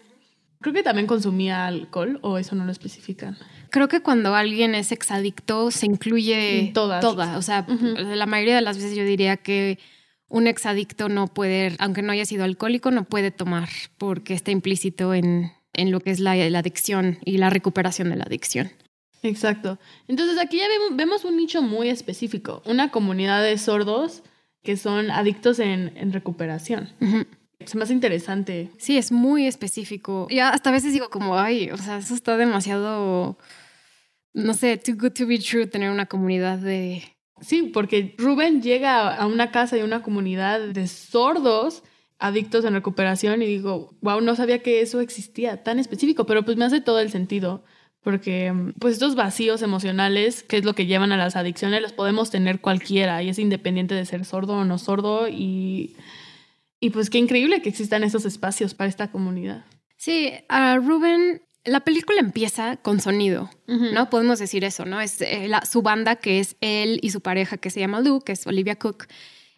Creo 0.62 0.74
que 0.74 0.84
también 0.84 1.06
consumía 1.06 1.68
alcohol 1.68 2.18
o 2.22 2.38
eso 2.38 2.56
no 2.56 2.64
lo 2.64 2.72
especifican. 2.72 3.38
Creo 3.72 3.90
que 3.90 4.00
cuando 4.00 4.34
alguien 4.34 4.74
es 4.74 4.94
exadicto 4.94 5.70
se 5.70 5.86
incluye 5.86 6.72
todas. 6.74 7.02
toda. 7.02 7.38
O 7.38 7.42
sea, 7.42 7.66
la 7.68 8.26
mayoría 8.26 8.56
de 8.56 8.62
las 8.62 8.78
veces 8.78 8.96
yo 8.96 9.04
diría 9.04 9.36
que 9.36 9.80
un 10.30 10.48
exadicto 10.48 11.10
no 11.10 11.28
puede, 11.28 11.76
aunque 11.80 12.02
no 12.02 12.14
haya 12.14 12.26
sido 12.26 12.46
alcohólico, 12.46 12.90
no 12.90 13.04
puede 13.04 13.32
tomar 13.32 13.68
porque 13.98 14.34
está 14.34 14.52
implícito 14.52 15.14
en, 15.14 15.52
en 15.74 15.92
lo 15.92 16.00
que 16.00 16.12
es 16.12 16.22
la, 16.22 16.36
la 16.36 16.60
adicción 16.60 17.18
y 17.26 17.38
la 17.38 17.50
recuperación 17.50 18.10
de 18.10 18.16
la 18.16 18.24
adicción. 18.24 18.72
Exacto. 19.24 19.80
Entonces 20.08 20.38
aquí 20.40 20.58
ya 20.58 20.68
vemos, 20.68 20.96
vemos 20.96 21.26
un 21.26 21.38
nicho 21.38 21.62
muy 21.62 21.90
específico, 21.90 22.62
una 22.66 22.90
comunidad 22.90 23.44
de 23.44 23.58
sordos 23.58 24.24
que 24.64 24.78
son 24.78 25.12
adictos 25.12 25.60
en, 25.60 25.96
en 25.96 26.14
recuperación. 26.14 26.90
Es 27.60 27.76
más 27.76 27.92
interesante. 27.92 28.72
Sí, 28.78 28.98
es 28.98 29.12
muy 29.12 29.46
específico. 29.46 30.28
Ya 30.30 30.50
hasta 30.50 30.70
a 30.70 30.74
veces 30.74 30.94
digo 30.94 31.10
como, 31.10 31.38
ay, 31.38 31.70
o 31.72 31.78
sea, 31.78 31.98
eso 31.98 32.14
está 32.14 32.38
demasiado, 32.38 33.38
no 34.34 34.54
sé, 34.54 34.78
too 34.78 34.96
good 34.96 35.12
to 35.12 35.28
be 35.28 35.40
true 35.40 35.68
tener 35.68 35.92
una 35.92 36.08
comunidad 36.08 36.58
de... 36.58 37.04
Sí, 37.42 37.72
porque 37.74 38.14
Rubén 38.20 38.62
llega 38.62 39.16
a 39.16 39.26
una 39.26 39.52
casa 39.52 39.78
y 39.78 39.82
una 39.82 40.04
comunidad 40.04 40.60
de 40.60 40.88
sordos 40.88 41.84
adictos 42.20 42.66
en 42.66 42.74
recuperación 42.74 43.42
y 43.42 43.48
digo, 43.48 43.96
wow, 44.02 44.22
no 44.22 44.36
sabía 44.36 44.60
que 44.60 44.82
eso 44.82 45.02
existía 45.02 45.64
tan 45.64 45.80
específico, 45.80 46.28
pero 46.28 46.46
pues 46.46 46.56
me 46.56 46.66
hace 46.66 46.82
todo 46.82 47.00
el 47.00 47.10
sentido. 47.10 47.64
Porque 48.04 48.52
pues 48.80 48.94
estos 48.94 49.16
vacíos 49.16 49.62
emocionales, 49.62 50.42
que 50.44 50.58
es 50.58 50.66
lo 50.66 50.74
que 50.74 50.88
llevan 50.88 51.12
a 51.12 51.18
las 51.18 51.36
adicciones, 51.36 51.82
los 51.82 51.94
podemos 51.94 52.32
tener 52.32 52.60
cualquiera 52.60 53.22
y 53.22 53.30
es 53.30 53.38
independiente 53.38 53.94
de 53.94 54.06
ser 54.06 54.26
sordo 54.26 54.56
o 54.56 54.66
no 54.66 54.80
sordo 54.80 55.28
y, 55.28 55.96
y 56.80 56.90
pues 56.90 57.10
qué 57.12 57.20
increíble 57.20 57.62
que 57.62 57.70
existan 57.70 58.04
esos 58.04 58.26
espacios 58.26 58.74
para 58.74 58.90
esta 58.90 59.12
comunidad. 59.12 59.66
Sí, 59.98 60.32
a 60.50 60.78
Ruben, 60.78 61.44
la 61.64 61.82
película 61.82 62.20
empieza 62.20 62.78
con 62.78 63.00
sonido, 63.02 63.52
¿no? 63.68 64.10
Podemos 64.10 64.40
decir 64.40 64.64
eso, 64.64 64.84
¿no? 64.86 65.00
Es 65.00 65.22
eh, 65.22 65.48
la- 65.48 65.64
su 65.64 65.84
banda, 65.84 66.16
que 66.16 66.40
es 66.40 66.56
él 66.60 67.00
y 67.04 67.12
su 67.12 67.22
pareja, 67.22 67.58
que 67.58 67.70
se 67.70 67.80
llama 67.82 68.02
Lou, 68.02 68.22
que 68.22 68.32
es 68.32 68.48
Olivia 68.48 68.78
Cook, 68.78 69.06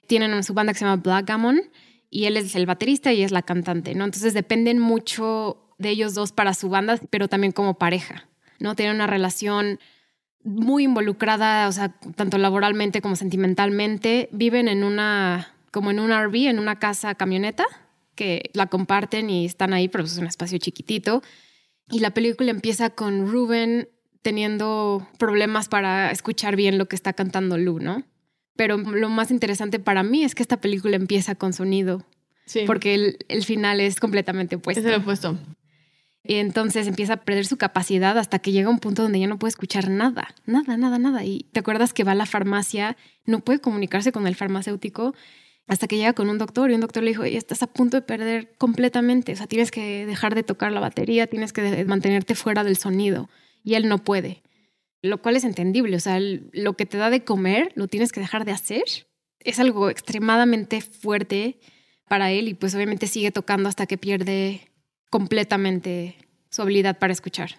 tienen 0.06 0.44
su 0.44 0.54
banda 0.54 0.74
que 0.74 0.80
se 0.80 0.86
llama 0.86 1.02
Black 1.02 1.26
Gammon 1.26 1.62
y 2.10 2.26
él 2.26 2.36
es 2.36 2.54
el 2.56 2.66
baterista 2.66 3.14
y 3.14 3.24
es 3.24 3.32
la 3.32 3.42
cantante, 3.42 3.96
¿no? 3.96 4.04
Entonces 4.04 4.34
dependen 4.34 4.80
mucho 4.80 5.74
de 5.78 5.92
ellos 5.92 6.14
dos 6.14 6.34
para 6.34 6.54
su 6.54 6.68
banda, 6.68 7.00
pero 7.10 7.30
también 7.30 7.54
como 7.54 7.78
pareja, 7.78 8.28
¿no? 8.60 8.76
Tienen 8.76 8.96
una 8.96 9.08
relación 9.08 9.80
muy 10.44 10.84
involucrada, 10.84 11.68
o 11.68 11.72
sea, 11.72 11.90
tanto 12.16 12.38
laboralmente 12.38 13.02
como 13.02 13.16
sentimentalmente. 13.16 14.30
Viven 14.32 14.68
en 14.68 14.84
una, 14.84 15.54
como 15.72 15.92
en 15.92 16.00
un 16.00 16.12
RV, 16.12 16.50
en 16.50 16.60
una 16.60 16.80
casa 16.80 17.16
camioneta, 17.16 17.66
que 18.16 18.50
la 18.54 18.68
comparten 18.68 19.30
y 19.30 19.46
están 19.46 19.74
ahí, 19.74 19.88
pero 19.88 20.04
es 20.04 20.18
un 20.18 20.28
espacio 20.28 20.58
chiquitito. 20.58 21.24
Y 21.90 22.00
la 22.00 22.12
película 22.12 22.52
empieza 22.52 22.90
con 22.90 23.28
Ruben 23.28 23.90
teniendo 24.22 25.08
problemas 25.18 25.68
para 25.68 26.12
escuchar 26.12 26.56
bien 26.56 26.78
lo 26.78 26.88
que 26.88 26.96
está 26.96 27.14
cantando 27.14 27.58
Lu, 27.58 27.80
¿no? 27.80 28.04
Pero 28.56 28.78
lo 28.78 29.10
más 29.10 29.32
interesante 29.32 29.80
para 29.80 30.04
mí 30.04 30.24
es 30.24 30.36
que 30.36 30.44
esta 30.44 30.58
película 30.62 30.96
empieza 30.96 31.36
con 31.36 31.54
sonido. 31.54 32.06
Sí. 32.46 32.64
Porque 32.68 32.94
el, 32.94 33.18
el 33.28 33.44
final 33.44 33.80
es 33.80 34.00
completamente 34.00 34.58
opuesto. 34.58 34.82
Es 34.82 34.86
el 34.86 35.02
opuesto. 35.02 35.38
Y 36.26 36.36
entonces 36.36 36.88
empieza 36.88 37.14
a 37.14 37.18
perder 37.18 37.46
su 37.46 37.58
capacidad 37.58 38.18
hasta 38.18 38.40
que 38.40 38.54
llega 38.54 38.70
un 38.70 38.80
punto 38.80 39.04
donde 39.04 39.20
ya 39.20 39.28
no 39.28 39.38
puede 39.38 39.50
escuchar 39.50 39.90
nada, 39.90 40.34
nada, 40.46 40.78
nada, 40.78 40.98
nada. 40.98 41.26
Y 41.26 41.48
te 41.52 41.60
acuerdas 41.60 41.92
que 41.92 42.06
va 42.06 42.14
a 42.14 42.16
la 42.16 42.26
farmacia, 42.26 42.96
no 43.26 43.42
puede 43.42 43.60
comunicarse 43.60 44.14
con 44.14 44.26
el 44.26 44.36
farmacéutico 44.36 45.14
hasta 45.68 45.88
que 45.88 45.98
llega 45.98 46.14
con 46.14 46.30
un 46.30 46.38
doctor 46.38 46.72
y 46.72 46.76
un 46.76 46.82
doctor 46.82 47.04
le 47.04 47.12
dijo, 47.12 47.24
estás 47.24 47.64
a 47.64 47.68
punto 47.68 47.98
de 47.98 48.02
perder 48.02 48.54
completamente, 48.58 49.34
o 49.34 49.36
sea, 49.36 49.48
tienes 49.48 49.72
que 49.72 50.06
dejar 50.06 50.36
de 50.36 50.44
tocar 50.44 50.72
la 50.72 50.80
batería, 50.80 51.28
tienes 51.28 51.54
que 51.54 51.86
mantenerte 51.86 52.36
fuera 52.36 52.64
del 52.64 52.78
sonido. 52.78 53.30
Y 53.64 53.76
él 53.76 53.88
no 53.88 53.98
puede, 54.04 54.44
lo 55.02 55.22
cual 55.22 55.38
es 55.38 55.46
entendible, 55.46 55.96
o 55.96 56.00
sea, 56.02 56.20
lo 56.20 56.74
que 56.74 56.86
te 56.86 56.98
da 56.98 57.10
de 57.10 57.24
comer 57.24 57.72
lo 57.76 57.88
tienes 57.88 58.12
que 58.12 58.20
dejar 58.20 58.44
de 58.44 58.52
hacer. 58.52 58.84
Es 59.40 59.60
algo 59.60 59.90
extremadamente 59.90 60.82
fuerte 60.82 61.60
para 62.08 62.32
él 62.32 62.50
y 62.50 62.54
pues 62.54 62.76
obviamente 62.76 63.08
sigue 63.08 63.32
tocando 63.32 63.70
hasta 63.70 63.86
que 63.86 63.98
pierde 63.98 64.73
completamente 65.14 66.18
su 66.50 66.64
habilidad 66.64 66.98
para 66.98 67.14
escuchar. 67.14 67.52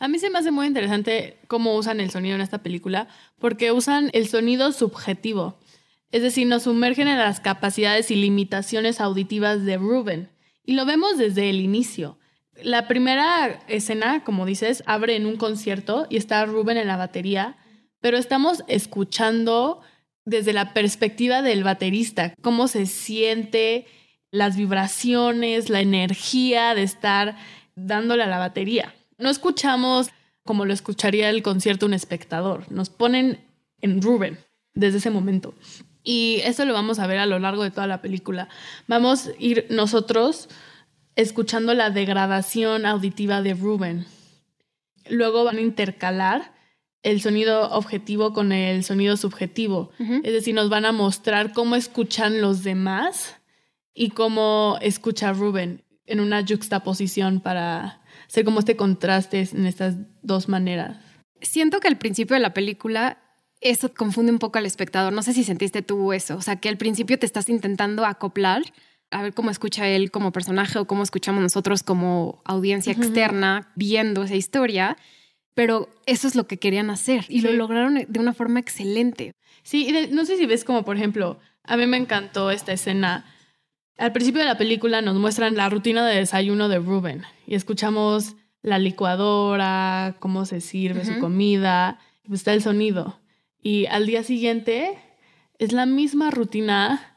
A 0.00 0.08
mí 0.08 0.18
se 0.18 0.28
me 0.28 0.40
hace 0.40 0.50
muy 0.50 0.66
interesante 0.66 1.38
cómo 1.46 1.76
usan 1.76 2.00
el 2.00 2.10
sonido 2.10 2.34
en 2.34 2.40
esta 2.40 2.64
película, 2.64 3.06
porque 3.38 3.70
usan 3.70 4.10
el 4.12 4.26
sonido 4.26 4.72
subjetivo. 4.72 5.56
Es 6.10 6.22
decir, 6.22 6.48
nos 6.48 6.64
sumergen 6.64 7.06
en 7.06 7.18
las 7.18 7.38
capacidades 7.38 8.10
y 8.10 8.16
limitaciones 8.16 9.00
auditivas 9.00 9.64
de 9.64 9.76
Ruben. 9.76 10.30
Y 10.64 10.72
lo 10.72 10.84
vemos 10.84 11.16
desde 11.16 11.48
el 11.48 11.60
inicio. 11.60 12.18
La 12.60 12.88
primera 12.88 13.60
escena, 13.68 14.24
como 14.24 14.44
dices, 14.44 14.82
abre 14.84 15.14
en 15.14 15.26
un 15.26 15.36
concierto 15.36 16.08
y 16.10 16.16
está 16.16 16.44
Ruben 16.44 16.76
en 16.76 16.88
la 16.88 16.96
batería, 16.96 17.56
pero 18.00 18.18
estamos 18.18 18.64
escuchando 18.66 19.80
desde 20.24 20.52
la 20.52 20.74
perspectiva 20.74 21.40
del 21.40 21.62
baterista, 21.62 22.34
cómo 22.42 22.66
se 22.66 22.86
siente, 22.86 23.86
las 24.36 24.56
vibraciones, 24.56 25.70
la 25.70 25.80
energía 25.80 26.74
de 26.74 26.82
estar 26.82 27.36
dándole 27.74 28.22
a 28.22 28.28
la 28.28 28.38
batería. 28.38 28.94
No 29.18 29.30
escuchamos 29.30 30.10
como 30.46 30.64
lo 30.64 30.72
escucharía 30.72 31.28
el 31.28 31.42
concierto 31.42 31.84
un 31.84 31.92
espectador, 31.92 32.70
nos 32.70 32.88
ponen 32.88 33.44
en 33.82 34.00
Ruben 34.00 34.38
desde 34.72 34.98
ese 34.98 35.10
momento. 35.10 35.54
Y 36.02 36.40
eso 36.44 36.64
lo 36.64 36.72
vamos 36.72 37.00
a 37.00 37.06
ver 37.06 37.18
a 37.18 37.26
lo 37.26 37.38
largo 37.38 37.64
de 37.64 37.72
toda 37.72 37.88
la 37.88 38.00
película. 38.00 38.48
Vamos 38.86 39.26
a 39.26 39.30
ir 39.40 39.66
nosotros 39.70 40.48
escuchando 41.16 41.74
la 41.74 41.90
degradación 41.90 42.86
auditiva 42.86 43.42
de 43.42 43.54
Ruben. 43.54 44.06
Luego 45.10 45.44
van 45.44 45.56
a 45.56 45.62
intercalar 45.62 46.54
el 47.02 47.20
sonido 47.20 47.70
objetivo 47.70 48.32
con 48.32 48.52
el 48.52 48.84
sonido 48.84 49.16
subjetivo. 49.16 49.90
Es 49.98 50.32
decir, 50.32 50.54
nos 50.54 50.68
van 50.68 50.84
a 50.84 50.92
mostrar 50.92 51.52
cómo 51.52 51.74
escuchan 51.74 52.40
los 52.40 52.62
demás 52.62 53.36
y 53.96 54.10
cómo 54.10 54.78
escucha 54.82 55.32
Ruben 55.32 55.82
en 56.04 56.20
una 56.20 56.44
juxtaposición 56.46 57.40
para 57.40 58.02
hacer 58.28 58.44
como 58.44 58.60
este 58.60 58.76
contraste 58.76 59.48
en 59.52 59.66
estas 59.66 59.96
dos 60.22 60.48
maneras. 60.48 60.98
Siento 61.40 61.80
que 61.80 61.88
al 61.88 61.96
principio 61.96 62.34
de 62.34 62.40
la 62.40 62.54
película 62.54 63.18
eso 63.60 63.92
confunde 63.94 64.30
un 64.30 64.38
poco 64.38 64.58
al 64.58 64.66
espectador. 64.66 65.12
No 65.12 65.22
sé 65.22 65.32
si 65.32 65.42
sentiste 65.42 65.80
tú 65.80 66.12
eso. 66.12 66.36
O 66.36 66.42
sea, 66.42 66.56
que 66.56 66.68
al 66.68 66.76
principio 66.76 67.18
te 67.18 67.26
estás 67.26 67.48
intentando 67.48 68.04
acoplar 68.04 68.62
a 69.10 69.22
ver 69.22 69.32
cómo 69.32 69.50
escucha 69.50 69.88
él 69.88 70.10
como 70.10 70.30
personaje 70.30 70.78
o 70.78 70.86
cómo 70.86 71.02
escuchamos 71.02 71.42
nosotros 71.42 71.82
como 71.82 72.42
audiencia 72.44 72.92
externa 72.92 73.72
viendo 73.76 74.24
esa 74.24 74.36
historia. 74.36 74.98
Pero 75.54 75.88
eso 76.04 76.28
es 76.28 76.34
lo 76.34 76.46
que 76.46 76.58
querían 76.58 76.90
hacer 76.90 77.24
y 77.30 77.40
lo 77.40 77.50
lograron 77.52 78.04
de 78.06 78.20
una 78.20 78.34
forma 78.34 78.60
excelente. 78.60 79.32
Sí, 79.62 79.90
no 80.10 80.26
sé 80.26 80.36
si 80.36 80.44
ves 80.44 80.64
como, 80.64 80.84
por 80.84 80.96
ejemplo, 80.96 81.40
a 81.64 81.78
mí 81.78 81.86
me 81.86 81.96
encantó 81.96 82.50
esta 82.50 82.74
escena. 82.74 83.24
Al 83.98 84.12
principio 84.12 84.40
de 84.40 84.46
la 84.46 84.58
película 84.58 85.00
nos 85.00 85.16
muestran 85.16 85.56
la 85.56 85.70
rutina 85.70 86.06
de 86.06 86.16
desayuno 86.16 86.68
de 86.68 86.78
Ruben 86.78 87.22
y 87.46 87.54
escuchamos 87.54 88.36
la 88.62 88.78
licuadora, 88.78 90.16
cómo 90.18 90.44
se 90.44 90.60
sirve 90.60 91.04
su 91.04 91.18
comida, 91.18 91.98
pues 92.26 92.40
está 92.40 92.52
el 92.52 92.62
sonido. 92.62 93.20
Y 93.62 93.86
al 93.86 94.06
día 94.06 94.22
siguiente 94.22 94.98
es 95.58 95.72
la 95.72 95.86
misma 95.86 96.30
rutina, 96.30 97.16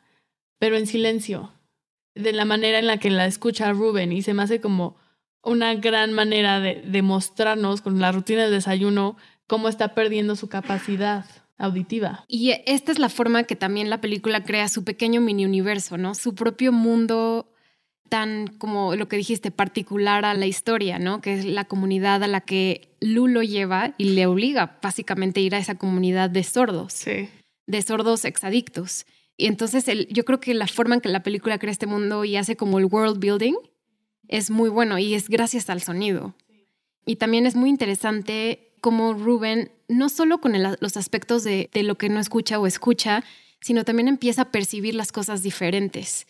pero 0.57 0.77
en 0.77 0.87
silencio, 0.87 1.51
de 2.15 2.31
la 2.31 2.45
manera 2.45 2.79
en 2.79 2.87
la 2.87 2.97
que 2.97 3.09
la 3.09 3.25
escucha 3.25 3.73
Ruben. 3.73 4.13
Y 4.13 4.21
se 4.21 4.33
me 4.33 4.43
hace 4.43 4.61
como 4.61 4.95
una 5.43 5.75
gran 5.75 6.13
manera 6.13 6.61
de, 6.61 6.75
de 6.75 7.01
mostrarnos 7.01 7.81
con 7.81 7.99
la 7.99 8.11
rutina 8.11 8.43
del 8.43 8.51
desayuno 8.51 9.17
cómo 9.47 9.67
está 9.67 9.95
perdiendo 9.95 10.35
su 10.37 10.47
capacidad 10.47 11.25
auditiva. 11.59 12.25
Y 12.27 12.51
esta 12.65 12.91
es 12.91 12.97
la 12.97 13.09
forma 13.09 13.43
que 13.43 13.55
también 13.55 13.89
la 13.89 14.01
película 14.01 14.43
crea 14.43 14.67
su 14.69 14.83
pequeño 14.83 15.21
mini 15.21 15.45
universo, 15.45 15.97
¿no? 15.97 16.15
Su 16.15 16.33
propio 16.33 16.71
mundo 16.71 17.53
tan 18.07 18.47
como 18.47 18.95
lo 18.95 19.07
que 19.07 19.17
dijiste, 19.17 19.51
particular 19.51 20.25
a 20.25 20.33
la 20.33 20.47
historia, 20.47 20.97
¿no? 20.97 21.21
Que 21.21 21.35
es 21.35 21.45
la 21.45 21.65
comunidad 21.65 22.23
a 22.23 22.27
la 22.27 22.41
que 22.41 22.89
Lulo 22.99 23.43
lleva 23.43 23.93
y 23.97 24.05
le 24.15 24.25
obliga 24.25 24.79
básicamente 24.81 25.39
a 25.41 25.43
ir 25.43 25.53
a 25.53 25.59
esa 25.59 25.75
comunidad 25.75 26.29
de 26.29 26.43
sordos, 26.43 26.93
sí. 26.93 27.29
de 27.67 27.81
sordos 27.83 28.25
exadictos. 28.25 29.05
Y 29.37 29.45
entonces 29.45 29.85
yo 30.09 30.25
creo 30.25 30.39
que 30.39 30.53
la 30.53 30.67
forma 30.67 30.95
en 30.95 31.01
que 31.01 31.09
la 31.09 31.23
película 31.23 31.59
crea 31.59 31.71
este 31.71 31.85
mundo 31.85 32.25
y 32.25 32.35
hace 32.35 32.55
como 32.57 32.79
el 32.79 32.85
world 32.85 33.19
building 33.19 33.55
es 34.27 34.49
muy 34.49 34.69
bueno 34.69 34.97
y 34.97 35.13
es 35.13 35.29
gracias 35.29 35.69
al 35.69 35.81
sonido. 35.81 36.35
Y 37.05 37.15
también 37.17 37.45
es 37.45 37.55
muy 37.55 37.69
interesante 37.69 38.68
cómo 38.79 39.13
Ruben, 39.13 39.71
no 39.87 40.09
solo 40.09 40.39
con 40.39 40.53
los 40.79 40.97
aspectos 40.97 41.43
de, 41.43 41.69
de 41.73 41.83
lo 41.83 41.95
que 41.95 42.09
no 42.09 42.19
escucha 42.19 42.59
o 42.59 42.67
escucha, 42.67 43.23
sino 43.61 43.83
también 43.83 44.07
empieza 44.07 44.43
a 44.43 44.51
percibir 44.51 44.95
las 44.95 45.11
cosas 45.11 45.43
diferentes 45.43 46.25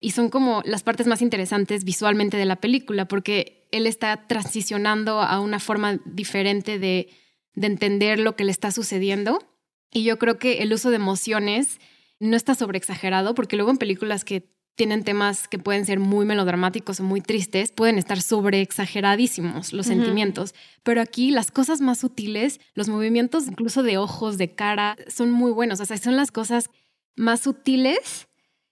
y 0.00 0.12
son 0.12 0.30
como 0.30 0.62
las 0.64 0.82
partes 0.82 1.06
más 1.06 1.22
interesantes 1.22 1.84
visualmente 1.84 2.36
de 2.36 2.44
la 2.44 2.56
película, 2.56 3.08
porque 3.08 3.68
él 3.72 3.86
está 3.86 4.26
transicionando 4.28 5.20
a 5.20 5.40
una 5.40 5.58
forma 5.58 5.98
diferente 6.04 6.78
de, 6.78 7.08
de 7.54 7.66
entender 7.66 8.20
lo 8.20 8.36
que 8.36 8.44
le 8.44 8.52
está 8.52 8.70
sucediendo. 8.70 9.42
Y 9.90 10.04
yo 10.04 10.18
creo 10.18 10.38
que 10.38 10.62
el 10.62 10.72
uso 10.72 10.90
de 10.90 10.96
emociones 10.96 11.80
no 12.20 12.36
está 12.36 12.54
sobreexagerado, 12.54 13.34
porque 13.34 13.56
luego 13.56 13.70
en 13.70 13.78
películas 13.78 14.24
que 14.24 14.48
tienen 14.78 15.02
temas 15.02 15.48
que 15.48 15.58
pueden 15.58 15.84
ser 15.84 15.98
muy 15.98 16.24
melodramáticos 16.24 17.00
o 17.00 17.02
muy 17.02 17.20
tristes, 17.20 17.72
pueden 17.72 17.98
estar 17.98 18.22
sobreexageradísimos 18.22 19.72
los 19.72 19.86
sentimientos. 19.86 20.54
Pero 20.84 21.00
aquí 21.00 21.32
las 21.32 21.50
cosas 21.50 21.80
más 21.80 21.98
sutiles, 21.98 22.60
los 22.74 22.88
movimientos 22.88 23.48
incluso 23.48 23.82
de 23.82 23.98
ojos, 23.98 24.38
de 24.38 24.54
cara, 24.54 24.96
son 25.08 25.32
muy 25.32 25.50
buenos. 25.50 25.80
O 25.80 25.84
sea, 25.84 25.96
son 25.96 26.14
las 26.14 26.30
cosas 26.30 26.70
más 27.16 27.40
sutiles 27.40 28.28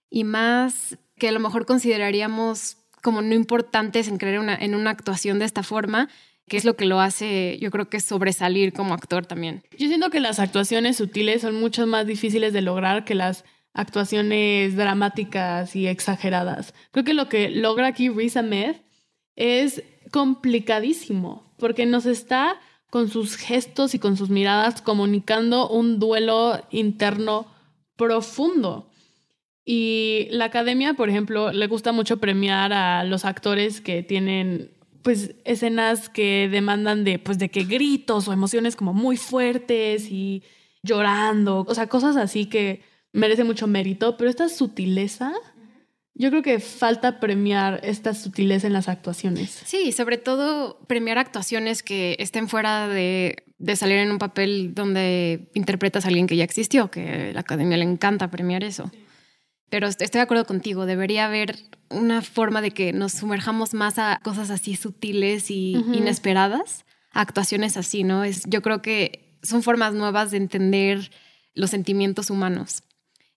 y 0.09 0.23
más 0.23 0.97
que 1.19 1.27
a 1.27 1.33
lo 1.33 1.41
mejor 1.41 1.67
consideraríamos 1.67 2.77
como 3.03 3.21
no 3.21 3.35
importantes 3.35 4.07
en 4.07 4.19
creer 4.19 4.39
una, 4.39 4.55
en 4.55 4.77
una 4.77 4.91
actuación 4.91 5.41
de 5.41 5.45
esta 5.45 5.65
forma, 5.65 6.09
que 6.47 6.57
es 6.57 6.65
lo 6.65 6.77
que 6.77 6.85
lo 6.85 7.01
hace, 7.01 7.59
yo 7.61 7.73
creo 7.73 7.89
que 7.89 7.99
sobresalir 7.99 8.73
como 8.73 8.95
actor 8.95 9.27
también. 9.27 9.65
Yo 9.77 9.89
siento 9.89 10.11
que 10.11 10.21
las 10.21 10.39
actuaciones 10.39 10.99
sutiles 10.99 11.43
son 11.43 11.57
mucho 11.57 11.85
más 11.89 12.07
difíciles 12.07 12.53
de 12.53 12.63
lograr 12.63 13.05
que 13.05 13.17
las 13.17 13.45
actuaciones 13.77 14.75
dramáticas 14.75 15.77
y 15.77 15.87
exageradas. 15.87 16.73
Creo 16.93 17.05
que 17.05 17.13
lo 17.13 17.29
que 17.29 17.51
logra 17.51 17.89
aquí 17.89 18.09
Riz 18.09 18.37
Ahmed 18.37 18.77
es 19.37 19.83
complicadísimo, 20.11 21.55
porque 21.59 21.85
nos 21.85 22.07
está 22.07 22.59
con 22.89 23.11
sus 23.11 23.37
gestos 23.37 23.95
y 23.95 23.99
con 23.99 24.17
sus 24.17 24.31
miradas 24.31 24.81
comunicando 24.81 25.69
un 25.69 25.99
duelo 25.99 26.59
interno 26.71 27.47
profundo. 27.97 28.89
Y 29.67 30.29
la 30.31 30.47
academia, 30.47 30.95
por 30.95 31.11
ejemplo, 31.11 31.53
le 31.53 31.67
gusta 31.67 31.93
mucho 31.93 32.17
premiar 32.17 32.73
a 32.73 33.05
los 33.05 33.27
actores 33.27 33.83
que 33.83 34.03
tienen 34.03 34.71
pues 35.03 35.35
escenas 35.45 36.09
que 36.09 36.49
demandan 36.51 37.05
de 37.05 37.19
pues 37.19 37.39
de 37.39 37.51
que 37.51 37.65
gritos 37.65 38.27
o 38.27 38.33
emociones 38.33 38.75
como 38.75 38.95
muy 38.95 39.19
fuertes 39.19 40.11
y 40.11 40.43
llorando, 40.83 41.67
o 41.69 41.75
sea, 41.75 41.89
cosas 41.89 42.17
así 42.17 42.47
que 42.47 42.96
merece 43.17 43.45
mucho 43.45 43.67
mérito, 43.67 44.17
pero 44.17 44.31
esta 44.31 44.49
sutileza 44.49 45.33
yo 46.19 46.31
creo 46.31 46.43
que 46.43 46.61
falta 46.61 47.21
premiar 47.21 47.81
esta 47.83 48.15
sutileza 48.15 48.67
en 48.67 48.73
las 48.73 48.89
actuaciones. 48.89 49.51
Sí, 49.67 49.93
sobre 49.93 50.17
todo 50.17 50.79
premiar 50.87 51.19
actuaciones 51.19 51.83
que 51.83 52.17
estén 52.19 52.49
fuera 52.49 52.89
de, 52.89 53.45
de, 53.59 53.77
salir 53.77 53.99
en 53.99 54.11
un 54.11 54.19
papel 54.19 54.73
donde 54.75 55.51
interpretas 55.53 56.05
a 56.05 56.09
alguien 56.09 56.27
que 56.27 56.37
ya 56.37 56.45
existió, 56.45 56.91
que 56.91 57.31
a 57.31 57.33
la 57.35 57.41
academia 57.41 57.77
le 57.77 57.85
encanta 57.85 58.31
premiar 58.31 58.65
eso. 58.65 58.91
Pero 59.69 59.89
estoy 59.89 60.09
de 60.11 60.21
acuerdo 60.21 60.47
contigo, 60.47 60.87
debería 60.87 61.27
haber 61.27 61.57
una 61.91 62.23
forma 62.23 62.63
de 62.63 62.71
que 62.71 62.95
nos 62.95 63.13
sumerjamos 63.13 63.75
más 63.75 63.99
a 63.99 64.19
cosas 64.23 64.49
así 64.51 64.75
sutiles 64.75 65.51
y 65.51 65.73
inesperadas, 65.93 66.87
actuaciones 67.13 67.77
así, 67.77 68.05
¿no? 68.05 68.25
Es, 68.25 68.45
yo 68.49 68.63
creo 68.63 68.81
que 68.81 69.39
son 69.43 69.63
formas 69.63 69.93
nuevas 69.93 70.31
de 70.31 70.39
entender 70.39 71.11
los 71.53 71.71
sentimientos 71.71 72.31
humanos. 72.31 72.85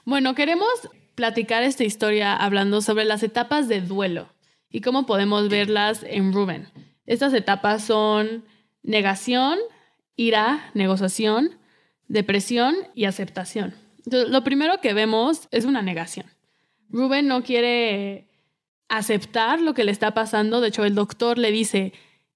Bueno, 0.06 0.34
queremos 0.34 0.70
platicar 1.16 1.64
esta 1.64 1.84
historia 1.84 2.36
hablando 2.36 2.82
sobre 2.82 3.06
las 3.06 3.24
etapas 3.24 3.68
de 3.68 3.82
duelo 3.82 4.30
y 4.70 4.82
cómo 4.82 5.06
podemos 5.06 5.50
verlas 5.50 6.04
en 6.08 6.34
Ruben. 6.34 6.70
Estas 7.06 7.34
etapas 7.34 7.84
son 7.84 8.46
negación, 8.82 9.60
ira, 10.16 10.72
negociación, 10.74 11.58
depresión 12.08 12.76
y 12.96 13.06
aceptación. 13.06 13.74
Entonces, 14.06 14.30
lo 14.30 14.44
primero 14.44 14.80
que 14.82 14.94
vemos 14.94 15.48
es 15.52 15.66
una 15.66 15.82
negación. 15.82 16.26
Rubén 16.90 17.28
no 17.28 17.44
quiere 17.44 18.30
aceptar 18.88 19.62
lo 19.62 19.74
que 19.74 19.84
le 19.84 19.92
está 19.92 20.14
pasando. 20.14 20.62
De 20.62 20.70
hecho, 20.70 20.86
el 20.86 20.96
doctor 20.96 21.38
le 21.38 21.52
dice, 21.52 21.94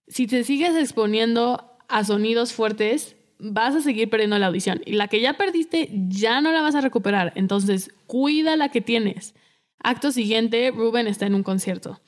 si 0.08 0.28
te 0.28 0.44
sigues 0.44 0.76
exponiendo 0.76 1.78
a 1.88 2.04
sonidos 2.04 2.54
fuertes, 2.54 3.16
vas 3.44 3.76
a 3.76 3.82
seguir 3.82 4.10
perdiendo 4.10 4.40
la 4.40 4.48
audición. 4.48 4.82
Y 4.86 4.94
la 4.94 5.08
que 5.08 5.22
ya 5.22 5.34
perdiste, 5.34 5.90
ya 6.08 6.42
no 6.42 6.52
la 6.52 6.62
vas 6.62 6.76
a 6.76 6.82
recuperar. 6.82 7.34
Entonces, 7.36 7.92
cuida 8.08 8.56
la 8.56 8.70
que 8.70 8.82
tienes. 8.82 9.36
Acto 9.80 10.12
siguiente, 10.12 10.72
Rubén 10.72 11.08
está 11.08 11.26
en 11.26 11.36
un 11.36 11.44
concierto. 11.44 12.00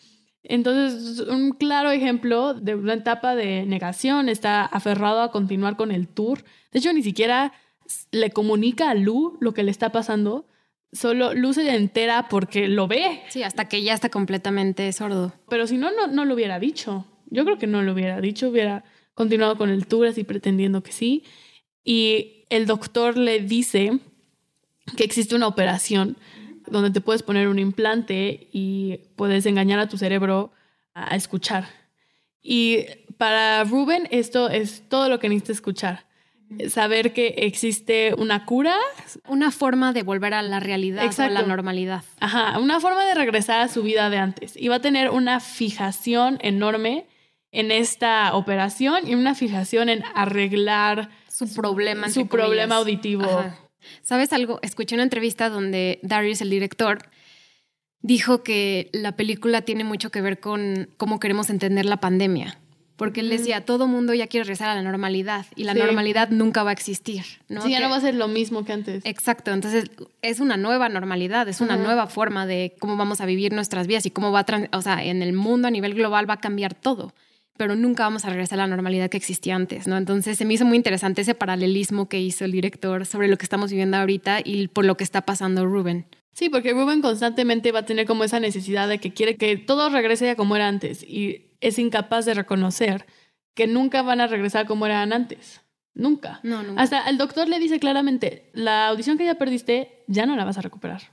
Entonces, 0.43 1.27
un 1.27 1.51
claro 1.51 1.91
ejemplo 1.91 2.53
de 2.53 2.75
una 2.75 2.93
etapa 2.93 3.35
de 3.35 3.65
negación, 3.65 4.29
está 4.29 4.63
aferrado 4.63 5.21
a 5.21 5.31
continuar 5.31 5.75
con 5.75 5.91
el 5.91 6.07
tour. 6.07 6.43
De 6.71 6.79
hecho, 6.79 6.93
ni 6.93 7.03
siquiera 7.03 7.51
le 8.11 8.31
comunica 8.31 8.89
a 8.89 8.95
Lu 8.95 9.37
lo 9.41 9.53
que 9.53 9.63
le 9.63 9.71
está 9.71 9.91
pasando, 9.91 10.47
solo 10.91 11.33
Lu 11.33 11.53
se 11.53 11.75
entera 11.75 12.27
porque 12.29 12.67
lo 12.67 12.87
ve. 12.87 13.21
Sí, 13.29 13.43
hasta 13.43 13.67
que 13.67 13.81
ya 13.83 13.93
está 13.93 14.09
completamente 14.09 14.91
sordo. 14.93 15.33
Pero 15.49 15.67
si 15.67 15.77
no, 15.77 15.91
no, 15.91 16.07
no 16.07 16.25
lo 16.25 16.33
hubiera 16.35 16.59
dicho. 16.59 17.05
Yo 17.27 17.43
creo 17.43 17.57
que 17.57 17.67
no 17.67 17.81
lo 17.81 17.93
hubiera 17.93 18.21
dicho, 18.21 18.49
hubiera 18.49 18.83
continuado 19.15 19.57
con 19.57 19.69
el 19.69 19.87
tour 19.87 20.07
así 20.07 20.23
pretendiendo 20.23 20.83
que 20.83 20.91
sí. 20.91 21.23
Y 21.83 22.45
el 22.49 22.67
doctor 22.67 23.17
le 23.17 23.39
dice 23.39 23.99
que 24.95 25.03
existe 25.03 25.35
una 25.35 25.47
operación 25.47 26.17
donde 26.67 26.91
te 26.91 27.01
puedes 27.01 27.23
poner 27.23 27.47
un 27.47 27.59
implante 27.59 28.47
y 28.51 28.99
puedes 29.15 29.45
engañar 29.45 29.79
a 29.79 29.89
tu 29.89 29.97
cerebro 29.97 30.51
a 30.93 31.15
escuchar. 31.15 31.67
Y 32.41 32.85
para 33.17 33.63
Ruben 33.63 34.07
esto 34.11 34.49
es 34.49 34.83
todo 34.87 35.09
lo 35.09 35.19
que 35.19 35.29
necesita 35.29 35.53
escuchar. 35.53 36.05
Saber 36.69 37.13
que 37.13 37.27
existe 37.37 38.13
una 38.17 38.45
cura. 38.45 38.75
Una 39.27 39.51
forma 39.51 39.93
de 39.93 40.03
volver 40.03 40.33
a 40.33 40.41
la 40.43 40.59
realidad 40.59 41.05
o 41.05 41.21
a 41.21 41.29
la 41.29 41.41
normalidad. 41.41 42.03
Ajá, 42.19 42.59
una 42.59 42.79
forma 42.79 43.03
de 43.05 43.15
regresar 43.15 43.61
a 43.61 43.67
su 43.67 43.81
vida 43.81 44.09
de 44.09 44.17
antes. 44.17 44.55
Y 44.55 44.67
va 44.67 44.75
a 44.75 44.81
tener 44.81 45.09
una 45.09 45.39
fijación 45.39 46.37
enorme 46.41 47.07
en 47.55 47.71
esta 47.71 48.35
operación 48.35 49.07
y 49.07 49.15
una 49.15 49.33
fijación 49.33 49.87
en 49.87 50.03
arreglar 50.13 51.09
su 51.29 51.51
problema. 51.53 52.09
Su 52.09 52.27
problema 52.27 52.75
auditivo. 52.75 53.25
¿Sabes 54.01 54.33
algo? 54.33 54.59
Escuché 54.61 54.95
una 54.95 55.03
entrevista 55.03 55.49
donde 55.49 55.99
Darius, 56.03 56.41
el 56.41 56.49
director, 56.49 57.09
dijo 58.01 58.43
que 58.43 58.89
la 58.91 59.15
película 59.15 59.61
tiene 59.61 59.85
mucho 59.85 60.11
que 60.11 60.21
ver 60.21 60.39
con 60.41 60.89
cómo 60.97 61.19
queremos 61.19 61.49
entender 61.49 61.85
la 61.85 61.97
pandemia. 61.97 62.59
Porque 62.97 63.19
él 63.19 63.29
decía, 63.29 63.65
todo 63.65 63.87
mundo 63.87 64.13
ya 64.13 64.27
quiere 64.27 64.45
regresar 64.45 64.69
a 64.69 64.75
la 64.75 64.81
normalidad 64.81 65.45
y 65.55 65.65
la 65.65 65.73
normalidad 65.73 66.29
nunca 66.29 66.63
va 66.63 66.69
a 66.69 66.73
existir. 66.73 67.23
¿no? 67.49 67.61
Sí, 67.61 67.71
ya 67.71 67.81
no 67.81 67.89
va 67.89 67.97
a 67.97 68.01
ser 68.01 68.15
lo 68.15 68.29
mismo 68.29 68.63
que 68.63 68.71
antes. 68.71 69.05
Exacto, 69.05 69.51
entonces 69.51 69.91
es 70.21 70.39
una 70.39 70.55
nueva 70.55 70.87
normalidad, 70.87 71.47
es 71.49 71.59
una 71.59 71.75
nueva 71.75 72.07
forma 72.07 72.45
de 72.45 72.73
cómo 72.79 72.95
vamos 72.95 73.19
a 73.19 73.25
vivir 73.25 73.51
nuestras 73.51 73.87
vidas 73.87 74.05
y 74.05 74.11
cómo 74.11 74.31
va 74.31 74.41
a, 74.41 74.77
o 74.77 74.81
sea, 74.81 75.03
en 75.03 75.21
el 75.21 75.33
mundo 75.33 75.67
a 75.67 75.71
nivel 75.71 75.93
global 75.93 76.29
va 76.29 76.35
a 76.35 76.39
cambiar 76.39 76.73
todo 76.73 77.13
pero 77.57 77.75
nunca 77.75 78.03
vamos 78.03 78.25
a 78.25 78.29
regresar 78.29 78.59
a 78.59 78.63
la 78.63 78.67
normalidad 78.67 79.09
que 79.09 79.17
existía 79.17 79.55
antes, 79.55 79.87
¿no? 79.87 79.97
Entonces 79.97 80.37
se 80.37 80.45
me 80.45 80.53
hizo 80.53 80.65
muy 80.65 80.77
interesante 80.77 81.21
ese 81.21 81.35
paralelismo 81.35 82.09
que 82.09 82.19
hizo 82.19 82.45
el 82.45 82.51
director 82.51 83.05
sobre 83.05 83.27
lo 83.27 83.37
que 83.37 83.45
estamos 83.45 83.71
viviendo 83.71 83.97
ahorita 83.97 84.39
y 84.43 84.67
por 84.67 84.85
lo 84.85 84.97
que 84.97 85.03
está 85.03 85.21
pasando 85.21 85.65
Ruben. 85.65 86.05
Sí, 86.33 86.49
porque 86.49 86.73
Ruben 86.73 87.01
constantemente 87.01 87.71
va 87.71 87.79
a 87.79 87.85
tener 87.85 88.05
como 88.05 88.25
esa 88.25 88.39
necesidad 88.41 88.89
de 88.89 88.99
que 88.99 89.13
quiere 89.13 89.37
que 89.37 89.55
todo 89.55 89.89
regrese 89.89 90.29
a 90.31 90.35
como 90.35 90.55
era 90.57 90.67
antes 90.67 91.01
y 91.03 91.53
es 91.61 91.79
incapaz 91.79 92.25
de 92.25 92.33
reconocer 92.33 93.05
que 93.53 93.67
nunca 93.67 94.01
van 94.01 94.19
a 94.19 94.27
regresar 94.27 94.65
como 94.65 94.85
eran 94.85 95.13
antes. 95.13 95.61
Nunca. 95.93 96.41
No, 96.43 96.61
nunca. 96.61 96.81
Hasta 96.81 97.09
el 97.09 97.17
doctor 97.17 97.47
le 97.47 97.57
dice 97.57 97.79
claramente, 97.79 98.49
la 98.53 98.89
audición 98.89 99.17
que 99.17 99.23
ya 99.23 99.35
perdiste 99.35 100.03
ya 100.07 100.25
no 100.25 100.35
la 100.35 100.43
vas 100.43 100.57
a 100.57 100.61
recuperar. 100.61 101.03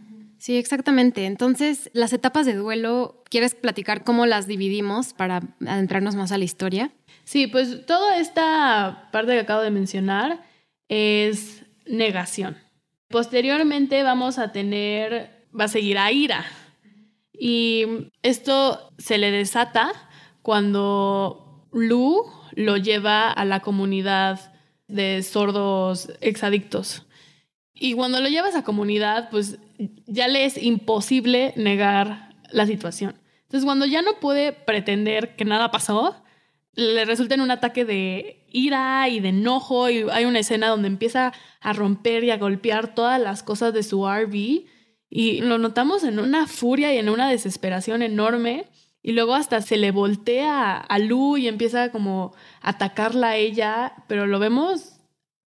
Sí, 0.42 0.56
exactamente. 0.56 1.26
Entonces, 1.26 1.88
las 1.92 2.12
etapas 2.12 2.46
de 2.46 2.54
duelo, 2.54 3.22
¿quieres 3.30 3.54
platicar 3.54 4.02
cómo 4.02 4.26
las 4.26 4.48
dividimos 4.48 5.12
para 5.12 5.40
adentrarnos 5.64 6.16
más 6.16 6.32
a 6.32 6.36
la 6.36 6.42
historia? 6.42 6.90
Sí, 7.22 7.46
pues 7.46 7.86
toda 7.86 8.18
esta 8.18 9.08
parte 9.12 9.34
que 9.34 9.38
acabo 9.38 9.62
de 9.62 9.70
mencionar 9.70 10.42
es 10.88 11.62
negación. 11.86 12.56
Posteriormente 13.06 14.02
vamos 14.02 14.40
a 14.40 14.50
tener, 14.50 15.46
va 15.56 15.66
a 15.66 15.68
seguir 15.68 15.96
a 15.96 16.10
ira. 16.10 16.44
Y 17.32 18.10
esto 18.24 18.90
se 18.98 19.18
le 19.18 19.30
desata 19.30 19.92
cuando 20.42 21.68
Lu 21.70 22.26
lo 22.56 22.78
lleva 22.78 23.30
a 23.30 23.44
la 23.44 23.60
comunidad 23.60 24.52
de 24.88 25.22
sordos 25.22 26.10
exadictos. 26.20 27.06
Y 27.74 27.94
cuando 27.94 28.20
lo 28.20 28.28
llevas 28.28 28.54
a 28.54 28.64
comunidad, 28.64 29.28
pues 29.30 29.58
ya 30.06 30.28
le 30.28 30.44
es 30.44 30.60
imposible 30.62 31.52
negar 31.56 32.34
la 32.50 32.66
situación. 32.66 33.14
Entonces, 33.42 33.64
cuando 33.64 33.86
ya 33.86 34.02
no 34.02 34.18
puede 34.20 34.52
pretender 34.52 35.36
que 35.36 35.44
nada 35.44 35.70
pasó, 35.70 36.22
le 36.74 37.04
resulta 37.04 37.34
en 37.34 37.42
un 37.42 37.50
ataque 37.50 37.84
de 37.84 38.46
ira 38.50 39.08
y 39.08 39.20
de 39.20 39.28
enojo 39.28 39.90
y 39.90 40.06
hay 40.10 40.24
una 40.24 40.38
escena 40.38 40.68
donde 40.68 40.88
empieza 40.88 41.32
a 41.60 41.72
romper 41.72 42.24
y 42.24 42.30
a 42.30 42.38
golpear 42.38 42.94
todas 42.94 43.20
las 43.20 43.42
cosas 43.42 43.74
de 43.74 43.82
su 43.82 44.06
RV 44.06 44.64
y 45.10 45.40
lo 45.42 45.58
notamos 45.58 46.04
en 46.04 46.18
una 46.18 46.46
furia 46.46 46.94
y 46.94 46.98
en 46.98 47.10
una 47.10 47.28
desesperación 47.28 48.02
enorme 48.02 48.66
y 49.02 49.12
luego 49.12 49.34
hasta 49.34 49.60
se 49.60 49.76
le 49.76 49.90
voltea 49.90 50.78
a 50.78 50.98
Lu 50.98 51.36
y 51.36 51.48
empieza 51.48 51.90
como 51.90 52.32
a 52.62 52.70
atacarla 52.70 53.30
a 53.30 53.36
ella, 53.36 53.94
pero 54.06 54.26
lo 54.26 54.38
vemos 54.38 54.91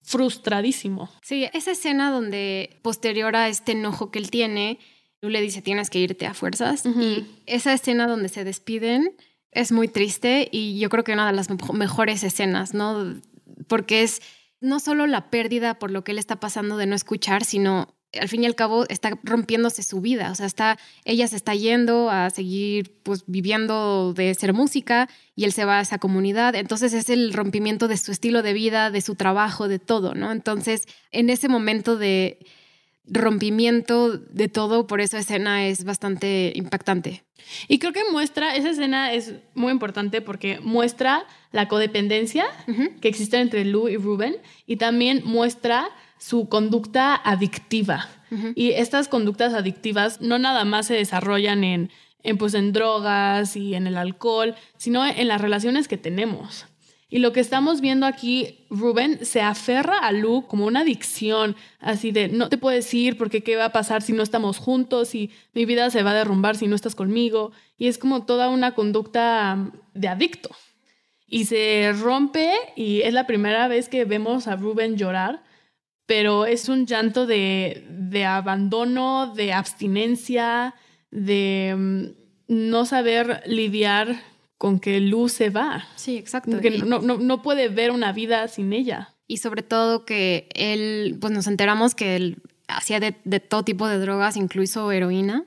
frustradísimo. 0.03 1.09
Sí, 1.21 1.47
esa 1.53 1.71
escena 1.71 2.11
donde 2.11 2.79
posterior 2.81 3.35
a 3.35 3.49
este 3.49 3.73
enojo 3.73 4.11
que 4.11 4.19
él 4.19 4.31
tiene, 4.31 4.79
Lu 5.21 5.29
le 5.29 5.41
dice 5.41 5.61
tienes 5.61 5.89
que 5.89 5.99
irte 5.99 6.25
a 6.25 6.33
fuerzas. 6.33 6.85
Y 6.85 7.25
esa 7.45 7.73
escena 7.73 8.07
donde 8.07 8.29
se 8.29 8.43
despiden 8.43 9.15
es 9.51 9.71
muy 9.71 9.87
triste 9.87 10.49
y 10.51 10.79
yo 10.79 10.89
creo 10.89 11.03
que 11.03 11.13
una 11.13 11.27
de 11.27 11.33
las 11.33 11.49
mejores 11.73 12.23
escenas, 12.23 12.73
¿no? 12.73 13.21
Porque 13.67 14.01
es 14.01 14.21
no 14.59 14.79
solo 14.79 15.07
la 15.07 15.29
pérdida 15.29 15.79
por 15.79 15.91
lo 15.91 16.03
que 16.03 16.11
él 16.11 16.19
está 16.19 16.39
pasando 16.39 16.77
de 16.77 16.85
no 16.85 16.95
escuchar, 16.95 17.43
sino 17.43 17.95
al 18.19 18.27
fin 18.27 18.43
y 18.43 18.45
al 18.45 18.55
cabo 18.55 18.85
está 18.89 19.17
rompiéndose 19.23 19.83
su 19.83 20.01
vida, 20.01 20.31
o 20.31 20.35
sea, 20.35 20.45
está, 20.45 20.77
ella 21.05 21.27
se 21.27 21.35
está 21.35 21.55
yendo 21.55 22.09
a 22.09 22.29
seguir 22.29 22.99
pues 23.03 23.23
viviendo 23.25 24.13
de 24.13 24.33
ser 24.33 24.53
música 24.53 25.09
y 25.35 25.45
él 25.45 25.53
se 25.53 25.65
va 25.65 25.79
a 25.79 25.81
esa 25.81 25.97
comunidad, 25.97 26.55
entonces 26.55 26.93
es 26.93 27.09
el 27.09 27.33
rompimiento 27.33 27.87
de 27.87 27.97
su 27.97 28.11
estilo 28.11 28.41
de 28.41 28.53
vida, 28.53 28.91
de 28.91 29.01
su 29.01 29.15
trabajo, 29.15 29.67
de 29.67 29.79
todo, 29.79 30.13
¿no? 30.13 30.31
Entonces, 30.31 30.87
en 31.11 31.29
ese 31.29 31.47
momento 31.47 31.95
de 31.95 32.39
rompimiento 33.05 34.17
de 34.17 34.47
todo, 34.47 34.87
por 34.87 35.01
eso 35.01 35.17
escena 35.17 35.67
es 35.67 35.83
bastante 35.83 36.53
impactante. 36.55 37.23
Y 37.67 37.79
creo 37.79 37.91
que 37.91 38.03
muestra, 38.11 38.55
esa 38.55 38.69
escena 38.69 39.11
es 39.13 39.33
muy 39.55 39.71
importante 39.71 40.21
porque 40.21 40.59
muestra 40.59 41.25
la 41.51 41.67
codependencia 41.67 42.45
que 43.01 43.07
existe 43.07 43.37
entre 43.37 43.65
Lou 43.65 43.89
y 43.89 43.97
Ruben 43.97 44.37
y 44.67 44.77
también 44.77 45.21
muestra 45.25 45.89
su 46.21 46.47
conducta 46.47 47.15
adictiva. 47.15 48.07
Y 48.55 48.71
estas 48.71 49.09
conductas 49.09 49.53
adictivas 49.53 50.21
no 50.21 50.39
nada 50.39 50.63
más 50.63 50.85
se 50.85 50.93
desarrollan 50.93 51.65
en, 51.65 51.91
en, 52.23 52.37
pues, 52.37 52.53
en 52.53 52.71
drogas 52.71 53.57
y 53.57 53.75
en 53.75 53.87
el 53.87 53.97
alcohol, 53.97 54.55
sino 54.77 55.05
en 55.05 55.27
las 55.27 55.41
relaciones 55.41 55.89
que 55.89 55.97
tenemos. 55.97 56.65
Y 57.09 57.19
lo 57.19 57.33
que 57.33 57.41
estamos 57.41 57.81
viendo 57.81 58.05
aquí, 58.05 58.65
Rubén 58.69 59.25
se 59.25 59.41
aferra 59.41 59.97
a 59.97 60.13
Lu 60.13 60.47
como 60.47 60.65
una 60.65 60.81
adicción, 60.81 61.57
así 61.81 62.11
de 62.11 62.29
no 62.29 62.47
te 62.47 62.57
puedes 62.57 62.93
ir 62.93 63.17
porque 63.17 63.43
qué 63.43 63.57
va 63.57 63.65
a 63.65 63.73
pasar 63.73 64.01
si 64.01 64.13
no 64.13 64.23
estamos 64.23 64.59
juntos 64.59 65.13
y 65.13 65.29
mi 65.53 65.65
vida 65.65 65.89
se 65.89 66.03
va 66.03 66.11
a 66.11 66.15
derrumbar 66.15 66.55
si 66.55 66.67
no 66.67 66.75
estás 66.75 66.95
conmigo. 66.95 67.51
Y 67.77 67.87
es 67.87 67.97
como 67.97 68.23
toda 68.23 68.47
una 68.47 68.75
conducta 68.75 69.71
de 69.93 70.07
adicto. 70.07 70.51
Y 71.27 71.45
se 71.45 71.91
rompe 71.99 72.53
y 72.77 73.01
es 73.01 73.13
la 73.13 73.27
primera 73.27 73.67
vez 73.67 73.89
que 73.89 74.05
vemos 74.05 74.47
a 74.47 74.55
Rubén 74.55 74.95
llorar 74.95 75.50
pero 76.05 76.45
es 76.45 76.69
un 76.69 76.85
llanto 76.85 77.25
de, 77.25 78.25
abandono, 78.27 79.33
de 79.33 79.53
abstinencia, 79.53 80.75
de 81.09 81.75
mm, 81.77 82.05
no 82.47 82.85
saber 82.85 83.43
lidiar 83.45 84.21
con 84.57 84.79
que 84.79 84.99
Luz 84.99 85.33
se 85.33 85.49
va. 85.49 85.85
Sí, 85.95 86.17
exacto. 86.17 86.59
Que 86.59 86.71
no, 86.71 86.99
no, 86.99 87.41
puede 87.41 87.69
ver 87.69 87.91
una 87.91 88.11
vida 88.11 88.47
sin 88.47 88.73
ella. 88.73 89.15
Y 89.27 89.37
sobre 89.37 89.63
todo 89.63 90.05
que 90.05 90.49
él, 90.53 91.17
pues 91.19 91.33
nos 91.33 91.47
enteramos 91.47 91.95
que 91.95 92.15
él 92.15 92.41
hacía 92.67 92.99
de, 92.99 93.15
de 93.23 93.39
todo 93.39 93.63
tipo 93.63 93.87
de 93.87 93.97
drogas, 93.97 94.37
incluso 94.37 94.91
heroína. 94.91 95.45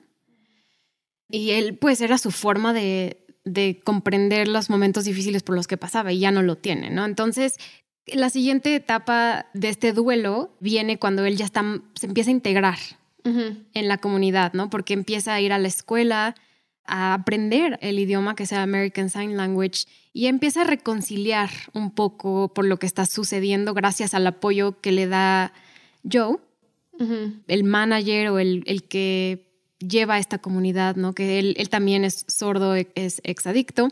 Y 1.28 1.50
él, 1.50 1.76
pues 1.76 2.00
era 2.00 2.18
su 2.18 2.30
forma 2.30 2.72
de, 2.72 3.24
de 3.44 3.80
comprender 3.84 4.48
los 4.48 4.70
momentos 4.70 5.04
difíciles 5.04 5.42
por 5.42 5.54
los 5.54 5.66
que 5.66 5.76
pasaba 5.76 6.12
y 6.12 6.18
ya 6.18 6.30
no 6.30 6.42
lo 6.42 6.56
tiene, 6.56 6.90
¿no? 6.90 7.04
Entonces, 7.04 7.58
la 8.06 8.30
siguiente 8.30 8.74
etapa 8.74 9.46
de 9.54 9.68
este 9.68 9.92
duelo 9.92 10.54
viene 10.60 10.98
cuando 10.98 11.24
él 11.24 11.36
ya 11.36 11.44
está, 11.44 11.64
se 11.94 12.06
empieza 12.06 12.30
a 12.30 12.32
integrar 12.32 12.78
en 13.24 13.88
la 13.88 13.96
comunidad, 13.96 14.52
¿no? 14.52 14.68
Porque 14.68 14.92
empieza 14.92 15.32
a 15.32 15.40
ir 15.40 15.54
a 15.54 15.58
la 15.58 15.68
escuela, 15.68 16.34
a 16.84 17.14
aprender 17.14 17.78
el 17.80 17.98
idioma 17.98 18.34
que 18.36 18.44
sea 18.44 18.62
American 18.62 19.08
Sign 19.08 19.38
Language 19.38 19.86
y 20.12 20.26
empieza 20.26 20.60
a 20.60 20.64
reconciliar 20.64 21.48
un 21.72 21.90
poco 21.90 22.52
por 22.52 22.66
lo 22.66 22.78
que 22.78 22.84
está 22.84 23.06
sucediendo 23.06 23.72
gracias 23.72 24.12
al 24.12 24.26
apoyo 24.26 24.78
que 24.82 24.92
le 24.92 25.06
da 25.06 25.54
Joe, 26.10 26.36
el 27.48 27.64
manager 27.64 28.28
o 28.28 28.38
el, 28.38 28.62
el, 28.66 28.84
que 28.84 29.50
lleva 29.78 30.14
a 30.14 30.18
esta 30.18 30.38
comunidad, 30.38 30.96
¿no? 30.96 31.14
Que 31.14 31.38
él, 31.38 31.54
él 31.56 31.70
también 31.70 32.04
es 32.04 32.26
sordo, 32.28 32.74
es 32.74 33.22
exadicto. 33.24 33.88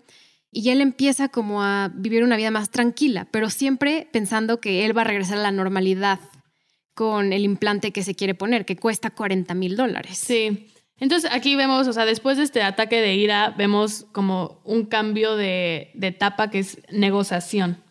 Y 0.54 0.68
él 0.68 0.82
empieza 0.82 1.30
como 1.30 1.62
a 1.62 1.90
vivir 1.94 2.22
una 2.22 2.36
vida 2.36 2.50
más 2.50 2.70
tranquila, 2.70 3.26
pero 3.30 3.48
siempre 3.48 4.06
pensando 4.12 4.60
que 4.60 4.84
él 4.84 4.96
va 4.96 5.00
a 5.00 5.06
regresar 5.06 5.38
a 5.38 5.42
la 5.42 5.50
normalidad 5.50 6.20
con 6.94 7.32
el 7.32 7.42
implante 7.42 7.90
que 7.90 8.04
se 8.04 8.14
quiere 8.14 8.34
poner, 8.34 8.66
que 8.66 8.76
cuesta 8.76 9.10
40 9.10 9.54
mil 9.54 9.76
dólares. 9.76 10.18
Sí. 10.18 10.68
Entonces 10.98 11.30
aquí 11.32 11.56
vemos, 11.56 11.88
o 11.88 11.92
sea, 11.94 12.04
después 12.04 12.36
de 12.36 12.44
este 12.44 12.62
ataque 12.62 13.00
de 13.00 13.14
ira, 13.14 13.54
vemos 13.56 14.04
como 14.12 14.60
un 14.64 14.84
cambio 14.84 15.36
de, 15.36 15.90
de 15.94 16.08
etapa 16.08 16.50
que 16.50 16.58
es 16.58 16.82
negociación. 16.90 17.82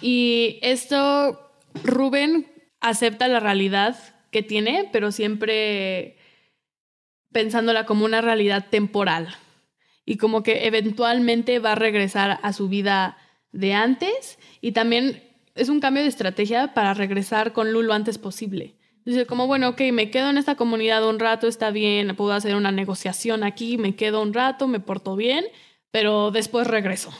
Y 0.00 0.60
esto, 0.62 1.50
Rubén 1.82 2.46
acepta 2.80 3.26
la 3.26 3.40
realidad 3.40 3.98
que 4.30 4.44
tiene, 4.44 4.88
pero 4.92 5.10
siempre 5.10 6.16
pensándola 7.32 7.86
como 7.86 8.04
una 8.04 8.20
realidad 8.20 8.66
temporal. 8.70 9.34
Y 10.10 10.16
como 10.16 10.42
que 10.42 10.66
eventualmente 10.66 11.58
va 11.58 11.72
a 11.72 11.74
regresar 11.74 12.40
a 12.42 12.54
su 12.54 12.70
vida 12.70 13.18
de 13.52 13.74
antes. 13.74 14.38
Y 14.62 14.72
también 14.72 15.22
es 15.54 15.68
un 15.68 15.80
cambio 15.80 16.02
de 16.02 16.08
estrategia 16.08 16.72
para 16.72 16.94
regresar 16.94 17.52
con 17.52 17.74
Lu 17.74 17.82
lo 17.82 17.92
antes 17.92 18.16
posible. 18.16 18.74
Dice 19.04 19.26
como, 19.26 19.46
bueno, 19.46 19.68
ok, 19.68 19.82
me 19.92 20.10
quedo 20.10 20.30
en 20.30 20.38
esta 20.38 20.54
comunidad 20.54 21.06
un 21.06 21.18
rato, 21.18 21.46
está 21.46 21.70
bien, 21.70 22.16
puedo 22.16 22.32
hacer 22.32 22.56
una 22.56 22.72
negociación 22.72 23.44
aquí, 23.44 23.76
me 23.76 23.96
quedo 23.96 24.22
un 24.22 24.32
rato, 24.32 24.66
me 24.66 24.80
porto 24.80 25.14
bien, 25.14 25.44
pero 25.90 26.30
después 26.30 26.66
regreso. 26.66 27.12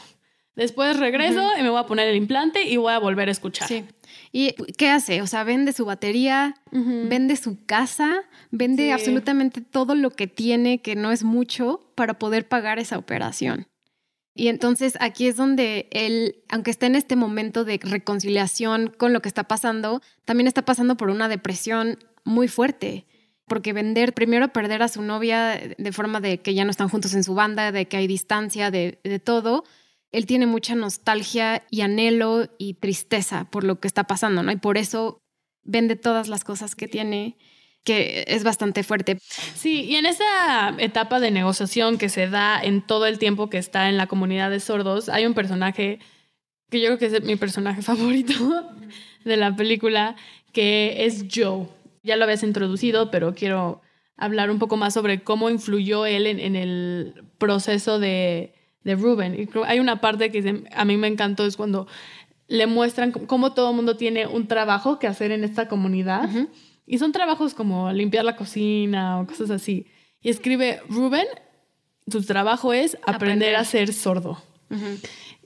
Después 0.55 0.97
regreso 0.97 1.47
y 1.59 1.61
me 1.61 1.69
voy 1.69 1.79
a 1.79 1.85
poner 1.85 2.07
el 2.07 2.15
implante 2.15 2.63
y 2.63 2.77
voy 2.77 2.91
a 2.91 2.97
volver 2.97 3.29
a 3.29 3.31
escuchar. 3.31 3.67
Sí. 3.67 3.85
¿Y 4.31 4.53
qué 4.77 4.89
hace? 4.89 5.21
O 5.21 5.27
sea, 5.27 5.43
vende 5.43 5.73
su 5.73 5.85
batería, 5.85 6.55
vende 6.71 7.35
su 7.35 7.65
casa, 7.65 8.21
vende 8.51 8.91
absolutamente 8.93 9.61
todo 9.61 9.95
lo 9.95 10.11
que 10.11 10.27
tiene, 10.27 10.81
que 10.81 10.95
no 10.95 11.11
es 11.11 11.23
mucho, 11.23 11.91
para 11.95 12.19
poder 12.19 12.47
pagar 12.47 12.77
esa 12.77 12.97
operación. 12.97 13.67
Y 14.35 14.47
entonces 14.47 14.97
aquí 15.01 15.27
es 15.27 15.35
donde 15.35 15.87
él, 15.91 16.43
aunque 16.47 16.71
está 16.71 16.85
en 16.85 16.95
este 16.95 17.15
momento 17.15 17.65
de 17.65 17.79
reconciliación 17.81 18.93
con 18.95 19.13
lo 19.13 19.21
que 19.21 19.27
está 19.27 19.45
pasando, 19.45 20.01
también 20.25 20.47
está 20.47 20.63
pasando 20.63 20.95
por 20.95 21.09
una 21.09 21.27
depresión 21.27 21.97
muy 22.23 22.47
fuerte. 22.47 23.05
Porque 23.47 23.73
vender, 23.73 24.13
primero 24.13 24.53
perder 24.53 24.83
a 24.83 24.87
su 24.87 25.01
novia 25.01 25.59
de 25.77 25.91
forma 25.91 26.21
de 26.21 26.39
que 26.39 26.53
ya 26.53 26.65
no 26.65 26.71
están 26.71 26.87
juntos 26.87 27.15
en 27.15 27.23
su 27.23 27.33
banda, 27.33 27.71
de 27.71 27.87
que 27.87 27.97
hay 27.97 28.05
distancia, 28.05 28.69
de, 28.69 28.99
de 29.03 29.19
todo, 29.19 29.63
él 30.11 30.25
tiene 30.25 30.45
mucha 30.45 30.75
nostalgia 30.75 31.65
y 31.69 31.81
anhelo 31.81 32.49
y 32.57 32.75
tristeza 32.75 33.49
por 33.51 33.63
lo 33.63 33.79
que 33.79 33.87
está 33.87 34.05
pasando, 34.05 34.43
¿no? 34.43 34.51
Y 34.51 34.57
por 34.57 34.77
eso 34.77 35.21
vende 35.63 35.95
todas 35.95 36.27
las 36.27 36.43
cosas 36.43 36.75
que 36.75 36.87
tiene 36.87 37.37
que 37.83 38.25
es 38.27 38.43
bastante 38.43 38.83
fuerte. 38.83 39.17
Sí, 39.55 39.81
y 39.81 39.95
en 39.95 40.05
esa 40.05 40.75
etapa 40.79 41.19
de 41.19 41.31
negociación 41.31 41.97
que 41.97 42.09
se 42.09 42.27
da 42.27 42.61
en 42.61 42.81
todo 42.81 43.05
el 43.05 43.19
tiempo 43.19 43.49
que 43.49 43.57
está 43.57 43.89
en 43.89 43.97
la 43.97 44.07
comunidad 44.07 44.49
de 44.49 44.59
sordos, 44.59 45.09
hay 45.09 45.25
un 45.25 45.33
personaje 45.33 45.99
que 46.69 46.81
yo 46.81 46.87
creo 46.87 46.97
que 46.97 47.05
es 47.05 47.23
mi 47.23 47.35
personaje 47.35 47.81
favorito 47.83 48.69
de 49.23 49.37
la 49.37 49.55
película, 49.55 50.15
que 50.51 51.05
es 51.05 51.25
Joe. 51.33 51.67
Ya 52.03 52.15
lo 52.15 52.23
habías 52.25 52.43
introducido, 52.43 53.11
pero 53.11 53.33
quiero 53.33 53.81
hablar 54.17 54.51
un 54.51 54.59
poco 54.59 54.77
más 54.77 54.93
sobre 54.93 55.23
cómo 55.23 55.49
influyó 55.49 56.05
él 56.05 56.27
en, 56.27 56.55
el 56.55 57.23
proceso 57.37 57.99
de, 57.99 58.53
de 58.83 58.95
Ruben. 58.95 59.35
Y 59.35 59.49
hay 59.65 59.79
una 59.79 60.01
parte 60.01 60.31
que 60.31 60.63
a 60.71 60.85
mí 60.85 60.97
me 60.97 61.07
encantó, 61.07 61.45
es 61.45 61.57
cuando 61.57 61.87
le 62.47 62.65
muestran 62.67 63.11
cómo 63.11 63.53
todo 63.53 63.69
el 63.69 63.75
mundo 63.75 63.95
tiene 63.95 64.27
un 64.27 64.47
trabajo 64.47 64.99
que 64.99 65.07
hacer 65.07 65.31
en 65.31 65.43
esta 65.43 65.67
comunidad. 65.67 66.29
Y 66.85 66.97
son 66.97 67.11
trabajos 67.11 67.53
como 67.53 67.91
limpiar 67.91 68.25
la 68.25 68.35
cocina 68.35 69.19
o 69.19 69.27
cosas 69.27 69.51
así. 69.51 69.85
Y 70.21 70.29
escribe, 70.29 70.81
Rubén, 70.89 71.27
su 72.07 72.23
trabajo 72.23 72.73
es 72.73 72.97
aprender, 73.05 73.55
a 73.55 73.63
ser 73.63 73.93
sordo. 73.93 74.41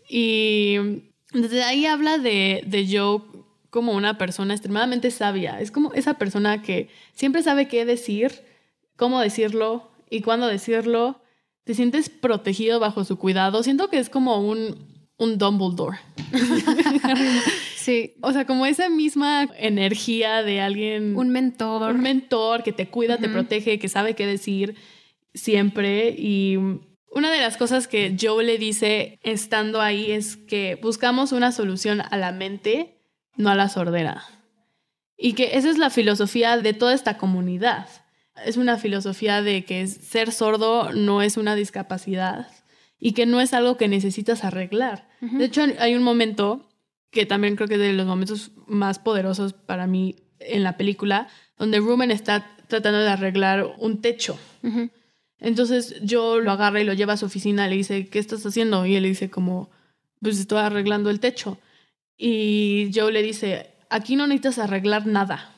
Y 0.09 0.77
desde 1.33 1.63
ahí 1.63 1.85
habla 1.85 2.17
de, 2.17 2.63
de 2.65 2.87
Joe 2.89 3.21
como 3.73 3.93
una 3.93 4.19
persona 4.19 4.53
extremadamente 4.53 5.09
sabia. 5.09 5.59
Es 5.59 5.71
como 5.71 5.91
esa 5.93 6.13
persona 6.13 6.61
que 6.61 6.89
siempre 7.13 7.41
sabe 7.41 7.67
qué 7.67 7.85
decir, 7.85 8.43
cómo 8.95 9.19
decirlo 9.19 9.91
y 10.11 10.21
cuándo 10.21 10.47
decirlo. 10.47 11.22
Te 11.63 11.73
sientes 11.73 12.09
protegido 12.09 12.79
bajo 12.79 13.05
su 13.05 13.17
cuidado. 13.17 13.63
Siento 13.63 13.89
que 13.89 13.99
es 13.99 14.09
como 14.09 14.37
un, 14.47 14.75
un 15.17 15.37
Dumbledore. 15.37 15.97
Sí. 17.83 18.13
O 18.21 18.31
sea, 18.31 18.45
como 18.45 18.65
esa 18.65 18.87
misma 18.87 19.49
energía 19.57 20.41
de 20.41 20.61
alguien. 20.61 21.17
Un 21.17 21.31
mentor. 21.31 21.93
Un 21.93 21.99
mentor 21.99 22.63
que 22.63 22.71
te 22.71 22.87
cuida, 22.87 23.17
te 23.17 23.27
protege, 23.27 23.77
que 23.77 23.89
sabe 23.89 24.15
qué 24.15 24.25
decir 24.25 24.75
siempre. 25.33 26.15
Y 26.17 26.55
una 27.11 27.29
de 27.29 27.41
las 27.41 27.57
cosas 27.57 27.89
que 27.89 28.15
Joe 28.19 28.43
le 28.45 28.57
dice 28.57 29.19
estando 29.21 29.81
ahí 29.81 30.11
es 30.11 30.37
que 30.37 30.79
buscamos 30.81 31.33
una 31.33 31.51
solución 31.51 32.01
a 32.09 32.15
la 32.15 32.31
mente, 32.31 33.01
no 33.35 33.49
a 33.49 33.55
la 33.55 33.67
sordera. 33.67 34.23
Y 35.17 35.33
que 35.33 35.57
esa 35.57 35.69
es 35.69 35.77
la 35.77 35.89
filosofía 35.89 36.57
de 36.57 36.73
toda 36.73 36.93
esta 36.93 37.17
comunidad. 37.17 37.87
Es 38.45 38.57
una 38.57 38.77
filosofía 38.77 39.41
de 39.41 39.65
que 39.65 39.85
ser 39.87 40.31
sordo 40.31 40.91
no 40.91 41.21
es 41.21 41.37
una 41.37 41.55
discapacidad 41.55 42.47
y 42.99 43.13
que 43.13 43.25
no 43.25 43.41
es 43.41 43.53
algo 43.53 43.77
que 43.77 43.87
necesitas 43.87 44.43
arreglar. 44.43 45.09
De 45.21 45.45
hecho, 45.45 45.63
hay 45.79 45.95
un 45.95 46.03
momento 46.03 46.69
que 47.11 47.25
también 47.25 47.55
creo 47.55 47.67
que 47.67 47.75
es 47.75 47.79
de 47.79 47.93
los 47.93 48.07
momentos 48.07 48.51
más 48.65 48.99
poderosos 48.99 49.53
para 49.53 49.87
mí 49.87 50.15
en 50.39 50.63
la 50.63 50.77
película, 50.77 51.27
donde 51.57 51.79
Ruben 51.79 52.11
está 52.11 52.55
tratando 52.67 52.99
de 52.99 53.09
arreglar 53.09 53.75
un 53.77 54.01
techo. 54.01 54.37
Entonces 55.39 55.95
yo 56.01 56.39
lo 56.39 56.51
agarra 56.51 56.81
y 56.81 56.85
lo 56.85 56.93
lleva 56.93 57.13
a 57.13 57.17
su 57.17 57.25
oficina, 57.25 57.67
le 57.67 57.75
dice, 57.75 58.07
¿qué 58.07 58.19
estás 58.19 58.45
haciendo? 58.45 58.85
Y 58.85 58.95
él 58.95 59.03
le 59.03 59.09
dice 59.09 59.29
como, 59.29 59.69
pues 60.21 60.39
estoy 60.39 60.59
arreglando 60.59 61.09
el 61.09 61.19
techo. 61.19 61.59
Y 62.17 62.89
Joe 62.93 63.11
le 63.11 63.21
dice, 63.21 63.75
aquí 63.89 64.15
no 64.15 64.25
necesitas 64.25 64.59
arreglar 64.59 65.05
nada. 65.05 65.52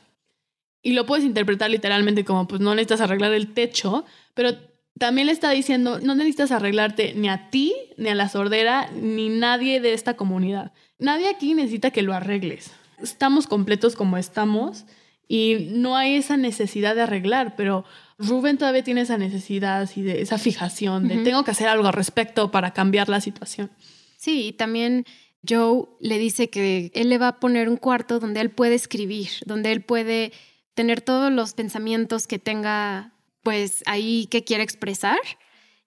Y 0.85 0.93
lo 0.93 1.07
puedes 1.07 1.25
interpretar 1.25 1.71
literalmente 1.71 2.23
como, 2.23 2.47
pues 2.47 2.61
no 2.61 2.75
necesitas 2.75 3.01
arreglar 3.01 3.33
el 3.33 3.55
techo, 3.55 4.05
pero 4.35 4.55
también 4.99 5.25
le 5.25 5.33
está 5.33 5.49
diciendo, 5.49 5.99
no 5.99 6.13
necesitas 6.13 6.51
arreglarte 6.51 7.15
ni 7.15 7.27
a 7.27 7.49
ti, 7.49 7.73
ni 7.97 8.09
a 8.09 8.13
la 8.13 8.29
sordera, 8.29 8.91
ni 8.93 9.29
nadie 9.29 9.81
de 9.81 9.93
esta 9.93 10.15
comunidad. 10.15 10.73
Nadie 10.99 11.27
aquí 11.27 11.55
necesita 11.55 11.89
que 11.89 12.03
lo 12.03 12.13
arregles. 12.13 12.69
Estamos 13.01 13.47
completos 13.47 13.95
como 13.95 14.19
estamos 14.19 14.85
y 15.27 15.69
no 15.71 15.97
hay 15.97 16.17
esa 16.17 16.37
necesidad 16.37 16.93
de 16.93 17.01
arreglar, 17.01 17.55
pero 17.55 17.83
Rubén 18.19 18.59
todavía 18.59 18.83
tiene 18.83 19.01
esa 19.01 19.17
necesidad 19.17 19.89
y 19.95 20.03
de 20.03 20.21
esa 20.21 20.37
fijación 20.37 21.07
de 21.07 21.17
tengo 21.23 21.43
que 21.43 21.49
hacer 21.49 21.67
algo 21.67 21.87
al 21.87 21.93
respecto 21.93 22.51
para 22.51 22.73
cambiar 22.73 23.09
la 23.09 23.21
situación. 23.21 23.71
Sí, 24.17 24.49
y 24.49 24.53
también 24.53 25.03
Joe 25.49 25.87
le 25.99 26.19
dice 26.19 26.51
que 26.51 26.91
él 26.93 27.09
le 27.09 27.17
va 27.17 27.29
a 27.29 27.39
poner 27.39 27.69
un 27.69 27.77
cuarto 27.77 28.19
donde 28.19 28.39
él 28.39 28.51
puede 28.51 28.75
escribir, 28.75 29.29
donde 29.47 29.71
él 29.71 29.81
puede 29.81 30.31
tener 30.75 31.01
todos 31.01 31.31
los 31.31 31.53
pensamientos 31.53 32.27
que 32.27 32.37
tenga 32.37 33.13
pues 33.41 33.83
ahí 33.85 34.27
que 34.27 34.43
quiere 34.43 34.63
expresar 34.63 35.19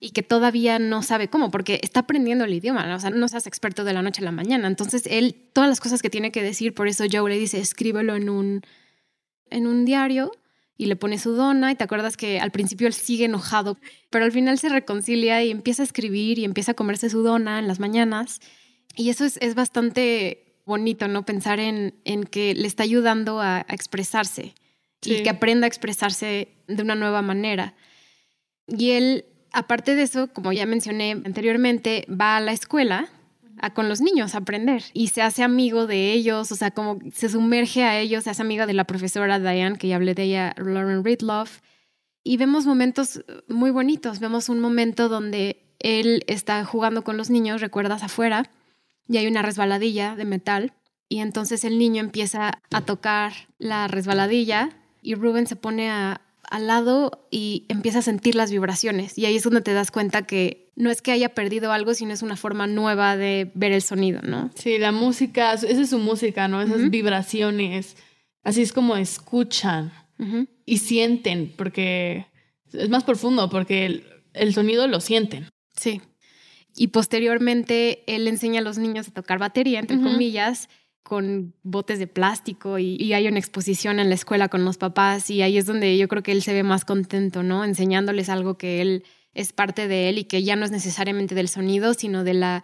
y 0.01 0.11
que 0.11 0.23
todavía 0.23 0.79
no 0.79 1.03
sabe 1.03 1.29
cómo, 1.29 1.51
porque 1.51 1.81
está 1.83 2.01
aprendiendo 2.01 2.45
el 2.45 2.55
idioma, 2.55 2.95
o 2.95 3.01
sea, 3.01 3.11
no 3.11 3.29
seas 3.29 3.47
experto 3.47 3.85
de 3.85 3.93
la 3.93 4.03
noche 4.03 4.23
a 4.23 4.25
la 4.25 4.33
mañana. 4.33 4.69
Entonces, 4.69 5.05
él, 5.11 5.35
todas 5.53 5.69
las 5.69 5.81
cosas 5.81 6.03
que 6.03 6.11
tiene 6.11 6.31
que 6.31 6.43
decir, 6.43 6.73
por 6.73 6.87
eso 6.87 7.05
Joe 7.11 7.29
le 7.29 7.39
dice, 7.39 7.59
escríbelo 7.59 8.15
en 8.15 8.29
un, 8.29 8.63
en 9.51 9.67
un 9.67 9.85
diario 9.85 10.31
y 10.77 10.87
le 10.87 10.95
pone 10.95 11.19
su 11.19 11.33
dona 11.33 11.73
y 11.73 11.75
te 11.75 11.83
acuerdas 11.83 12.17
que 12.17 12.39
al 12.39 12.53
principio 12.53 12.87
él 12.87 12.95
sigue 12.95 13.25
enojado, 13.25 13.77
pero 14.11 14.25
al 14.25 14.31
final 14.31 14.59
se 14.59 14.69
reconcilia 14.69 15.43
y 15.43 15.51
empieza 15.51 15.83
a 15.83 15.87
escribir 15.87 16.39
y 16.39 16.45
empieza 16.45 16.73
a 16.73 16.75
comerse 16.75 17.11
su 17.11 17.25
dona 17.25 17.59
en 17.59 17.67
las 17.67 17.81
mañanas. 17.81 18.41
Y 18.95 19.11
eso 19.11 19.25
es, 19.25 19.37
es 19.43 19.57
bastante 19.57 20.61
bonito, 20.65 21.09
¿no? 21.09 21.25
Pensar 21.25 21.59
en, 21.59 21.95
en 22.05 22.23
que 22.23 22.55
le 22.55 22.69
está 22.69 22.85
ayudando 22.85 23.41
a, 23.41 23.67
expresarse 23.69 24.55
y 25.05 25.23
que 25.23 25.31
aprenda 25.31 25.67
a 25.67 25.69
expresarse 25.69 26.49
de 26.67 26.83
una 26.83 26.95
nueva 26.95 27.23
manera. 27.23 27.75
Y 28.67 28.91
él 28.91 29.25
aparte 29.53 29.95
de 29.95 30.03
eso, 30.03 30.29
como 30.29 30.53
ya 30.53 30.67
mencioné 30.67 31.13
anteriormente, 31.13 32.07
va 32.09 32.37
a 32.37 32.41
la 32.41 32.53
escuela 32.53 33.09
a, 33.61 33.75
con 33.75 33.89
los 33.89 34.01
niños 34.01 34.35
a 34.35 34.39
aprender 34.39 34.85
y 34.93 35.09
se 35.09 35.23
hace 35.23 35.43
amigo 35.43 35.87
de 35.87 36.13
ellos, 36.13 36.53
o 36.53 36.57
sea, 36.57 36.71
como 36.71 36.99
se 37.13 37.29
sumerge 37.29 37.85
a 37.85 37.99
ellos, 37.99 38.25
se 38.25 38.31
hace 38.31 38.43
amiga 38.43 38.67
de 38.67 38.75
la 38.75 38.85
profesora 38.85 39.39
Diane, 39.39 39.79
que 39.79 39.89
ya 39.89 39.97
hablé 39.97 40.15
de 40.15 40.25
ella, 40.25 40.55
Lauren 40.59 41.05
Ridloff, 41.05 41.61
y 42.23 42.37
vemos 42.37 42.67
momentos 42.67 43.25
muy 43.49 43.71
bonitos. 43.71 44.21
Vemos 44.21 44.49
un 44.49 44.61
momento 44.61 45.09
donde 45.09 45.65
él 45.79 46.25
está 46.27 46.65
jugando 46.65 47.03
con 47.03 47.17
los 47.17 47.31
niños, 47.31 47.61
recuerdas 47.61 48.03
afuera, 48.03 48.51
y 49.09 49.17
hay 49.17 49.27
una 49.27 49.43
resbaladilla 49.43 50.15
de 50.15 50.25
metal, 50.25 50.73
y 51.09 51.21
entonces 51.21 51.65
el 51.65 51.79
niño 51.79 52.01
empieza 52.01 52.61
a 52.71 52.81
tocar 52.83 53.33
la 53.59 53.89
resbaladilla 53.89 54.71
y 55.09 55.15
Ruben 55.15 55.47
se 55.47 55.57
pone 55.57 55.89
a 55.89 56.21
al 56.51 56.67
lado 56.67 57.27
y 57.31 57.65
empieza 57.69 58.01
a 58.01 58.03
sentir 58.03 58.35
las 58.35 58.51
vibraciones. 58.51 59.17
Y 59.17 59.25
ahí 59.25 59.37
es 59.37 59.43
donde 59.43 59.63
te 59.63 59.73
das 59.73 59.91
cuenta 59.91 60.27
que 60.27 60.71
no 60.77 60.91
es 60.91 61.01
que 61.01 61.13
haya 61.13 61.31
perdido 61.31 61.73
algo, 61.73 61.95
sino 61.95 62.13
es 62.13 62.21
una 62.21 62.37
forma 62.37 62.67
nueva 62.67 63.17
de 63.17 63.51
ver 63.55 63.73
el 63.73 63.81
sonido, 63.81 64.21
¿no? 64.23 64.51
Sí, 64.55 64.77
la 64.77 64.93
música, 64.93 65.55
esa 65.55 65.67
es 65.67 65.89
su 65.89 65.99
música, 65.99 66.47
¿no? 66.47 66.61
Esas 66.61 66.91
vibraciones. 66.91 67.97
Así 68.43 68.61
es 68.61 68.75
como 68.75 68.97
escuchan 68.97 69.93
y 70.67 70.79
sienten, 70.79 71.55
porque 71.57 72.27
es 72.73 72.91
más 72.91 73.05
profundo, 73.05 73.49
porque 73.49 73.87
el, 73.87 74.05
el 74.35 74.53
sonido 74.53 74.89
lo 74.89 75.01
sienten. 75.01 75.49
Sí. 75.75 76.03
Y 76.77 76.89
posteriormente 76.89 78.05
él 78.07 78.29
enseña 78.29 78.61
a 78.61 78.65
los 78.65 78.77
niños 78.77 79.09
a 79.09 79.13
tocar 79.13 79.39
batería, 79.39 79.81
entre 79.81 79.99
comillas, 80.01 80.69
con 81.09 81.55
botes 81.63 81.99
de 81.99 82.07
plástico 82.07 82.79
y, 82.79 83.15
hay 83.15 83.27
una 83.29 83.39
exposición 83.39 83.99
en 83.99 84.11
la 84.11 84.15
escuela 84.15 84.49
con 84.49 84.67
los 84.67 84.77
papás 84.77 85.31
y 85.31 85.41
ahí 85.41 85.57
es 85.57 85.65
donde 85.65 85.97
yo 85.97 86.07
creo 86.07 86.23
que 86.23 86.33
él 86.33 86.43
se 86.43 86.53
ve 86.53 86.63
más 86.63 86.85
contento, 86.85 87.43
¿no? 87.43 87.65
Enseñándoles 87.65 88.29
algo 88.29 88.59
que 88.59 88.83
él 88.83 89.05
es 89.33 89.55
parte 89.55 89.89
de 89.89 90.11
él 90.11 90.19
y 90.19 90.25
que 90.25 90.43
ya 90.43 90.55
no 90.55 90.67
es 90.67 90.71
necesariamente 90.71 91.35
del 91.35 91.49
sonido, 91.49 91.95
sino 91.95 92.25
de 92.25 92.35
la, 92.35 92.63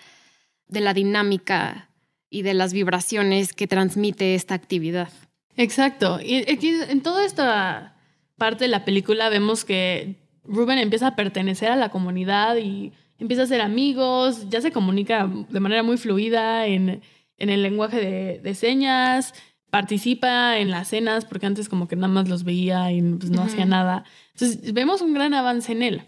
de 0.68 0.80
la 0.80 0.92
dinámica 0.92 1.88
y 2.28 2.42
de 2.42 2.52
las 2.52 2.74
vibraciones 2.74 3.54
que 3.54 3.66
transmite 3.66 4.34
esta 4.34 4.54
actividad. 4.54 5.08
Exacto. 5.56 6.20
Y 6.22 6.44
en 6.46 7.00
toda 7.00 7.24
esta 7.24 7.96
parte 8.36 8.64
de 8.64 8.68
la 8.68 8.84
película 8.84 9.30
vemos 9.30 9.64
que 9.64 10.16
Ruben 10.44 10.76
empieza 10.76 11.06
a 11.06 11.16
pertenecer 11.16 11.70
a 11.70 11.76
la 11.76 11.88
comunidad 11.88 12.56
y 12.58 12.92
empieza 13.18 13.44
a 13.44 13.46
ser 13.46 13.62
amigos, 13.62 14.50
ya 14.50 14.60
se 14.60 14.70
comunica 14.70 15.30
de 15.48 15.60
manera 15.60 15.82
muy 15.82 15.96
fluida 15.96 16.66
en, 16.66 17.00
el 17.38 17.62
lenguaje 17.62 18.40
de, 18.40 18.54
señas, 18.54 19.34
participa 19.70 20.58
en 20.58 20.70
las 20.70 20.88
cenas, 20.88 21.24
porque 21.24 21.46
antes 21.46 21.68
como 21.68 21.88
que 21.88 21.96
nada 21.96 22.08
más 22.08 22.28
los 22.28 22.44
veía 22.44 22.92
y 22.92 23.02
pues, 23.02 23.30
no 23.30 23.42
hacía 23.42 23.64
nada. 23.64 24.04
Entonces 24.32 24.72
vemos 24.72 25.02
un 25.02 25.14
gran 25.14 25.34
avance 25.34 25.72
en 25.72 25.82
él. 25.82 26.02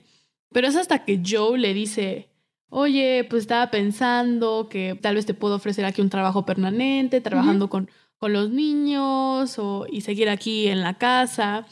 Pero 0.52 0.68
es 0.68 0.76
hasta 0.76 1.04
que 1.04 1.20
Joe 1.26 1.58
le 1.58 1.74
dice, 1.74 2.28
oye, 2.68 3.26
pues 3.28 3.42
estaba 3.42 3.70
pensando 3.70 4.68
que 4.70 4.96
tal 5.00 5.16
vez 5.16 5.26
te 5.26 5.34
puedo 5.34 5.56
ofrecer 5.56 5.84
aquí 5.84 6.00
un 6.00 6.10
trabajo 6.10 6.46
permanente, 6.46 7.20
trabajando 7.20 7.68
con, 7.68 7.90
con 8.18 8.32
los 8.32 8.50
niños 8.50 9.58
o, 9.58 9.86
y 9.90 10.02
seguir 10.02 10.28
aquí 10.28 10.68
en 10.68 10.80
la 10.80 10.94
casa. 10.94 11.66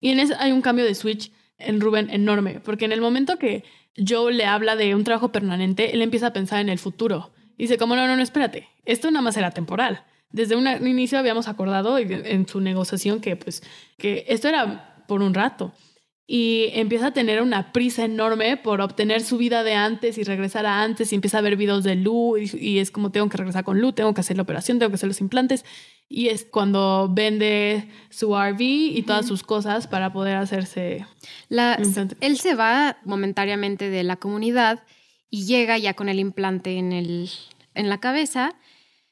Y 0.00 0.10
en 0.10 0.20
eso 0.20 0.34
hay 0.38 0.52
un 0.52 0.62
cambio 0.62 0.84
de 0.84 0.94
switch 0.94 1.32
en 1.58 1.80
Rubén 1.80 2.10
enorme, 2.10 2.60
porque 2.60 2.84
en 2.84 2.92
el 2.92 3.00
momento 3.00 3.38
que 3.38 3.64
Joe 3.96 4.32
le 4.32 4.44
habla 4.44 4.76
de 4.76 4.94
un 4.94 5.04
trabajo 5.04 5.32
permanente, 5.32 5.94
él 5.94 6.02
empieza 6.02 6.28
a 6.28 6.32
pensar 6.32 6.60
en 6.60 6.68
el 6.68 6.78
futuro. 6.78 7.32
Dice, 7.56 7.78
como 7.78 7.96
no, 7.96 8.06
no, 8.06 8.16
no, 8.16 8.22
espérate, 8.22 8.68
esto 8.84 9.10
nada 9.10 9.22
más 9.22 9.36
era 9.36 9.50
temporal. 9.50 10.04
Desde 10.30 10.56
un 10.56 10.66
inicio 10.86 11.18
habíamos 11.18 11.48
acordado 11.48 11.98
en 11.98 12.48
su 12.48 12.60
negociación 12.60 13.20
que, 13.20 13.36
pues, 13.36 13.62
que 13.96 14.26
esto 14.28 14.48
era 14.48 15.04
por 15.06 15.22
un 15.22 15.34
rato 15.34 15.72
y 16.28 16.70
empieza 16.72 17.08
a 17.08 17.12
tener 17.12 17.40
una 17.40 17.72
prisa 17.72 18.04
enorme 18.04 18.56
por 18.56 18.80
obtener 18.80 19.22
su 19.22 19.38
vida 19.38 19.62
de 19.62 19.74
antes 19.74 20.18
y 20.18 20.24
regresar 20.24 20.66
a 20.66 20.82
antes 20.82 21.12
y 21.12 21.14
empieza 21.14 21.38
a 21.38 21.40
ver 21.40 21.56
videos 21.56 21.84
de 21.84 21.94
Lu 21.94 22.36
y, 22.36 22.80
es 22.80 22.90
como 22.90 23.10
tengo 23.12 23.28
que 23.28 23.36
regresar 23.36 23.62
con 23.62 23.80
Lu, 23.80 23.92
tengo 23.92 24.12
que 24.12 24.22
hacer 24.22 24.36
la 24.36 24.42
operación, 24.42 24.80
tengo 24.80 24.90
que 24.90 24.96
hacer 24.96 25.06
los 25.06 25.20
implantes 25.20 25.64
y 26.08 26.28
es 26.28 26.44
cuando 26.44 27.08
vende 27.12 27.88
su 28.10 28.34
RV 28.34 28.60
y 28.60 29.02
todas 29.02 29.26
sus 29.26 29.44
cosas 29.44 29.86
para 29.86 30.12
poder 30.12 30.36
hacerse 30.36 31.06
la, 31.48 31.78
él 32.20 32.38
se 32.38 32.54
va 32.56 32.98
momentáneamente 33.04 33.88
de 33.88 34.02
la 34.02 34.16
comunidad 34.16 34.82
y 35.36 35.44
llega 35.44 35.76
ya 35.76 35.92
con 35.92 36.08
el 36.08 36.18
implante 36.18 36.78
en, 36.78 36.92
el, 36.92 37.28
en 37.74 37.90
la 37.90 38.00
cabeza 38.00 38.56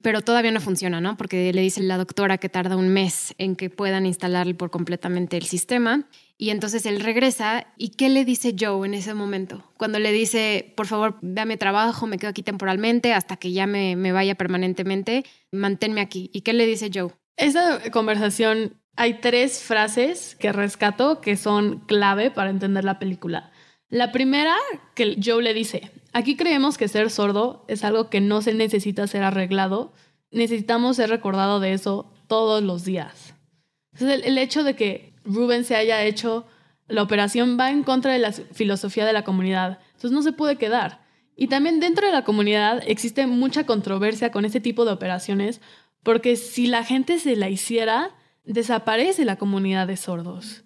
pero 0.01 0.21
todavía 0.21 0.51
no 0.51 0.61
funciona, 0.61 1.01
¿no? 1.01 1.17
Porque 1.17 1.51
le 1.51 1.63
dice 1.63 1.83
la 1.83 1.97
doctora 1.97 2.37
que 2.37 2.51
tarda 2.51 2.77
un 2.77 2.91
mes 2.91 3.35
en 3.39 3.57
que 3.57 3.71
puedan 3.71 4.05
instalar 4.05 4.55
por 4.55 4.71
completamente 4.71 5.39
el 5.39 5.45
sistema. 5.45 6.05
Y 6.37 6.51
entonces 6.51 6.85
él 6.85 7.01
regresa 7.01 7.69
y 7.79 7.93
¿qué 7.93 8.11
le 8.11 8.27
dice 8.27 8.55
Joe 8.59 8.87
en 8.87 8.93
ese 8.93 9.15
momento? 9.15 9.65
Cuando 9.79 9.99
le 9.99 10.13
dice, 10.13 10.75
por 10.77 10.87
favor, 10.87 11.17
dame 11.23 11.57
trabajo, 11.57 12.07
me 12.07 12.19
quedo 12.19 12.29
aquí 12.29 12.43
temporalmente 12.43 13.15
hasta 13.15 13.39
que 13.39 13.53
ya 13.53 13.67
me, 13.67 13.97
me 13.97 14.13
vaya 14.13 14.35
permanentemente, 14.35 15.25
manténme 15.51 16.03
aquí. 16.03 16.29
¿Y 16.35 16.43
qué 16.43 16.53
le 16.53 16.67
dice 16.67 16.91
Joe? 16.93 17.13
Esa 17.39 17.91
conversación, 17.91 18.75
hay 18.97 19.21
tres 19.23 19.63
frases 19.63 20.37
que 20.39 20.53
rescato 20.53 21.23
que 21.23 21.39
son 21.39 21.79
clave 21.87 22.31
para 22.31 22.51
entender 22.51 22.85
la 22.85 22.99
película. 22.99 23.53
La 23.95 24.11
primera, 24.11 24.57
que 24.97 25.17
Joe 25.25 25.41
le 25.41 25.55
dice, 25.55 25.93
aquí 26.13 26.35
creemos 26.35 26.77
que 26.79 26.89
ser 26.89 27.11
sordo 27.11 27.65
es 27.69 27.85
algo 27.85 28.11
que 28.11 28.21
no 28.21 28.43
se 28.43 28.53
necesita 28.53 29.07
ser 29.07 29.23
arreglado, 29.23 29.93
necesitamos 30.33 30.97
ser 30.97 31.11
recordado 31.11 31.61
de 31.61 31.75
eso 31.75 32.13
todos 32.27 32.61
los 32.61 32.85
días. 32.85 33.37
Entonces, 33.93 34.19
el, 34.19 34.25
el 34.25 34.39
hecho 34.39 34.65
de 34.65 34.75
que 34.75 35.15
Rubén 35.25 35.63
se 35.63 35.77
haya 35.77 36.03
hecho 36.03 36.45
la 36.89 37.05
operación 37.05 37.57
va 37.57 37.71
en 37.71 37.85
contra 37.85 38.13
de 38.13 38.19
la 38.19 38.33
filosofía 38.33 39.07
de 39.07 39.13
la 39.13 39.23
comunidad. 39.23 39.79
Entonces 39.93 40.11
no 40.11 40.23
se 40.23 40.33
puede 40.33 40.57
quedar. 40.57 41.07
Y 41.37 41.47
también 41.47 41.79
dentro 41.79 42.05
de 42.05 42.13
la 42.13 42.25
comunidad 42.25 42.83
existe 42.89 43.29
mucha 43.29 43.65
controversia 43.65 44.33
con 44.33 44.45
este 44.45 44.59
tipo 44.59 44.85
de 44.85 44.91
operaciones 44.91 45.61
porque 46.03 46.35
si 46.35 46.67
la 46.67 46.83
gente 46.83 47.21
se 47.21 47.37
la 47.37 47.49
hiciera, 47.49 48.11
desaparece 48.43 49.25
la 49.25 49.37
comunidad 49.37 49.87
de 49.87 49.97
sordos. 49.97 50.65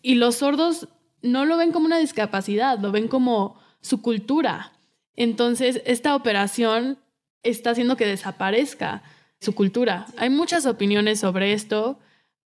Y 0.00 0.14
los 0.14 0.36
sordos 0.36 0.88
no 1.22 1.44
lo 1.44 1.56
ven 1.56 1.72
como 1.72 1.86
una 1.86 1.98
discapacidad, 1.98 2.78
lo 2.78 2.92
ven 2.92 3.08
como 3.08 3.60
su 3.80 4.02
cultura. 4.02 4.72
Entonces, 5.16 5.82
esta 5.84 6.14
operación 6.14 6.98
está 7.42 7.70
haciendo 7.70 7.96
que 7.96 8.06
desaparezca 8.06 9.02
su 9.40 9.54
cultura. 9.54 10.06
Hay 10.16 10.30
muchas 10.30 10.66
opiniones 10.66 11.20
sobre 11.20 11.52
esto 11.52 11.98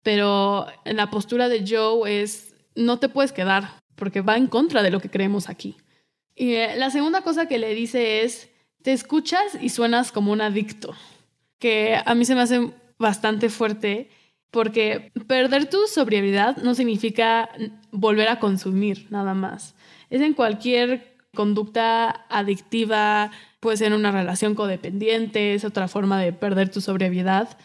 pero 0.05 0.67
en 0.85 0.97
la 0.97 1.11
postura 1.11 1.49
de 1.49 1.65
Joe 1.67 2.23
es, 2.23 2.55
no 2.77 3.01
te 3.01 3.09
puedes 3.09 3.33
quedar, 3.33 3.81
porque 3.97 4.21
va 4.21 4.37
en 4.37 4.47
contra 4.47 4.85
de 4.85 4.91
lo 4.91 5.01
que 5.01 5.11
creemos 5.11 5.49
aquí. 5.49 5.77
Y 6.37 6.55
eh, 6.55 6.77
la 6.77 6.91
segunda 6.91 7.23
cosa 7.23 7.49
que 7.49 7.59
le 7.59 7.75
dice 7.75 8.23
es, 8.23 8.51
te 8.83 8.93
escuchas 8.93 9.59
y 9.61 9.71
suenas 9.71 10.13
como 10.13 10.31
un 10.31 10.43
adicto, 10.43 10.95
que 11.59 11.99
a 12.05 12.15
mí 12.15 12.27
se 12.27 12.35
me 12.35 12.43
hace 12.43 12.71
bastante 12.99 13.49
fuerte 13.49 14.11
porque 14.55 15.11
perder 15.27 15.69
tu 15.69 15.89
sobriedad 15.89 16.57
no 16.59 16.77
significa 16.77 17.51
volver 17.91 18.29
a 18.29 18.39
consumir 18.39 19.09
nada 19.11 19.35
más. 19.35 19.75
Es 20.11 20.21
en 20.21 20.33
cualquier 20.33 21.17
conducta 21.35 22.25
adictiva, 22.29 23.33
puede 23.59 23.79
ser 23.79 23.93
una 23.93 24.13
relación 24.13 24.55
codependiente, 24.55 25.55
es 25.55 25.65
otra 25.65 25.89
forma 25.89 26.21
de 26.21 26.33
perder 26.33 26.69
tu 26.69 26.81
sobriedad. 26.81 27.59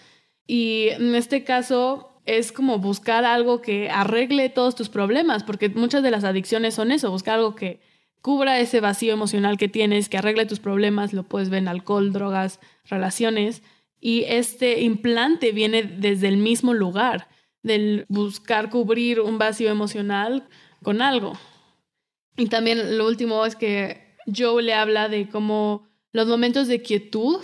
Y 0.47 0.87
en 0.89 1.13
este 1.13 1.43
caso, 1.43 2.19
es 2.25 2.51
como 2.51 2.79
buscar 2.79 3.23
algo 3.23 3.61
que 3.61 3.91
arregle 3.91 4.49
todos 4.49 4.73
tus 4.73 4.89
problemas, 4.89 5.43
porque 5.43 5.69
muchas 5.69 6.01
de 6.01 6.09
las 6.09 6.23
adicciones 6.23 6.73
son 6.73 6.91
eso, 6.91 7.11
buscar 7.11 7.35
algo 7.35 7.53
que 7.53 7.81
cubra 8.23 8.59
ese 8.59 8.81
vacío 8.81 9.13
emocional 9.13 9.59
que 9.59 9.69
tienes, 9.69 10.09
que 10.09 10.17
arregle 10.17 10.47
tus 10.47 10.59
problemas, 10.59 11.13
lo 11.13 11.21
puedes 11.21 11.51
ver 11.51 11.59
en 11.59 11.67
alcohol, 11.67 12.11
drogas, 12.11 12.59
relaciones, 12.85 13.61
y 13.99 14.23
este 14.27 14.81
implante 14.81 15.51
viene 15.51 15.83
desde 15.83 16.27
el 16.27 16.37
mismo 16.37 16.73
lugar, 16.73 17.27
del 17.63 18.05
buscar 18.07 18.69
cubrir 18.69 19.19
un 19.19 19.37
vacío 19.37 19.69
emocional 19.69 20.47
con 20.81 21.01
algo. 21.01 21.37
Y 22.37 22.47
también 22.47 22.97
lo 22.97 23.05
último 23.05 23.45
es 23.45 23.55
que 23.55 24.15
Joe 24.33 24.63
le 24.63 24.73
habla 24.73 25.09
de 25.09 25.27
cómo 25.27 25.87
los 26.13 26.27
momentos 26.27 26.67
de 26.67 26.81
quietud 26.81 27.41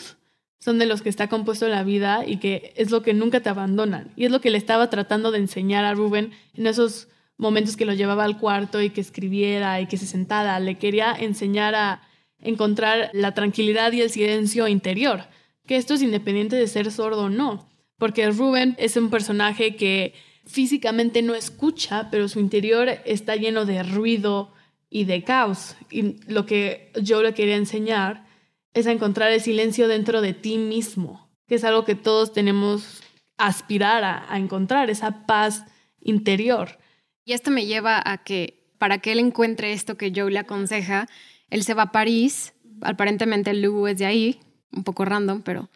son 0.59 0.79
de 0.79 0.85
los 0.85 1.01
que 1.01 1.09
está 1.09 1.27
compuesto 1.27 1.67
la 1.67 1.83
vida 1.83 2.23
y 2.25 2.37
que 2.37 2.73
es 2.75 2.89
lo 2.89 3.03
que 3.03 3.13
nunca 3.13 3.41
te 3.41 3.49
abandonan. 3.49 4.11
Y 4.15 4.25
es 4.25 4.31
lo 4.31 4.41
que 4.41 4.49
le 4.49 4.57
estaba 4.57 4.89
tratando 4.89 5.31
de 5.31 5.37
enseñar 5.37 5.85
a 5.85 5.93
Rubén 5.93 6.31
en 6.55 6.65
esos 6.65 7.07
momentos 7.37 7.75
que 7.75 7.85
lo 7.85 7.93
llevaba 7.93 8.23
al 8.23 8.39
cuarto 8.39 8.81
y 8.81 8.89
que 8.89 9.01
escribiera 9.01 9.79
y 9.81 9.87
que 9.87 9.97
se 9.97 10.07
sentara. 10.07 10.59
Le 10.59 10.77
quería 10.77 11.13
enseñar 11.13 11.75
a 11.75 12.01
encontrar 12.39 13.09
la 13.13 13.33
tranquilidad 13.33 13.91
y 13.91 14.01
el 14.01 14.09
silencio 14.09 14.67
interior, 14.67 15.25
que 15.65 15.77
esto 15.77 15.93
es 15.93 16.01
independiente 16.01 16.55
de 16.55 16.67
ser 16.67 16.91
sordo 16.91 17.23
o 17.23 17.29
no, 17.29 17.69
porque 17.97 18.29
Rubén 18.29 18.75
es 18.77 18.97
un 18.97 19.09
personaje 19.09 19.75
que 19.75 20.13
físicamente 20.45 21.21
no 21.21 21.33
escucha, 21.35 22.09
pero 22.11 22.27
su 22.27 22.39
interior 22.39 22.89
está 23.05 23.35
lleno 23.35 23.65
de 23.65 23.83
ruido 23.83 24.53
y 24.89 25.05
de 25.05 25.23
caos. 25.23 25.75
Y 25.89 26.21
lo 26.31 26.45
que 26.45 26.91
yo 27.01 27.23
le 27.23 27.33
quería 27.33 27.55
enseñar 27.55 28.25
es 28.73 28.87
a 28.87 28.91
encontrar 28.91 29.31
el 29.31 29.41
silencio 29.41 29.87
dentro 29.87 30.21
de 30.21 30.33
ti 30.33 30.57
mismo, 30.57 31.29
que 31.47 31.55
es 31.55 31.63
algo 31.63 31.85
que 31.85 31.95
todos 31.95 32.33
tenemos 32.33 33.01
aspirar 33.37 34.03
a, 34.03 34.37
encontrar, 34.37 34.89
esa 34.89 35.25
paz 35.25 35.65
interior. 36.01 36.77
Y 37.25 37.33
esto 37.33 37.51
me 37.51 37.65
lleva 37.65 38.01
a 38.03 38.23
que 38.23 38.63
para 38.77 38.99
que 38.99 39.11
él 39.11 39.19
encuentre 39.19 39.73
esto 39.73 39.97
que 39.97 40.11
Joe 40.15 40.31
le 40.31 40.39
aconseja, 40.39 41.07
él 41.49 41.63
se 41.63 41.73
va 41.73 41.83
a 41.83 41.91
París, 41.91 42.53
aparentemente 42.81 43.53
Lou 43.53 43.87
es 43.87 43.97
de 43.97 44.05
ahí, 44.05 44.39
un 44.75 44.83
poco 44.83 45.05
random, 45.05 45.41
pero 45.41 45.69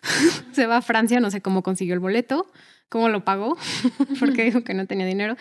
se 0.52 0.66
va 0.66 0.78
a 0.78 0.82
Francia, 0.82 1.20
no 1.20 1.30
sé 1.30 1.40
cómo 1.40 1.62
consiguió 1.62 1.94
el 1.94 2.00
boleto, 2.00 2.50
cómo 2.88 3.08
lo 3.08 3.24
pagó, 3.24 3.56
porque 4.20 4.44
dijo 4.44 4.62
que 4.62 4.74
no 4.74 4.86
tenía 4.86 5.06
dinero, 5.06 5.36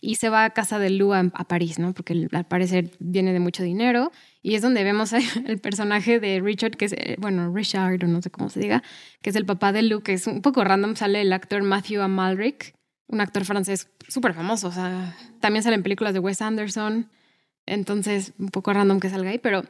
y 0.00 0.16
se 0.16 0.28
va 0.30 0.44
a 0.44 0.50
casa 0.50 0.78
de 0.78 0.90
Lou 0.90 1.12
a, 1.12 1.28
París, 1.44 1.78
¿no? 1.78 1.92
Porque 1.92 2.28
al 2.32 2.46
parecer 2.46 2.90
viene 2.98 3.32
de 3.32 3.40
mucho 3.40 3.62
dinero. 3.62 4.12
Y 4.42 4.54
es 4.54 4.62
donde 4.62 4.82
vemos 4.82 5.12
el 5.46 5.58
personaje 5.58 6.20
de 6.20 6.40
Richard, 6.40 6.76
que 6.76 6.86
es, 6.86 6.92
eh, 6.92 7.16
bueno, 7.18 7.52
Richard, 7.54 8.02
o 8.02 8.06
no 8.06 8.22
sé 8.22 8.30
cómo 8.30 8.48
se 8.48 8.60
diga, 8.60 8.82
que 9.20 9.30
es 9.30 9.36
el 9.36 9.44
papá 9.44 9.72
de 9.72 9.82
Lou, 9.82 10.00
que 10.00 10.14
es 10.14 10.26
un 10.26 10.42
poco 10.42 10.64
random, 10.64 10.96
sale 10.96 11.20
el 11.20 11.32
actor 11.32 11.62
Matthew 11.62 12.00
Amalric. 12.02 12.74
un 13.08 13.20
actor 13.20 13.44
francés 13.44 13.88
súper 14.08 14.34
famoso, 14.34 14.68
o 14.68 14.72
sea, 14.72 15.16
también 15.40 15.64
salen 15.64 15.82
películas 15.82 16.14
de 16.14 16.20
Wes 16.20 16.40
Anderson, 16.40 17.10
entonces 17.66 18.32
un 18.38 18.50
poco 18.50 18.72
random 18.72 19.00
que 19.00 19.10
salga 19.10 19.30
ahí, 19.30 19.38
pero 19.38 19.64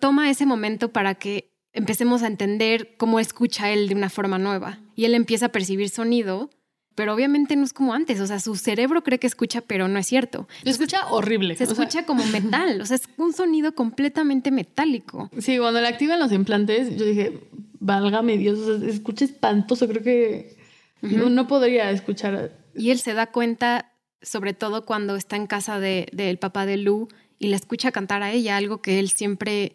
toma 0.00 0.30
ese 0.30 0.46
momento 0.46 0.90
para 0.90 1.14
que 1.14 1.50
empecemos 1.78 2.22
a 2.22 2.26
entender 2.26 2.94
cómo 2.96 3.20
escucha 3.20 3.70
él 3.70 3.88
de 3.88 3.94
una 3.94 4.10
forma 4.10 4.38
nueva 4.38 4.80
y 4.94 5.04
él 5.04 5.14
empieza 5.14 5.46
a 5.46 5.48
percibir 5.50 5.88
sonido 5.88 6.50
pero 6.98 7.14
obviamente 7.14 7.54
no 7.54 7.62
es 7.62 7.72
como 7.72 7.94
antes, 7.94 8.18
o 8.18 8.26
sea, 8.26 8.40
su 8.40 8.56
cerebro 8.56 9.04
cree 9.04 9.20
que 9.20 9.28
escucha, 9.28 9.60
pero 9.60 9.86
no 9.86 10.00
es 10.00 10.06
cierto. 10.08 10.48
Se 10.64 10.70
escucha 10.70 11.06
horrible. 11.12 11.54
Se 11.54 11.62
escucha 11.62 12.04
como 12.04 12.26
metal, 12.32 12.80
o 12.80 12.86
sea, 12.86 12.96
es 12.96 13.08
un 13.16 13.32
sonido 13.32 13.72
completamente 13.72 14.50
metálico. 14.50 15.30
Sí, 15.38 15.58
cuando 15.58 15.80
le 15.80 15.86
activan 15.86 16.18
los 16.18 16.32
implantes, 16.32 16.96
yo 16.96 17.04
dije, 17.04 17.38
válgame 17.78 18.36
Dios, 18.36 18.58
o 18.58 18.80
sea, 18.80 18.88
escucha 18.88 19.26
espantoso, 19.26 19.86
creo 19.86 20.02
que 20.02 20.56
no, 21.00 21.46
podría 21.46 21.88
escuchar. 21.92 22.50
Y 22.74 22.90
él 22.90 22.98
se 22.98 23.14
da 23.14 23.28
cuenta, 23.28 23.92
sobre 24.20 24.52
todo 24.52 24.84
cuando 24.84 25.14
está 25.14 25.36
en 25.36 25.46
casa 25.46 25.78
del 25.78 26.08
de, 26.10 26.36
papá 26.36 26.66
de 26.66 26.78
Lu 26.78 27.06
y 27.38 27.46
le 27.46 27.54
escucha 27.54 27.92
cantar 27.92 28.24
a 28.24 28.32
ella, 28.32 28.56
algo 28.56 28.82
que 28.82 28.98
él 28.98 29.10
siempre 29.10 29.72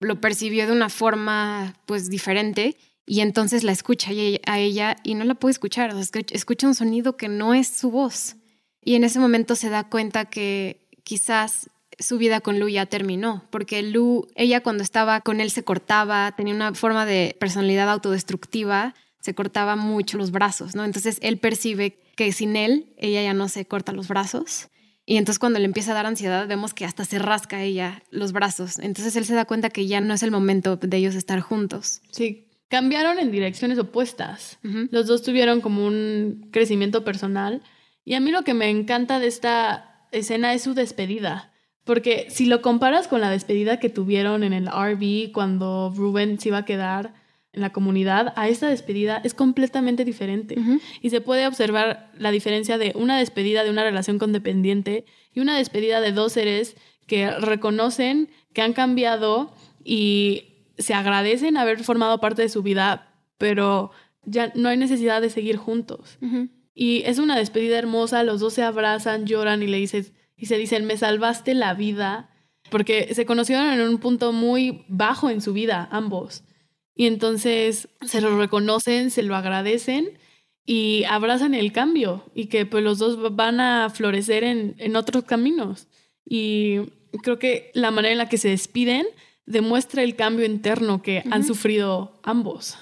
lo 0.00 0.20
percibió 0.20 0.66
de 0.66 0.72
una 0.72 0.88
forma 0.88 1.74
pues 1.86 2.08
diferente 2.08 2.76
y 3.06 3.20
entonces 3.20 3.64
la 3.64 3.72
escucha 3.72 4.10
a 4.46 4.58
ella 4.58 4.96
y 5.02 5.14
no 5.14 5.24
la 5.24 5.34
puede 5.34 5.52
escuchar, 5.52 5.94
o 5.94 6.02
sea, 6.02 6.22
escucha 6.30 6.66
un 6.66 6.74
sonido 6.74 7.16
que 7.16 7.28
no 7.28 7.54
es 7.54 7.68
su 7.68 7.90
voz. 7.90 8.36
Y 8.82 8.94
en 8.94 9.04
ese 9.04 9.18
momento 9.18 9.56
se 9.56 9.68
da 9.68 9.88
cuenta 9.88 10.24
que 10.24 10.88
quizás 11.04 11.70
su 11.98 12.18
vida 12.18 12.40
con 12.40 12.58
Lu 12.58 12.68
ya 12.68 12.86
terminó, 12.86 13.44
porque 13.50 13.82
Lu, 13.82 14.26
ella 14.34 14.62
cuando 14.62 14.82
estaba 14.82 15.20
con 15.20 15.40
él 15.40 15.50
se 15.50 15.64
cortaba, 15.64 16.32
tenía 16.36 16.54
una 16.54 16.74
forma 16.74 17.04
de 17.04 17.36
personalidad 17.38 17.90
autodestructiva, 17.90 18.94
se 19.20 19.34
cortaba 19.34 19.76
mucho 19.76 20.16
los 20.16 20.30
brazos, 20.30 20.74
¿no? 20.74 20.84
Entonces 20.84 21.18
él 21.20 21.36
percibe 21.36 21.98
que 22.16 22.32
sin 22.32 22.56
él, 22.56 22.94
ella 22.96 23.22
ya 23.22 23.34
no 23.34 23.48
se 23.48 23.66
corta 23.66 23.92
los 23.92 24.08
brazos. 24.08 24.68
Y 25.10 25.16
entonces 25.16 25.40
cuando 25.40 25.58
le 25.58 25.64
empieza 25.64 25.90
a 25.90 25.94
dar 25.94 26.06
ansiedad, 26.06 26.46
vemos 26.46 26.72
que 26.72 26.84
hasta 26.84 27.04
se 27.04 27.18
rasca 27.18 27.64
ella 27.64 28.00
los 28.12 28.30
brazos. 28.30 28.78
Entonces 28.78 29.16
él 29.16 29.24
se 29.24 29.34
da 29.34 29.44
cuenta 29.44 29.68
que 29.68 29.88
ya 29.88 30.00
no 30.00 30.14
es 30.14 30.22
el 30.22 30.30
momento 30.30 30.76
de 30.76 30.96
ellos 30.96 31.16
estar 31.16 31.40
juntos. 31.40 32.00
Sí, 32.12 32.46
cambiaron 32.68 33.18
en 33.18 33.32
direcciones 33.32 33.80
opuestas. 33.80 34.60
Los 34.62 35.08
dos 35.08 35.24
tuvieron 35.24 35.62
como 35.62 35.84
un 35.84 36.46
crecimiento 36.52 37.02
personal. 37.02 37.60
Y 38.04 38.14
a 38.14 38.20
mí 38.20 38.30
lo 38.30 38.44
que 38.44 38.54
me 38.54 38.70
encanta 38.70 39.18
de 39.18 39.26
esta 39.26 40.06
escena 40.12 40.54
es 40.54 40.62
su 40.62 40.74
despedida. 40.74 41.50
Porque 41.82 42.28
si 42.30 42.46
lo 42.46 42.62
comparas 42.62 43.08
con 43.08 43.20
la 43.20 43.30
despedida 43.30 43.80
que 43.80 43.88
tuvieron 43.88 44.44
en 44.44 44.52
el 44.52 44.68
RV 44.68 45.32
cuando 45.32 45.92
Ruben 45.92 46.38
se 46.38 46.50
iba 46.50 46.58
a 46.58 46.64
quedar 46.64 47.14
en 47.52 47.62
la 47.62 47.70
comunidad, 47.70 48.32
a 48.36 48.48
esta 48.48 48.68
despedida 48.68 49.20
es 49.24 49.34
completamente 49.34 50.04
diferente. 50.04 50.56
Y 51.00 51.10
se 51.10 51.20
puede 51.20 51.46
observar 51.46 52.10
la 52.16 52.30
diferencia 52.30 52.78
de 52.78 52.92
una 52.94 53.18
despedida 53.18 53.64
de 53.64 53.70
una 53.70 53.82
relación 53.82 54.18
condependiente 54.18 55.04
y 55.34 55.40
una 55.40 55.56
despedida 55.56 56.00
de 56.00 56.12
dos 56.12 56.32
seres 56.32 56.76
que 57.06 57.30
reconocen 57.30 58.30
que 58.52 58.62
han 58.62 58.72
cambiado 58.72 59.52
y 59.84 60.44
se 60.78 60.94
agradecen 60.94 61.56
haber 61.56 61.82
formado 61.82 62.20
parte 62.20 62.42
de 62.42 62.48
su 62.48 62.62
vida, 62.62 63.14
pero 63.36 63.90
ya 64.24 64.52
no 64.54 64.68
hay 64.68 64.76
necesidad 64.76 65.20
de 65.20 65.30
seguir 65.30 65.56
juntos. 65.56 66.18
Y 66.72 67.02
es 67.04 67.18
una 67.18 67.36
despedida 67.36 67.78
hermosa, 67.78 68.22
los 68.22 68.40
dos 68.40 68.54
se 68.54 68.62
abrazan, 68.62 69.26
lloran 69.26 69.62
y 69.62 69.66
le 69.66 69.78
dices, 69.78 70.12
y 70.36 70.46
se 70.46 70.56
dicen, 70.56 70.86
me 70.86 70.96
salvaste 70.96 71.54
la 71.54 71.74
vida, 71.74 72.30
porque 72.70 73.12
se 73.14 73.26
conocieron 73.26 73.66
en 73.72 73.80
un 73.80 73.98
punto 73.98 74.32
muy 74.32 74.84
bajo 74.88 75.30
en 75.30 75.40
su 75.40 75.52
vida, 75.52 75.88
ambos. 75.90 76.44
Y 77.00 77.06
entonces 77.06 77.88
se 78.02 78.20
lo 78.20 78.36
reconocen, 78.36 79.10
se 79.10 79.22
lo 79.22 79.34
agradecen 79.34 80.18
y 80.66 81.04
abrazan 81.08 81.54
el 81.54 81.72
cambio 81.72 82.30
y 82.34 82.48
que 82.48 82.66
pues 82.66 82.84
los 82.84 82.98
dos 82.98 83.34
van 83.34 83.58
a 83.58 83.88
florecer 83.88 84.44
en, 84.44 84.74
en 84.76 84.96
otros 84.96 85.24
caminos. 85.24 85.88
Y 86.26 86.90
creo 87.22 87.38
que 87.38 87.70
la 87.72 87.90
manera 87.90 88.12
en 88.12 88.18
la 88.18 88.28
que 88.28 88.36
se 88.36 88.50
despiden 88.50 89.06
demuestra 89.46 90.02
el 90.02 90.14
cambio 90.14 90.44
interno 90.44 91.00
que 91.00 91.24
han 91.30 91.42
sufrido 91.42 92.20
ambos. 92.22 92.76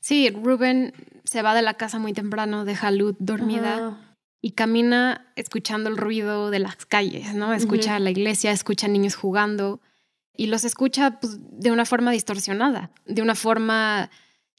Sí, 0.00 0.30
Ruben 0.30 0.92
se 1.22 1.42
va 1.42 1.54
de 1.54 1.62
la 1.62 1.74
casa 1.74 2.00
muy 2.00 2.12
temprano, 2.12 2.64
deja 2.64 2.88
a 2.88 2.90
Luz 2.90 3.14
dormida 3.20 4.16
y 4.42 4.50
camina 4.50 5.32
escuchando 5.36 5.90
el 5.90 5.96
ruido 5.96 6.50
de 6.50 6.58
las 6.58 6.86
calles, 6.86 7.34
¿no? 7.36 7.54
Escucha 7.54 8.00
la 8.00 8.10
iglesia, 8.10 8.50
escucha 8.50 8.88
niños 8.88 9.14
jugando 9.14 9.80
y 10.36 10.46
los 10.46 10.64
escucha 10.64 11.20
pues, 11.20 11.38
de 11.40 11.70
una 11.70 11.84
forma 11.84 12.12
distorsionada, 12.12 12.90
de 13.06 13.22
una 13.22 13.34
forma 13.34 14.10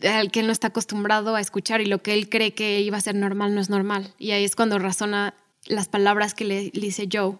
al 0.03 0.31
que 0.31 0.39
él 0.39 0.47
no 0.47 0.51
está 0.51 0.67
acostumbrado 0.67 1.35
a 1.35 1.41
escuchar 1.41 1.81
y 1.81 1.85
lo 1.85 2.01
que 2.01 2.13
él 2.13 2.29
cree 2.29 2.53
que 2.53 2.81
iba 2.81 2.97
a 2.97 3.01
ser 3.01 3.15
normal 3.15 3.53
no 3.53 3.61
es 3.61 3.69
normal. 3.69 4.13
Y 4.17 4.31
ahí 4.31 4.43
es 4.43 4.55
cuando 4.55 4.79
razona 4.79 5.35
las 5.67 5.87
palabras 5.87 6.33
que 6.33 6.45
le, 6.45 6.71
le 6.73 6.81
dice 6.81 7.07
Joe. 7.11 7.37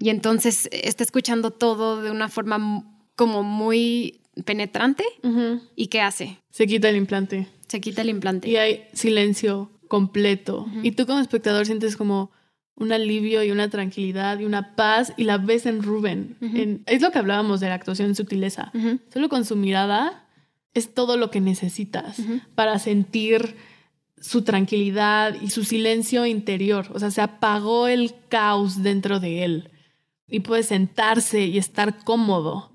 Y 0.00 0.10
entonces 0.10 0.68
está 0.72 1.02
escuchando 1.02 1.50
todo 1.50 2.00
de 2.02 2.10
una 2.10 2.28
forma 2.28 2.84
como 3.16 3.42
muy 3.42 4.20
penetrante. 4.44 5.04
¿Y 5.74 5.88
qué 5.88 6.00
hace? 6.00 6.38
Se 6.50 6.66
quita 6.66 6.88
el 6.88 6.96
implante. 6.96 7.48
Se 7.66 7.80
quita 7.80 8.02
el 8.02 8.10
implante. 8.10 8.48
Y 8.48 8.56
hay 8.56 8.86
silencio 8.92 9.70
completo. 9.88 10.66
Y 10.82 10.92
tú 10.92 11.06
como 11.06 11.20
espectador 11.20 11.66
sientes 11.66 11.96
como 11.96 12.30
un 12.78 12.92
alivio 12.92 13.42
y 13.42 13.50
una 13.50 13.68
tranquilidad 13.68 14.38
y 14.38 14.44
una 14.44 14.76
paz 14.76 15.12
y 15.16 15.24
la 15.24 15.38
ves 15.38 15.66
en 15.66 15.82
Rubén. 15.82 16.36
es 16.86 17.02
lo 17.02 17.10
que 17.10 17.18
hablábamos 17.18 17.60
de 17.60 17.68
la 17.68 17.74
actuación 17.74 18.08
en 18.08 18.14
sutileza. 18.14 18.72
Solo 19.12 19.28
con 19.28 19.44
su 19.44 19.56
mirada 19.56 20.26
es 20.74 20.94
todo 20.94 21.16
lo 21.16 21.30
que 21.30 21.40
necesitas 21.40 22.20
para 22.54 22.78
sentir 22.78 23.56
su 24.20 24.42
tranquilidad 24.42 25.36
y 25.40 25.50
su 25.50 25.64
silencio 25.64 26.26
interior. 26.26 26.86
O 26.92 26.98
sea, 26.98 27.10
se 27.10 27.20
apagó 27.20 27.88
el 27.88 28.14
caos 28.28 28.82
dentro 28.82 29.20
de 29.20 29.44
él 29.44 29.70
y 30.26 30.40
puede 30.40 30.62
sentarse 30.62 31.46
y 31.46 31.58
estar 31.58 32.04
cómodo 32.04 32.72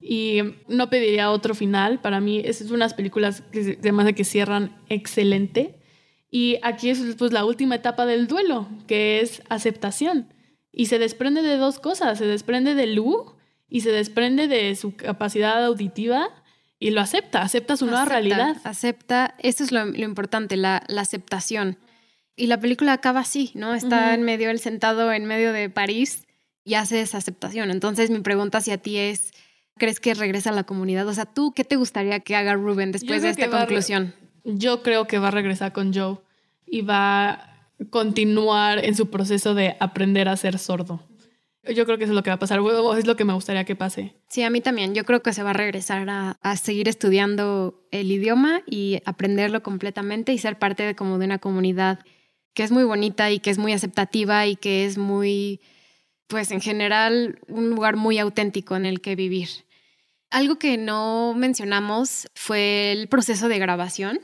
y 0.00 0.40
no 0.68 0.90
pediría 0.90 1.30
otro 1.30 1.54
final. 1.54 2.00
Para 2.00 2.20
mí, 2.20 2.40
es 2.44 2.60
unas 2.70 2.94
películas 2.94 3.42
que 3.52 3.78
además 3.80 4.06
de 4.06 4.14
que 4.14 4.24
cierran 4.24 4.76
excelente. 4.88 5.77
Y 6.30 6.58
aquí 6.62 6.90
es 6.90 7.00
pues, 7.16 7.32
la 7.32 7.44
última 7.44 7.76
etapa 7.76 8.06
del 8.06 8.26
duelo, 8.26 8.68
que 8.86 9.20
es 9.20 9.42
aceptación. 9.48 10.32
Y 10.72 10.86
se 10.86 10.98
desprende 10.98 11.42
de 11.42 11.56
dos 11.56 11.78
cosas. 11.78 12.18
Se 12.18 12.26
desprende 12.26 12.74
de 12.74 12.86
Lu 12.86 13.34
y 13.68 13.80
se 13.80 13.90
desprende 13.90 14.48
de 14.48 14.74
su 14.76 14.94
capacidad 14.94 15.64
auditiva 15.64 16.28
y 16.78 16.90
lo 16.90 17.00
acepta, 17.00 17.42
acepta 17.42 17.76
su 17.76 17.86
nueva 17.86 18.04
realidad. 18.04 18.56
Acepta, 18.64 19.34
eso 19.38 19.64
es 19.64 19.72
lo, 19.72 19.86
importante, 19.96 20.56
la, 20.56 20.76
aceptación. 20.96 21.78
Y 22.36 22.46
la 22.46 22.60
película 22.60 22.92
acaba 22.92 23.20
así, 23.20 23.50
¿no? 23.54 23.74
Está 23.74 24.14
en 24.14 24.22
medio, 24.22 24.50
él 24.50 24.60
sentado 24.60 25.12
en 25.12 25.24
medio 25.24 25.52
de 25.52 25.70
París 25.70 26.24
y 26.64 26.74
hace 26.74 27.00
esa 27.00 27.18
aceptación. 27.18 27.70
Entonces 27.70 28.10
mi 28.10 28.20
pregunta 28.20 28.58
hacia 28.58 28.78
ti 28.78 28.96
es, 28.96 29.32
crees 29.76 29.98
que 29.98 30.14
regresa 30.14 30.50
a 30.50 30.52
la 30.52 30.64
comunidad? 30.64 31.08
O 31.08 31.14
sea, 31.14 31.24
¿tú 31.24 31.52
qué 31.52 31.64
te 31.64 31.74
gustaría 31.74 32.20
que 32.20 32.36
haga 32.36 32.54
Ruben 32.54 32.92
después 32.92 33.22
de 33.22 33.30
esta 33.30 33.50
conclusión? 33.50 34.14
Yo 34.56 34.82
creo 34.82 35.06
que 35.06 35.18
va 35.18 35.28
a 35.28 35.30
regresar 35.30 35.72
con 35.72 35.92
Joe 35.92 36.16
y 36.66 36.80
va 36.80 37.30
a 37.30 37.68
continuar 37.90 38.82
en 38.82 38.94
su 38.94 39.10
proceso 39.10 39.54
de 39.54 39.76
aprender 39.78 40.28
a 40.28 40.36
ser 40.36 40.58
sordo. 40.58 41.02
Yo 41.64 41.84
creo 41.84 41.98
que 41.98 42.04
eso 42.04 42.12
es 42.12 42.16
lo 42.16 42.22
que 42.22 42.30
va 42.30 42.36
a 42.36 42.38
pasar, 42.38 42.60
es 42.96 43.06
lo 43.06 43.16
que 43.16 43.26
me 43.26 43.34
gustaría 43.34 43.64
que 43.64 43.76
pase. 43.76 44.14
Sí, 44.30 44.42
a 44.42 44.48
mí 44.48 44.62
también. 44.62 44.94
Yo 44.94 45.04
creo 45.04 45.22
que 45.22 45.34
se 45.34 45.42
va 45.42 45.50
a 45.50 45.54
regresar 45.54 46.08
a, 46.08 46.38
a 46.40 46.56
seguir 46.56 46.88
estudiando 46.88 47.86
el 47.90 48.10
idioma 48.10 48.62
y 48.66 49.02
aprenderlo 49.04 49.62
completamente 49.62 50.32
y 50.32 50.38
ser 50.38 50.58
parte 50.58 50.82
de 50.82 50.94
como 50.94 51.18
de 51.18 51.26
una 51.26 51.38
comunidad 51.38 51.98
que 52.54 52.62
es 52.62 52.70
muy 52.70 52.84
bonita 52.84 53.30
y 53.30 53.38
que 53.38 53.50
es 53.50 53.58
muy 53.58 53.74
aceptativa 53.74 54.46
y 54.46 54.56
que 54.56 54.86
es 54.86 54.96
muy, 54.96 55.60
pues 56.26 56.50
en 56.52 56.62
general, 56.62 57.38
un 57.48 57.68
lugar 57.68 57.96
muy 57.96 58.18
auténtico 58.18 58.76
en 58.76 58.86
el 58.86 59.02
que 59.02 59.14
vivir. 59.14 59.48
Algo 60.30 60.58
que 60.58 60.76
no 60.78 61.34
mencionamos 61.36 62.28
fue 62.34 62.92
el 62.92 63.08
proceso 63.08 63.48
de 63.48 63.58
grabación, 63.58 64.20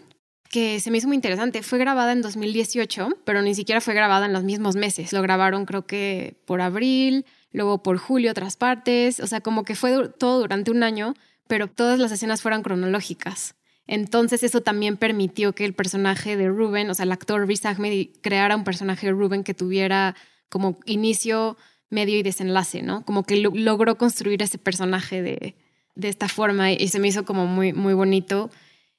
que 0.55 0.79
se 0.79 0.93
me 0.93 0.99
hizo 0.99 1.09
muy 1.09 1.17
interesante. 1.17 1.65
Fue 1.65 1.81
grabada 1.81 2.13
en 2.13 2.23
2018, 2.23 3.09
pero 3.25 3.43
ni 3.43 3.57
siquiera 3.57 3.81
fue 3.81 3.93
grabada 3.93 4.27
en 4.27 4.33
los 4.33 4.45
mismos 4.45 4.77
meses. 4.77 5.13
Lo 5.13 5.21
grabaron 5.21 5.67
creo 5.67 5.85
que 5.85 6.37
por 6.47 6.61
abril, 6.61 7.27
luego 7.51 7.83
por 7.83 7.99
julio 7.99 8.31
otras 8.31 8.57
partes, 8.57 9.19
o 9.19 9.27
sea, 9.27 9.41
como 9.41 9.65
que 9.65 9.75
fue 9.75 10.11
todo 10.11 10.39
durante 10.39 10.71
un 10.71 10.85
año, 10.85 11.15
pero 11.49 11.67
todas 11.67 11.99
las 11.99 12.13
escenas 12.13 12.41
fueron 12.41 12.63
cronológicas. 12.63 13.57
Entonces 13.89 14.45
eso 14.45 14.61
también 14.61 14.97
permitió 14.97 15.57
que 15.57 15.65
el 15.65 15.75
personaje 15.75 16.37
de 16.37 16.47
Ruben, 16.47 16.89
o 16.89 16.95
sea, 16.95 17.03
el 17.03 17.11
actor 17.11 17.49
Riz 17.49 17.67
Ahmed, 17.67 18.11
creara 18.21 18.55
un 18.55 18.63
personaje 18.63 19.09
de 19.09 19.13
Ruben 19.13 19.43
que 19.43 19.55
tuviera 19.55 20.15
como 20.49 20.79
inicio, 20.85 21.57
medio 21.91 22.17
y 22.17 22.23
desenlace, 22.23 22.81
¿no? 22.83 23.05
Como 23.05 23.25
que 23.25 23.39
logró 23.39 23.99
construir 23.99 24.41
ese 24.41 24.59
personaje 24.59 25.21
de, 25.21 25.57
de 25.97 26.09
esta 26.09 26.29
forma 26.29 26.71
y 26.71 26.87
se 26.87 27.01
me 27.01 27.09
hizo 27.09 27.25
como 27.25 27.45
muy, 27.49 27.73
muy 27.73 27.95
bonito. 27.95 28.53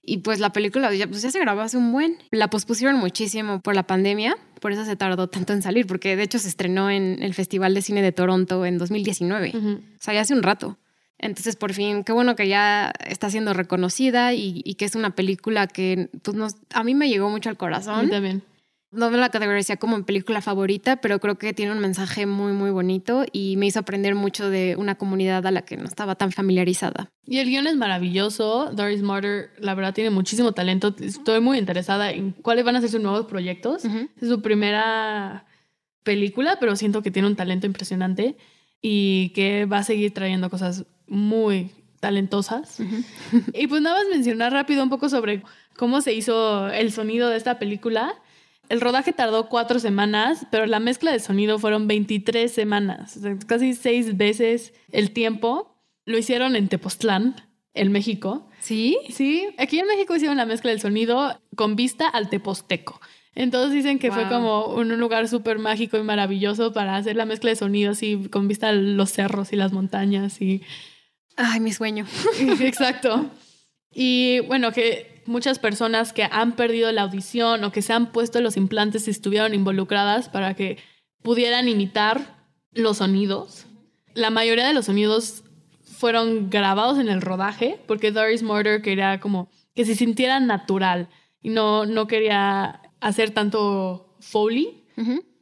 Y 0.06 0.20
pues 0.20 0.40
la 0.40 0.52
película 0.52 0.94
ya, 0.94 1.08
pues 1.08 1.22
ya 1.22 1.32
se 1.32 1.40
grabó 1.40 1.62
hace 1.62 1.78
un 1.78 1.92
buen. 1.92 2.18
La 2.32 2.50
pospusieron 2.50 2.98
muchísimo 2.98 3.60
por 3.62 3.76
la 3.76 3.84
pandemia, 3.84 4.38
por 4.62 4.72
eso 4.72 4.86
se 4.86 4.96
tardó 4.96 5.28
tanto 5.28 5.54
en 5.54 5.62
salir, 5.62 5.88
porque 5.88 6.16
de 6.16 6.24
hecho 6.24 6.40
se 6.40 6.48
estrenó 6.48 6.90
en 6.90 7.22
el 7.22 7.34
Festival 7.34 7.74
de 7.74 7.82
Cine 7.82 8.02
de 8.02 8.12
Toronto 8.12 8.66
en 8.66 8.78
2019. 8.78 9.54
O 9.56 9.80
sea, 10.00 10.14
ya 10.14 10.22
hace 10.22 10.34
un 10.34 10.44
rato. 10.44 10.78
Entonces, 11.18 11.56
por 11.56 11.74
fin, 11.74 12.04
qué 12.04 12.12
bueno 12.12 12.36
que 12.36 12.48
ya 12.48 12.92
está 13.08 13.30
siendo 13.30 13.54
reconocida 13.54 14.34
y, 14.34 14.76
que 14.76 14.86
es 14.86 14.96
una 14.96 15.16
película 15.16 15.68
que 15.68 16.10
pues, 16.22 16.36
nos, 16.36 16.56
a 16.74 16.84
mí 16.84 16.94
me 16.94 17.10
llegó 17.10 17.30
mucho 17.30 17.50
al 17.50 17.58
corazón. 17.58 18.10
también. 18.10 18.44
No 18.96 19.12
me 19.12 19.18
la 19.18 19.30
categorizaría 19.30 19.78
como 19.78 19.96
en 19.96 20.04
película 20.04 20.42
favorita, 20.42 20.98
pero 20.98 21.20
creo 21.20 21.38
que 21.38 21.54
tiene 21.54 21.72
un 21.72 21.80
mensaje 21.80 22.26
muy, 22.26 22.54
muy 22.54 22.72
bonito 22.72 23.26
y 23.32 23.58
me 23.58 23.68
hizo 23.68 23.80
aprender 23.80 24.16
mucho 24.16 24.50
de 24.50 24.76
una 24.78 24.96
comunidad 24.96 25.46
a 25.46 25.52
la 25.52 25.64
que 25.64 25.78
no 25.78 25.86
estaba 25.86 26.16
tan 26.16 26.32
familiarizada. 26.32 27.10
Y 27.26 27.40
el 27.40 27.50
guion 27.50 27.68
es 27.68 27.76
maravilloso. 27.76 28.72
Doris 28.74 29.02
Martyr, 29.02 29.52
la 29.60 29.76
verdad, 29.76 29.94
tiene 29.94 30.10
muchísimo 30.10 30.54
talento. 30.54 30.96
Estoy 31.00 31.40
muy 31.42 31.58
interesada 31.58 32.12
en 32.12 32.32
cuáles 32.32 32.66
van 32.66 32.76
a 32.76 32.82
ser 32.82 32.90
sus 32.90 33.02
nuevos 33.02 33.26
proyectos. 33.26 33.86
Es 33.86 34.30
su 34.30 34.42
primera 34.42 35.46
película, 36.04 36.58
pero 36.60 36.76
siento 36.76 37.02
que 37.02 37.12
tiene 37.12 37.28
un 37.28 37.36
talento 37.36 37.66
impresionante 37.66 38.38
y 38.82 39.30
que 39.30 39.66
va 39.66 39.80
a 39.80 39.84
seguir 39.84 40.14
trayendo 40.14 40.50
cosas 40.50 40.86
muy 41.08 41.72
talentosas. 42.00 42.80
y 43.54 43.68
pues 43.68 43.82
nada 43.82 43.98
más 43.98 44.08
mencionar 44.10 44.54
rápido 44.54 44.84
un 44.84 44.90
poco 44.90 45.10
sobre 45.10 45.44
cómo 45.76 46.02
se 46.02 46.14
hizo 46.14 46.68
el 46.70 46.92
sonido 46.92 47.30
de 47.30 47.38
esta 47.38 47.60
película. 47.60 48.14
El 48.70 48.82
rodaje 48.82 49.14
tardó 49.14 49.48
cuatro 49.50 49.80
semanas, 49.80 50.48
pero 50.52 50.66
la 50.66 50.80
mezcla 50.80 51.12
de 51.12 51.20
sonido 51.20 51.60
fueron 51.60 51.88
23 51.88 52.52
semanas, 52.52 53.20
casi 53.48 53.74
seis 53.74 54.18
veces 54.18 54.74
el 54.92 55.12
tiempo. 55.12 55.78
Lo 56.06 56.18
hicieron 56.18 56.56
en 56.56 56.68
Tepoztlán, 56.68 57.36
en 57.74 57.92
México. 57.92 58.50
¿Sí? 58.60 58.98
Sí, 59.10 59.48
aquí 59.58 59.80
en 59.80 59.88
México 59.88 60.16
hicieron 60.16 60.38
la 60.38 60.46
mezcla 60.46 60.72
del 60.72 60.82
sonido 60.82 61.40
con 61.56 61.76
vista 61.76 62.08
al 62.08 62.30
Teposteco. 62.30 63.00
Entonces 63.36 63.74
dicen 63.74 64.00
que 64.00 64.12
fue 64.12 64.30
como 64.30 64.68
un 64.68 64.98
lugar 64.98 65.28
súper 65.28 65.60
mágico 65.60 65.98
y 65.98 66.04
maravilloso 66.04 66.72
para 66.72 66.96
hacer 66.96 67.18
la 67.18 67.26
mezcla 67.26 67.50
de 67.50 67.58
sonidos 67.58 68.02
y 68.02 68.30
con 68.30 68.48
vista 68.48 68.70
a 68.70 68.72
los 68.72 69.12
cerros 69.12 69.52
y 69.52 69.58
las 69.58 69.74
montañas 69.74 70.42
y... 70.42 70.64
Ay, 71.36 71.60
mi 71.60 71.74
sueño. 71.74 72.06
Exacto. 72.62 73.30
Y 73.94 74.40
bueno, 74.42 74.72
que 74.72 75.15
muchas 75.26 75.60
personas 75.60 76.14
que 76.14 76.28
han 76.30 76.54
perdido 76.54 76.92
la 76.92 77.04
audición 77.04 77.64
o 77.64 77.72
que 77.72 77.82
se 77.82 77.94
han 77.94 78.12
puesto 78.12 78.42
los 78.42 78.58
implantes 78.58 79.08
estuvieron 79.08 79.54
involucradas 79.54 80.30
para 80.30 80.54
que 80.54 80.78
pudieran 81.22 81.68
imitar 81.68 82.36
los 82.72 82.98
sonidos. 82.98 83.66
La 84.14 84.30
mayoría 84.30 84.68
de 84.68 84.74
los 84.74 84.86
sonidos 84.86 85.44
fueron 85.84 86.50
grabados 86.50 87.00
en 87.00 87.10
el 87.10 87.22
rodaje 87.22 87.80
porque 87.88 88.12
Doris 88.12 88.44
Mortar 88.44 88.82
quería 88.82 89.20
como 89.20 89.50
que 89.74 89.86
se 89.86 89.96
sintiera 89.96 90.40
natural 90.40 91.10
y 91.42 91.50
no, 91.50 91.86
no 91.86 92.08
quería 92.08 92.82
hacer 93.02 93.32
tanto 93.32 94.16
Foley. 94.20 94.84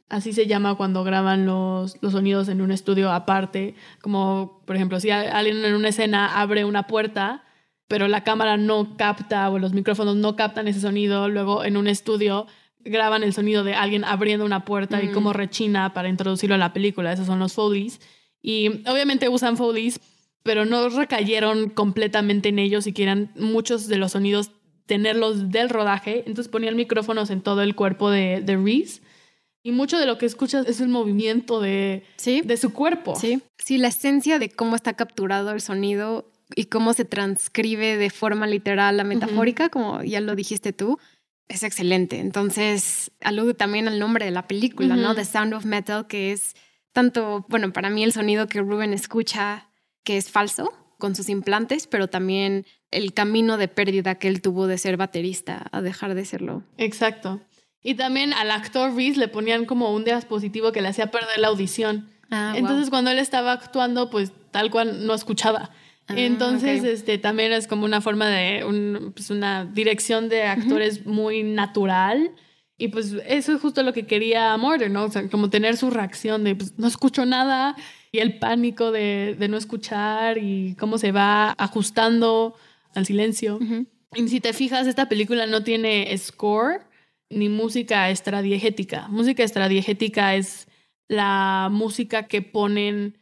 Así 0.08 0.32
se 0.32 0.46
llama 0.46 0.74
cuando 0.76 1.02
graban 1.02 1.46
los, 1.46 1.96
los, 2.02 2.12
sonidos 2.12 2.48
en 2.48 2.60
un 2.60 2.70
estudio 2.70 3.10
aparte. 3.10 3.74
Como, 4.02 4.62
por 4.66 4.76
ejemplo, 4.76 5.00
si 5.00 5.10
alguien 5.10 5.64
en 5.64 5.74
una 5.74 5.88
escena 5.88 6.40
abre 6.40 6.64
una 6.64 6.86
puerta, 6.86 7.44
pero 7.88 8.08
la 8.08 8.24
cámara 8.24 8.56
no 8.56 8.96
capta 8.96 9.48
o 9.50 9.58
los 9.58 9.72
micrófonos 9.72 10.16
no 10.16 10.36
captan 10.36 10.68
ese 10.68 10.80
sonido, 10.80 11.28
luego 11.28 11.64
en 11.64 11.76
un 11.76 11.86
estudio 11.86 12.46
graban 12.84 13.22
el 13.22 13.32
sonido 13.32 13.64
de 13.64 13.74
alguien 13.74 14.04
abriendo 14.04 14.44
una 14.44 14.64
puerta 14.64 15.02
y 15.02 15.08
cómo 15.08 15.32
rechina 15.32 15.94
para 15.94 16.08
introducirlo 16.08 16.54
a 16.54 16.58
la 16.58 16.72
película. 16.72 17.12
Esos 17.12 17.26
son 17.26 17.38
los 17.38 17.54
Foleys. 17.54 18.00
Y 18.42 18.82
obviamente 18.86 19.28
usan 19.28 19.56
Foleys, 19.56 20.00
pero 20.42 20.64
no 20.66 20.88
recayeron 20.90 21.70
completamente 21.70 22.50
en 22.50 22.58
ellos 22.58 22.86
y 22.86 22.92
quieran 22.92 23.32
muchos 23.36 23.88
de 23.88 23.96
los 23.96 24.12
sonidos 24.12 24.50
tenerlos 24.86 25.50
del 25.50 25.70
rodaje. 25.70 26.24
Entonces 26.26 26.48
ponían 26.48 26.76
micrófonos 26.76 27.30
en 27.30 27.40
todo 27.40 27.62
el 27.62 27.74
cuerpo 27.74 28.10
de, 28.10 28.42
de 28.42 28.56
Reese. 28.56 29.00
Y 29.62 29.72
mucho 29.72 29.98
de 29.98 30.04
lo 30.04 30.18
que 30.18 30.26
escuchas 30.26 30.66
es 30.66 30.82
el 30.82 30.88
movimiento 30.88 31.58
de, 31.58 32.04
¿Sí? 32.16 32.42
de 32.42 32.58
su 32.58 32.74
cuerpo. 32.74 33.16
Sí. 33.16 33.40
sí, 33.56 33.78
la 33.78 33.88
esencia 33.88 34.38
de 34.38 34.50
cómo 34.50 34.76
está 34.76 34.92
capturado 34.92 35.52
el 35.52 35.62
sonido 35.62 36.30
y 36.54 36.66
cómo 36.66 36.92
se 36.92 37.04
transcribe 37.04 37.96
de 37.96 38.10
forma 38.10 38.46
literal 38.46 38.98
a 39.00 39.04
metafórica, 39.04 39.68
como 39.68 40.02
ya 40.02 40.20
lo 40.20 40.34
dijiste 40.34 40.72
tú, 40.72 40.98
es 41.48 41.62
excelente. 41.62 42.20
Entonces, 42.20 43.10
alude 43.20 43.54
también 43.54 43.88
al 43.88 43.98
nombre 43.98 44.24
de 44.24 44.30
la 44.30 44.46
película, 44.46 44.96
¿no? 44.96 45.14
The 45.14 45.24
Sound 45.24 45.54
of 45.54 45.64
Metal, 45.64 46.06
que 46.06 46.32
es 46.32 46.54
tanto, 46.92 47.44
bueno, 47.48 47.72
para 47.72 47.90
mí 47.90 48.04
el 48.04 48.12
sonido 48.12 48.46
que 48.46 48.60
Ruben 48.60 48.92
escucha, 48.92 49.68
que 50.04 50.16
es 50.16 50.30
falso, 50.30 50.72
con 50.98 51.14
sus 51.14 51.28
implantes, 51.28 51.86
pero 51.86 52.08
también 52.08 52.66
el 52.90 53.12
camino 53.12 53.56
de 53.56 53.68
pérdida 53.68 54.14
que 54.14 54.28
él 54.28 54.40
tuvo 54.40 54.66
de 54.66 54.78
ser 54.78 54.96
baterista 54.96 55.66
a 55.72 55.82
dejar 55.82 56.14
de 56.14 56.24
serlo. 56.24 56.62
Exacto. 56.78 57.40
Y 57.82 57.96
también 57.96 58.32
al 58.32 58.50
actor 58.50 58.94
Reese 58.94 59.18
le 59.18 59.28
ponían 59.28 59.66
como 59.66 59.92
un 59.92 60.04
dispositivo 60.04 60.72
que 60.72 60.80
le 60.80 60.88
hacía 60.88 61.10
perder 61.10 61.38
la 61.38 61.48
audición. 61.48 62.08
Ah, 62.30 62.54
Entonces, 62.56 62.88
cuando 62.88 63.10
él 63.10 63.18
estaba 63.18 63.52
actuando, 63.52 64.08
pues 64.08 64.32
tal 64.50 64.70
cual 64.70 65.06
no 65.06 65.12
escuchaba. 65.12 65.70
Ah, 66.06 66.14
Entonces, 66.16 66.84
este, 66.84 67.18
también 67.18 67.52
es 67.52 67.66
como 67.66 67.84
una 67.84 68.00
forma 68.00 68.28
de 68.28 68.64
pues, 69.14 69.30
una 69.30 69.64
dirección 69.64 70.28
de 70.28 70.42
actores 70.42 71.06
muy 71.06 71.42
natural. 71.42 72.32
Y 72.76 72.88
pues 72.88 73.14
eso 73.26 73.54
es 73.54 73.60
justo 73.60 73.82
lo 73.82 73.92
que 73.92 74.04
quería 74.04 74.56
Morder, 74.56 74.90
¿no? 74.90 75.04
O 75.04 75.10
sea, 75.10 75.28
como 75.28 75.48
tener 75.48 75.76
su 75.76 75.90
reacción 75.90 76.42
de 76.42 76.56
pues, 76.56 76.76
no 76.76 76.88
escucho 76.88 77.24
nada 77.24 77.76
y 78.10 78.18
el 78.18 78.38
pánico 78.38 78.90
de, 78.90 79.36
de, 79.38 79.48
no 79.48 79.56
escuchar 79.56 80.38
y 80.38 80.74
cómo 80.78 80.98
se 80.98 81.12
va 81.12 81.52
ajustando 81.52 82.56
al 82.94 83.06
silencio. 83.06 83.58
Y 84.14 84.28
si 84.28 84.40
te 84.40 84.52
fijas, 84.52 84.86
esta 84.86 85.08
película 85.08 85.46
no 85.46 85.62
tiene 85.62 86.16
score 86.18 86.80
ni 87.30 87.48
música 87.48 88.10
estradiegética. 88.10 89.08
Música 89.08 89.42
estradiegética 89.42 90.34
es 90.34 90.68
la 91.08 91.68
música 91.70 92.26
que 92.26 92.42
ponen 92.42 93.18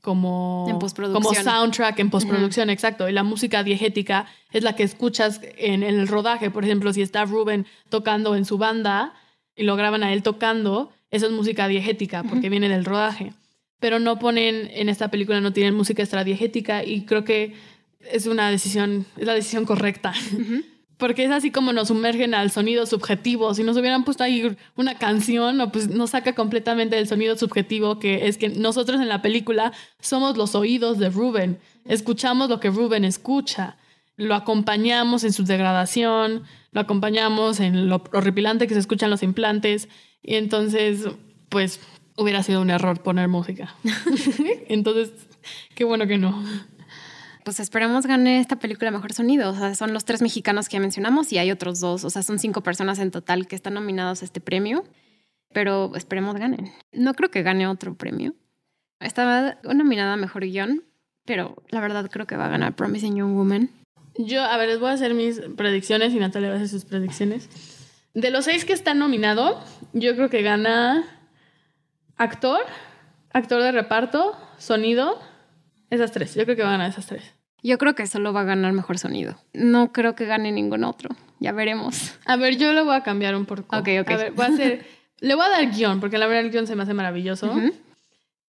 como, 0.00 0.66
como 1.12 1.34
soundtrack 1.34 1.98
en 1.98 2.10
postproducción, 2.10 2.70
exacto. 2.70 3.08
Y 3.08 3.12
la 3.12 3.24
música 3.24 3.64
diegética 3.64 4.26
es 4.52 4.62
la 4.62 4.74
que 4.74 4.84
escuchas 4.84 5.40
en, 5.58 5.82
el 5.82 6.06
rodaje. 6.06 6.50
Por 6.50 6.64
ejemplo, 6.64 6.92
si 6.92 7.02
está 7.02 7.24
Ruben 7.24 7.66
tocando 7.88 8.36
en 8.36 8.44
su 8.44 8.58
banda 8.58 9.14
y 9.56 9.64
lo 9.64 9.74
graban 9.74 10.04
a 10.04 10.12
él 10.12 10.22
tocando, 10.22 10.92
eso 11.10 11.26
es 11.26 11.32
música 11.32 11.66
diegética 11.66 12.22
porque 12.22 12.48
viene 12.48 12.68
del 12.68 12.84
rodaje. 12.84 13.32
Pero 13.80 13.98
no 13.98 14.18
ponen, 14.18 14.70
en 14.72 14.88
esta 14.88 15.08
película 15.08 15.40
no 15.40 15.52
tienen 15.52 15.74
música 15.74 16.02
extradiegética 16.02 16.84
y 16.84 17.04
creo 17.04 17.24
que 17.24 17.54
es 18.10 18.26
una 18.26 18.50
decisión, 18.50 19.06
es 19.16 19.26
la 19.26 19.34
decisión 19.34 19.64
correcta 19.64 20.14
porque 20.98 21.24
es 21.24 21.30
así 21.30 21.50
como 21.50 21.72
nos 21.72 21.88
sumergen 21.88 22.34
al 22.34 22.50
sonido 22.50 22.86
subjetivo. 22.86 23.52
Si 23.54 23.62
nos 23.62 23.76
hubieran 23.76 24.04
puesto 24.04 24.24
ahí 24.24 24.56
una 24.76 24.96
canción, 24.96 25.70
pues 25.70 25.88
nos 25.88 26.10
saca 26.10 26.34
completamente 26.34 26.96
del 26.96 27.06
sonido 27.06 27.36
subjetivo, 27.36 27.98
que 27.98 28.28
es 28.28 28.38
que 28.38 28.48
nosotros 28.48 29.00
en 29.00 29.08
la 29.08 29.20
película 29.20 29.72
somos 30.00 30.36
los 30.36 30.54
oídos 30.54 30.98
de 30.98 31.10
Ruben. 31.10 31.58
Escuchamos 31.84 32.48
lo 32.48 32.60
que 32.60 32.70
Ruben 32.70 33.04
escucha. 33.04 33.76
Lo 34.16 34.34
acompañamos 34.34 35.24
en 35.24 35.34
su 35.34 35.44
degradación, 35.44 36.44
lo 36.72 36.80
acompañamos 36.80 37.60
en 37.60 37.90
lo 37.90 38.02
horripilante 38.14 38.66
que 38.66 38.72
se 38.72 38.80
escuchan 38.80 39.10
los 39.10 39.22
implantes. 39.22 39.90
Y 40.22 40.36
entonces, 40.36 41.06
pues 41.50 41.80
hubiera 42.16 42.42
sido 42.42 42.62
un 42.62 42.70
error 42.70 43.02
poner 43.02 43.28
música. 43.28 43.74
entonces, 44.68 45.12
qué 45.74 45.84
bueno 45.84 46.06
que 46.06 46.16
no 46.16 46.42
pues 47.46 47.60
esperemos 47.60 48.08
gane 48.08 48.40
esta 48.40 48.58
película 48.58 48.90
Mejor 48.90 49.12
Sonido. 49.12 49.50
O 49.50 49.54
sea, 49.54 49.72
son 49.76 49.92
los 49.92 50.04
tres 50.04 50.20
mexicanos 50.20 50.68
que 50.68 50.78
ya 50.78 50.80
mencionamos 50.80 51.32
y 51.32 51.38
hay 51.38 51.52
otros 51.52 51.78
dos. 51.78 52.02
O 52.02 52.10
sea, 52.10 52.24
son 52.24 52.40
cinco 52.40 52.64
personas 52.64 52.98
en 52.98 53.12
total 53.12 53.46
que 53.46 53.54
están 53.54 53.74
nominados 53.74 54.22
a 54.22 54.24
este 54.24 54.40
premio. 54.40 54.82
Pero 55.52 55.92
esperemos 55.94 56.34
ganen. 56.34 56.72
No 56.90 57.14
creo 57.14 57.30
que 57.30 57.44
gane 57.44 57.68
otro 57.68 57.94
premio. 57.94 58.34
Estaba 58.98 59.58
nominada 59.62 60.14
a 60.14 60.16
Mejor 60.16 60.44
Guión, 60.44 60.82
pero 61.24 61.62
la 61.68 61.78
verdad 61.78 62.10
creo 62.10 62.26
que 62.26 62.36
va 62.36 62.46
a 62.46 62.48
ganar 62.48 62.74
Promising 62.74 63.14
Young 63.14 63.36
Woman. 63.36 63.70
Yo, 64.18 64.42
a 64.42 64.56
ver, 64.56 64.68
les 64.68 64.80
voy 64.80 64.90
a 64.90 64.94
hacer 64.94 65.14
mis 65.14 65.38
predicciones 65.56 66.14
y 66.14 66.18
Natalia 66.18 66.48
va 66.48 66.54
a 66.54 66.56
hacer 66.56 66.68
sus 66.68 66.84
predicciones. 66.84 67.48
De 68.12 68.32
los 68.32 68.46
seis 68.46 68.64
que 68.64 68.72
están 68.72 68.98
nominados, 68.98 69.64
yo 69.92 70.16
creo 70.16 70.30
que 70.30 70.42
gana 70.42 71.04
actor, 72.16 72.62
actor 73.32 73.62
de 73.62 73.70
reparto, 73.70 74.36
sonido, 74.58 75.20
esas 75.90 76.10
tres. 76.10 76.34
Yo 76.34 76.42
creo 76.42 76.56
que 76.56 76.62
va 76.64 76.70
a 76.70 76.72
ganar 76.72 76.90
esas 76.90 77.06
tres. 77.06 77.35
Yo 77.62 77.78
creo 77.78 77.94
que 77.94 78.06
solo 78.06 78.32
va 78.32 78.42
a 78.42 78.44
ganar 78.44 78.72
mejor 78.72 78.98
sonido. 78.98 79.36
No 79.52 79.92
creo 79.92 80.14
que 80.14 80.26
gane 80.26 80.52
ningún 80.52 80.84
otro. 80.84 81.10
Ya 81.40 81.52
veremos. 81.52 82.14
A 82.24 82.36
ver, 82.36 82.56
yo 82.56 82.72
le 82.72 82.82
voy 82.82 82.94
a 82.94 83.02
cambiar 83.02 83.34
un 83.34 83.46
poco. 83.46 83.76
Ok, 83.76 83.88
ok. 84.00 84.10
A 84.10 84.16
ver, 84.16 84.32
voy 84.32 84.46
a 84.46 84.48
hacer. 84.48 84.86
le 85.20 85.34
voy 85.34 85.44
a 85.44 85.48
dar 85.48 85.70
guion, 85.70 86.00
porque 86.00 86.18
la 86.18 86.26
verdad 86.26 86.44
el 86.44 86.50
guion 86.50 86.66
se 86.66 86.76
me 86.76 86.82
hace 86.82 86.94
maravilloso. 86.94 87.52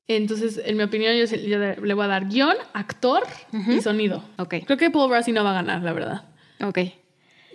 Entonces, 0.08 0.62
en 0.64 0.78
mi 0.78 0.84
opinión, 0.84 1.16
yo, 1.16 1.58
le 1.58 1.93
voy 1.93 2.05
a 2.05 2.08
dar 2.08 2.28
guion, 2.28 2.55
actor 2.74 3.24
y 3.51 3.82
sonido. 3.82 4.24
Ok. 4.38 4.55
Creo 4.66 4.78
que 4.78 4.89
Paul 4.89 5.10
Brassi 5.10 5.32
no 5.32 5.43
va 5.43 5.51
a 5.51 5.55
ganar, 5.55 5.82
la 5.84 5.93
verdad. 5.93 6.26
Ok. 6.62 6.80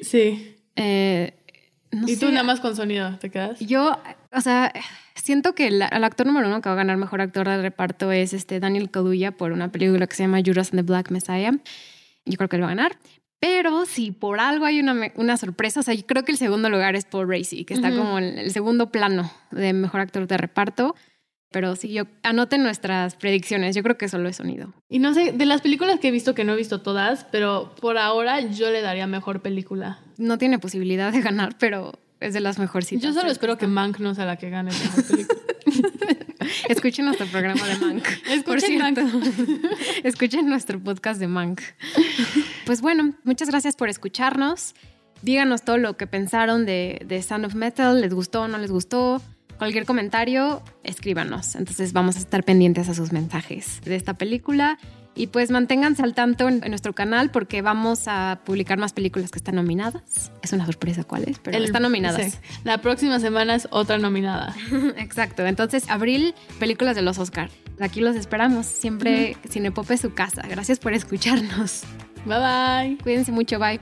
Sí. 0.03 0.57
Eh, 0.76 1.34
y 2.07 2.16
tú 2.16 2.26
nada 2.30 2.42
más 2.42 2.61
con 2.61 2.76
sonido, 2.76 3.18
¿te 3.18 3.30
quedas? 3.30 3.61
Yo, 3.61 3.98
o 4.35 4.41
sea, 4.41 4.72
siento 5.14 5.55
que 5.55 5.68
el, 5.68 5.83
actor 5.83 6.26
número 6.26 6.49
uno 6.49 6.61
que 6.61 6.68
va 6.68 6.74
a 6.74 6.76
ganar 6.76 6.97
mejor 6.97 7.20
actor 7.20 7.47
de 7.47 7.61
reparto 7.61 8.12
es 8.12 8.33
este 8.33 8.61
Daniel 8.61 8.91
Kaluuya 8.91 9.33
por 9.33 9.53
una 9.53 9.70
película 9.70 10.07
que 10.07 10.16
se 10.16 10.24
llama 10.24 10.41
Judas 10.45 10.70
and 10.72 10.80
the 10.80 10.83
Black 10.83 11.11
Messiah. 11.11 11.53
Yo 12.24 12.37
creo 12.37 12.49
que 12.49 12.57
él 12.57 12.62
va 12.62 12.66
a 12.66 12.70
ganar. 12.70 12.97
Pero 13.41 13.87
si 13.87 14.12
por 14.12 14.39
algo 14.39 14.66
hay 14.66 14.78
una, 14.78 15.11
una 15.16 15.37
sorpresa, 15.37 15.80
o 15.80 15.83
sea, 15.83 15.95
yo 15.95 16.07
creo 16.07 16.24
que 16.24 16.30
el 16.30 16.39
segundo 16.39 16.70
lugar 16.70 16.95
es 16.95 17.05
Paul 17.05 17.28
Racy, 17.28 17.64
que 17.64 17.74
está 17.74 17.91
como 17.91 18.18
en 18.18 18.39
el 18.39 18.53
segundo 18.53 18.93
plano 18.93 19.33
de 19.51 19.72
mejor 19.72 20.01
actor 20.01 20.28
de 20.28 20.37
reparto. 20.37 20.95
Pero 21.51 21.76
sí, 21.76 21.93
yo 21.93 22.05
anoten 22.22 22.62
nuestras 22.62 23.16
predicciones. 23.16 23.74
Yo 23.74 23.83
creo 23.83 23.99
que 23.99 24.09
solo 24.09 24.28
es 24.28 24.37
sonido. 24.37 24.72
Y 24.89 25.01
no 25.01 25.12
sé, 25.12 25.33
de 25.33 25.45
las 25.45 25.61
películas 25.61 25.99
que 26.01 26.09
he 26.09 26.11
visto, 26.12 26.35
que 26.35 26.45
no 26.45 26.53
he 26.55 26.57
visto 26.57 26.83
todas, 26.83 27.24
pero 27.24 27.74
por 27.80 27.99
ahora 27.99 28.41
yo 28.41 28.70
le 28.70 28.80
daría 28.80 29.07
mejor 29.07 29.43
película. 29.43 29.99
No 30.16 30.39
tiene 30.39 30.59
posibilidad 30.59 31.12
de 31.12 31.20
ganar, 31.20 31.57
pero 31.59 31.99
es 32.23 32.35
de 32.35 32.41
las 32.41 32.59
mejorcitas. 32.59 33.03
Yo 33.03 33.12
solo 33.12 33.31
espero 33.31 33.59
que 33.59 33.66
Mank 33.66 33.99
no 33.99 34.14
sea 34.14 34.25
la 34.25 34.37
que 34.37 34.51
gane 34.51 34.70
la 34.70 34.79
mejor 34.79 35.05
película. 35.05 35.41
Escuchen 36.68 37.05
nuestro 37.07 37.27
programa 37.27 37.66
de 37.66 37.77
Mank. 37.77 38.07
Escuchen 38.31 38.61
cierto. 38.61 39.03
Escuchen 40.05 40.49
nuestro 40.49 40.81
podcast 40.81 41.20
de 41.20 41.29
Mank. 41.29 41.61
Pues 42.66 42.81
bueno, 42.81 43.14
muchas 43.25 43.49
gracias 43.49 43.77
por 43.77 43.89
escucharnos. 43.89 44.75
Díganos 45.23 45.62
todo 45.62 45.79
lo 45.79 45.97
que 45.97 46.07
pensaron 46.07 46.66
de, 46.66 47.03
de 47.07 47.23
Sound 47.23 47.47
of 47.47 47.55
Metal. 47.55 48.01
¿Les 48.01 48.12
gustó 48.12 48.43
o 48.43 48.49
no 48.49 48.59
les 48.59 48.70
gustó? 48.70 49.23
Cualquier 49.59 49.85
comentario, 49.85 50.62
escríbanos. 50.83 51.55
Entonces 51.55 51.93
vamos 51.93 52.16
a 52.16 52.18
estar 52.18 52.43
pendientes 52.43 52.89
a 52.89 52.95
sus 52.95 53.12
mensajes 53.12 53.81
de 53.85 53.95
esta 53.95 54.14
película. 54.14 54.79
Y 55.14 55.26
pues 55.26 55.50
manténganse 55.50 56.02
al 56.02 56.14
tanto 56.14 56.48
en, 56.48 56.64
en 56.64 56.70
nuestro 56.70 56.94
canal 56.94 57.30
porque 57.30 57.60
vamos 57.60 58.04
a 58.06 58.40
publicar 58.44 58.78
más 58.78 58.92
películas 58.94 59.30
que 59.30 59.38
están 59.38 59.56
nominadas. 59.56 60.32
Es 60.42 60.52
una 60.54 60.64
sorpresa 60.64 61.04
cuáles, 61.04 61.38
pero 61.38 61.58
El- 61.58 61.64
están 61.64 61.82
nominadas. 61.82 62.32
sí. 62.32 62.38
La 62.64 62.78
próxima 62.78 63.20
semana 63.20 63.54
es 63.54 63.68
otra 63.70 63.98
nominada. 63.98 64.54
Exacto. 64.96 65.44
Entonces, 65.46 65.88
abril, 65.90 66.34
películas 66.58 66.96
de 66.96 67.02
los 67.02 67.18
Oscar. 67.18 67.50
Aquí 67.80 68.00
los 68.00 68.16
esperamos. 68.16 68.64
Siempre 68.66 69.36
Cinepop 69.48 69.90
es 69.90 70.00
su 70.00 70.14
casa. 70.14 70.42
Gracias 70.48 70.78
por 70.78 70.94
escucharnos. 70.94 71.82
Bye 72.24 72.38
bye. 72.38 72.98
Cuídense 73.02 73.32
mucho. 73.32 73.58
Bye. 73.58 73.80